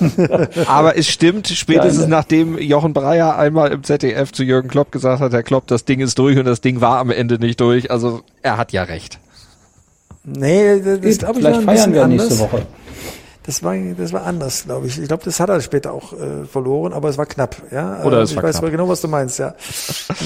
Aber 0.66 0.96
es 0.96 1.08
stimmt, 1.08 1.48
spätestens 1.48 2.02
ja, 2.02 2.08
nachdem 2.08 2.58
Jochen 2.58 2.92
Breyer 2.92 3.38
einmal 3.38 3.72
im 3.72 3.84
ZDF 3.84 4.32
zu 4.32 4.42
Jürgen 4.42 4.68
Klopp 4.68 4.90
gesagt 4.92 5.20
hat, 5.20 5.32
Herr 5.32 5.42
Klopp, 5.42 5.66
das 5.66 5.84
Ding 5.84 6.00
ist 6.00 6.18
durch 6.18 6.36
und 6.36 6.44
das 6.44 6.60
Ding 6.60 6.80
war 6.80 6.98
am 6.98 7.10
Ende 7.10 7.38
nicht 7.38 7.60
durch. 7.60 7.90
Also 7.90 8.22
er 8.42 8.56
hat 8.56 8.72
ja 8.72 8.82
recht. 8.82 9.18
Nee, 10.24 10.80
das, 10.80 11.00
das 11.00 11.18
glaube 11.18 11.38
ich 11.38 11.44
Vielleicht 11.44 11.62
feiern 11.62 11.92
wir 11.94 12.04
anders. 12.04 12.28
nächste 12.28 12.44
Woche. 12.44 12.66
Das 13.46 13.62
war, 13.62 13.76
das 13.76 14.14
war 14.14 14.24
anders, 14.24 14.64
glaube 14.64 14.86
ich. 14.86 14.98
Ich 14.98 15.06
glaube, 15.06 15.22
das 15.22 15.38
hat 15.38 15.50
er 15.50 15.60
später 15.60 15.92
auch 15.92 16.14
äh, 16.14 16.46
verloren, 16.50 16.94
aber 16.94 17.10
es 17.10 17.18
war 17.18 17.26
knapp. 17.26 17.56
Ja, 17.70 18.02
Oder 18.02 18.22
es 18.22 18.30
ich 18.30 18.36
war 18.36 18.42
weiß 18.42 18.58
knapp. 18.58 18.70
genau, 18.70 18.88
was 18.88 19.02
du 19.02 19.08
meinst. 19.08 19.38
Ja, 19.38 19.54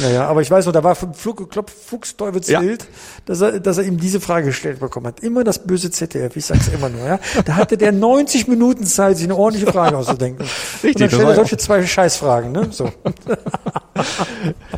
naja, 0.00 0.28
aber 0.28 0.40
ich 0.40 0.48
weiß 0.48 0.66
noch, 0.66 0.72
da 0.72 0.84
war 0.84 0.94
vom 0.94 1.14
Flug, 1.14 1.50
Klopp 1.50 1.68
Fuchsteufelswild, 1.68 2.82
ja. 2.82 2.88
dass 3.26 3.40
er, 3.40 3.58
dass 3.58 3.78
er 3.78 3.84
ihm 3.84 3.98
diese 3.98 4.20
Frage 4.20 4.46
gestellt 4.46 4.78
bekommen 4.78 5.08
hat. 5.08 5.18
Immer 5.18 5.42
das 5.42 5.58
böse 5.58 5.90
ZDF. 5.90 6.36
Ich 6.36 6.46
sag's 6.46 6.68
immer 6.68 6.88
nur. 6.88 7.04
Ja, 7.04 7.18
da 7.44 7.56
hatte 7.56 7.76
der 7.76 7.90
90 7.90 8.46
Minuten 8.46 8.86
Zeit, 8.86 9.16
sich 9.16 9.26
eine 9.26 9.34
ordentliche 9.34 9.72
Frage 9.72 9.96
auszudenken. 9.96 10.46
Richtig. 10.84 10.94
Und 10.94 11.00
dann 11.00 11.10
stellt 11.10 11.28
er 11.28 11.34
solche 11.34 11.56
zwei 11.56 11.84
Scheißfragen. 11.84 12.52
Ne, 12.52 12.68
so. 12.70 12.84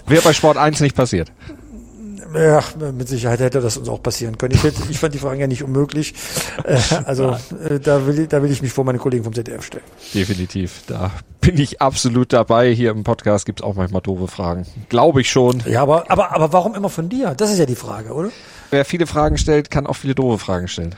Wäre 0.06 0.22
bei 0.22 0.32
Sport 0.32 0.56
1 0.56 0.80
nicht 0.80 0.96
passiert. 0.96 1.30
Ja, 2.34 2.62
mit 2.92 3.08
Sicherheit 3.08 3.40
hätte 3.40 3.60
das 3.60 3.76
uns 3.76 3.88
auch 3.88 4.02
passieren 4.02 4.38
können. 4.38 4.54
Ich, 4.54 4.62
hätte, 4.62 4.82
ich 4.88 4.98
fand 4.98 5.14
die 5.14 5.18
Fragen 5.18 5.40
ja 5.40 5.46
nicht 5.46 5.62
unmöglich. 5.64 6.14
Äh, 6.64 6.78
also 7.04 7.36
äh, 7.68 7.80
da, 7.80 8.06
will 8.06 8.20
ich, 8.20 8.28
da 8.28 8.42
will 8.42 8.50
ich 8.50 8.62
mich 8.62 8.72
vor 8.72 8.84
meine 8.84 8.98
Kollegen 8.98 9.24
vom 9.24 9.34
ZDF 9.34 9.64
stellen. 9.64 9.84
Definitiv. 10.14 10.82
Da 10.86 11.10
bin 11.40 11.58
ich 11.58 11.80
absolut 11.82 12.32
dabei. 12.32 12.72
Hier 12.72 12.90
im 12.92 13.02
Podcast 13.04 13.46
gibt's 13.46 13.62
auch 13.62 13.74
manchmal 13.74 14.02
doofe 14.02 14.28
Fragen. 14.28 14.66
Glaube 14.88 15.22
ich 15.22 15.30
schon. 15.30 15.62
Ja, 15.66 15.82
aber, 15.82 16.10
aber, 16.10 16.34
aber 16.34 16.52
warum 16.52 16.74
immer 16.74 16.88
von 16.90 17.08
dir? 17.08 17.34
Das 17.34 17.50
ist 17.50 17.58
ja 17.58 17.66
die 17.66 17.74
Frage, 17.76 18.12
oder? 18.12 18.28
Wer 18.70 18.84
viele 18.84 19.06
Fragen 19.06 19.36
stellt, 19.36 19.70
kann 19.70 19.86
auch 19.86 19.94
viele 19.94 20.14
doofe 20.14 20.38
Fragen 20.38 20.68
stellen. 20.68 20.94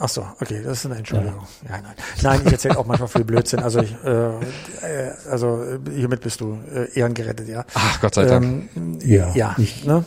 Ach 0.00 0.08
so, 0.08 0.26
okay, 0.40 0.60
das 0.62 0.78
ist 0.80 0.86
eine 0.86 0.96
Entschuldigung. 0.96 1.46
Ja, 1.68 1.70
nein. 1.80 1.94
Nein, 2.22 2.40
ich 2.44 2.52
erzähle 2.52 2.76
auch 2.76 2.84
manchmal 2.84 3.08
viel 3.08 3.24
Blödsinn. 3.24 3.60
Also, 3.60 3.78
ich, 3.80 3.94
äh, 4.04 4.26
äh, 4.28 4.32
also 5.30 5.62
hiermit 5.94 6.20
bist 6.20 6.40
du 6.40 6.58
äh, 6.74 6.98
ehrengerettet, 6.98 7.48
ja. 7.48 7.64
Ach, 7.74 8.00
Gott 8.00 8.14
sei 8.16 8.24
Dank. 8.26 8.68
Ähm, 8.76 8.98
Ja, 9.02 9.30
ja, 9.34 9.54
ich- 9.56 9.84
ne? 9.86 10.04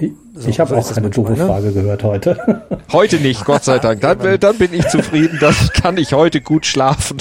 Ich, 0.00 0.12
So, 0.34 0.48
ich 0.48 0.60
habe 0.60 0.70
so 0.70 0.76
auch 0.76 0.94
keine 0.94 1.10
doofe 1.10 1.32
ne? 1.32 1.46
Frage 1.46 1.72
gehört 1.72 2.04
heute. 2.04 2.62
Heute 2.92 3.16
nicht, 3.16 3.44
Gott 3.44 3.64
sei 3.64 3.80
Dank. 3.80 4.00
Dann, 4.00 4.38
dann 4.38 4.56
bin 4.56 4.72
ich 4.72 4.86
zufrieden. 4.88 5.38
Dann 5.40 5.54
kann 5.74 5.96
ich 5.96 6.12
heute 6.12 6.40
gut 6.40 6.64
schlafen. 6.66 7.18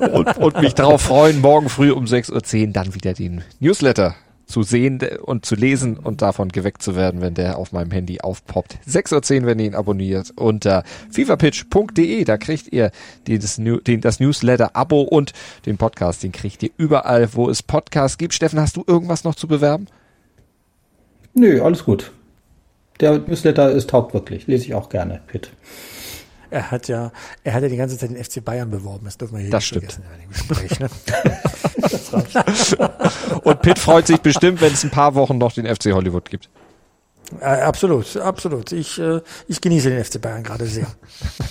und, 0.12 0.36
und 0.38 0.60
mich 0.60 0.74
darauf 0.74 1.02
freuen, 1.02 1.40
morgen 1.40 1.68
früh 1.68 1.90
um 1.90 2.04
6.10 2.04 2.66
Uhr 2.68 2.72
dann 2.72 2.94
wieder 2.94 3.12
den 3.12 3.42
Newsletter 3.58 4.14
zu 4.46 4.62
sehen 4.62 5.00
und 5.22 5.44
zu 5.44 5.56
lesen 5.56 5.98
und 5.98 6.22
davon 6.22 6.50
geweckt 6.50 6.80
zu 6.80 6.94
werden, 6.94 7.20
wenn 7.20 7.34
der 7.34 7.58
auf 7.58 7.72
meinem 7.72 7.90
Handy 7.90 8.20
aufpoppt. 8.20 8.78
6.10 8.88 9.40
Uhr, 9.40 9.46
wenn 9.46 9.58
ihr 9.58 9.66
ihn 9.66 9.74
abonniert, 9.74 10.32
unter 10.36 10.84
fivapitch.de. 11.10 12.22
Da 12.24 12.38
kriegt 12.38 12.72
ihr 12.72 12.92
dieses, 13.26 13.58
New- 13.58 13.80
den, 13.80 14.00
das 14.00 14.20
Newsletter-Abo 14.20 15.02
und 15.02 15.32
den 15.66 15.76
Podcast. 15.76 16.22
Den 16.22 16.30
kriegt 16.30 16.62
ihr 16.62 16.70
überall, 16.76 17.34
wo 17.34 17.50
es 17.50 17.64
Podcasts 17.64 18.16
gibt. 18.16 18.32
Steffen, 18.32 18.60
hast 18.60 18.76
du 18.76 18.84
irgendwas 18.86 19.24
noch 19.24 19.34
zu 19.34 19.48
bewerben? 19.48 19.88
Nö, 21.36 21.62
alles 21.62 21.84
gut. 21.84 22.12
Der 23.00 23.18
Newsletter 23.18 23.70
ist 23.70 23.90
taugt 23.90 24.14
wirklich. 24.14 24.46
Lese 24.46 24.64
ich 24.64 24.74
auch 24.74 24.88
gerne, 24.88 25.20
Pitt. 25.26 25.50
Er 26.50 26.70
hat 26.70 26.88
ja, 26.88 27.12
er 27.44 27.52
hat 27.54 27.62
ja 27.62 27.68
die 27.68 27.76
ganze 27.76 27.98
Zeit 27.98 28.10
den 28.10 28.22
FC 28.22 28.42
Bayern 28.42 28.70
beworben. 28.70 29.04
Das 29.04 29.18
dürfen 29.18 29.36
wir 29.36 29.42
hier 29.42 29.50
Das 29.50 29.70
nicht 29.70 29.90
stimmt. 29.90 29.92
vergessen 29.92 30.78
Gespräch. 30.78 30.80
Ne? 30.80 30.88
Und 33.42 33.62
Pitt 33.62 33.78
freut 33.78 34.06
sich 34.06 34.18
bestimmt, 34.18 34.60
wenn 34.60 34.72
es 34.72 34.82
ein 34.84 34.90
paar 34.90 35.14
Wochen 35.14 35.38
noch 35.38 35.52
den 35.52 35.66
FC 35.66 35.92
Hollywood 35.92 36.30
gibt. 36.30 36.48
Äh, 37.40 37.44
absolut, 37.44 38.16
absolut. 38.16 38.72
Ich, 38.72 38.98
äh, 38.98 39.20
ich 39.48 39.60
genieße 39.60 39.90
den 39.90 40.02
FC 40.02 40.20
Bayern 40.20 40.44
gerade 40.44 40.66
sehr. 40.66 40.86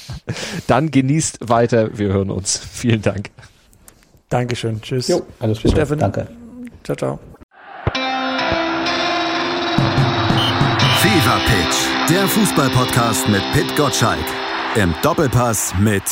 Dann 0.67 0.89
genießt 0.89 1.49
weiter. 1.49 1.97
Wir 1.97 2.07
hören 2.13 2.31
uns. 2.31 2.57
Vielen 2.57 3.01
Dank. 3.01 3.29
Dankeschön. 4.29 4.81
Tschüss. 4.81 5.09
Jo, 5.09 5.23
alles 5.39 5.61
Gute. 5.61 5.75
Steffen. 5.75 5.99
Danke. 5.99 6.27
Ciao, 6.83 6.95
ciao. 6.95 7.19
Fever 11.25 11.39
Pitch, 11.47 11.75
der 12.07 12.27
Fußballpodcast 12.27 13.27
mit 13.29 13.41
Pit 13.51 13.75
Gottschalk. 13.75 14.23
Im 14.75 14.93
Doppelpass 15.01 15.73
mit 15.79 16.03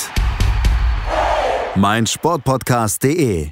meinsportpodcast.de. 1.75 3.51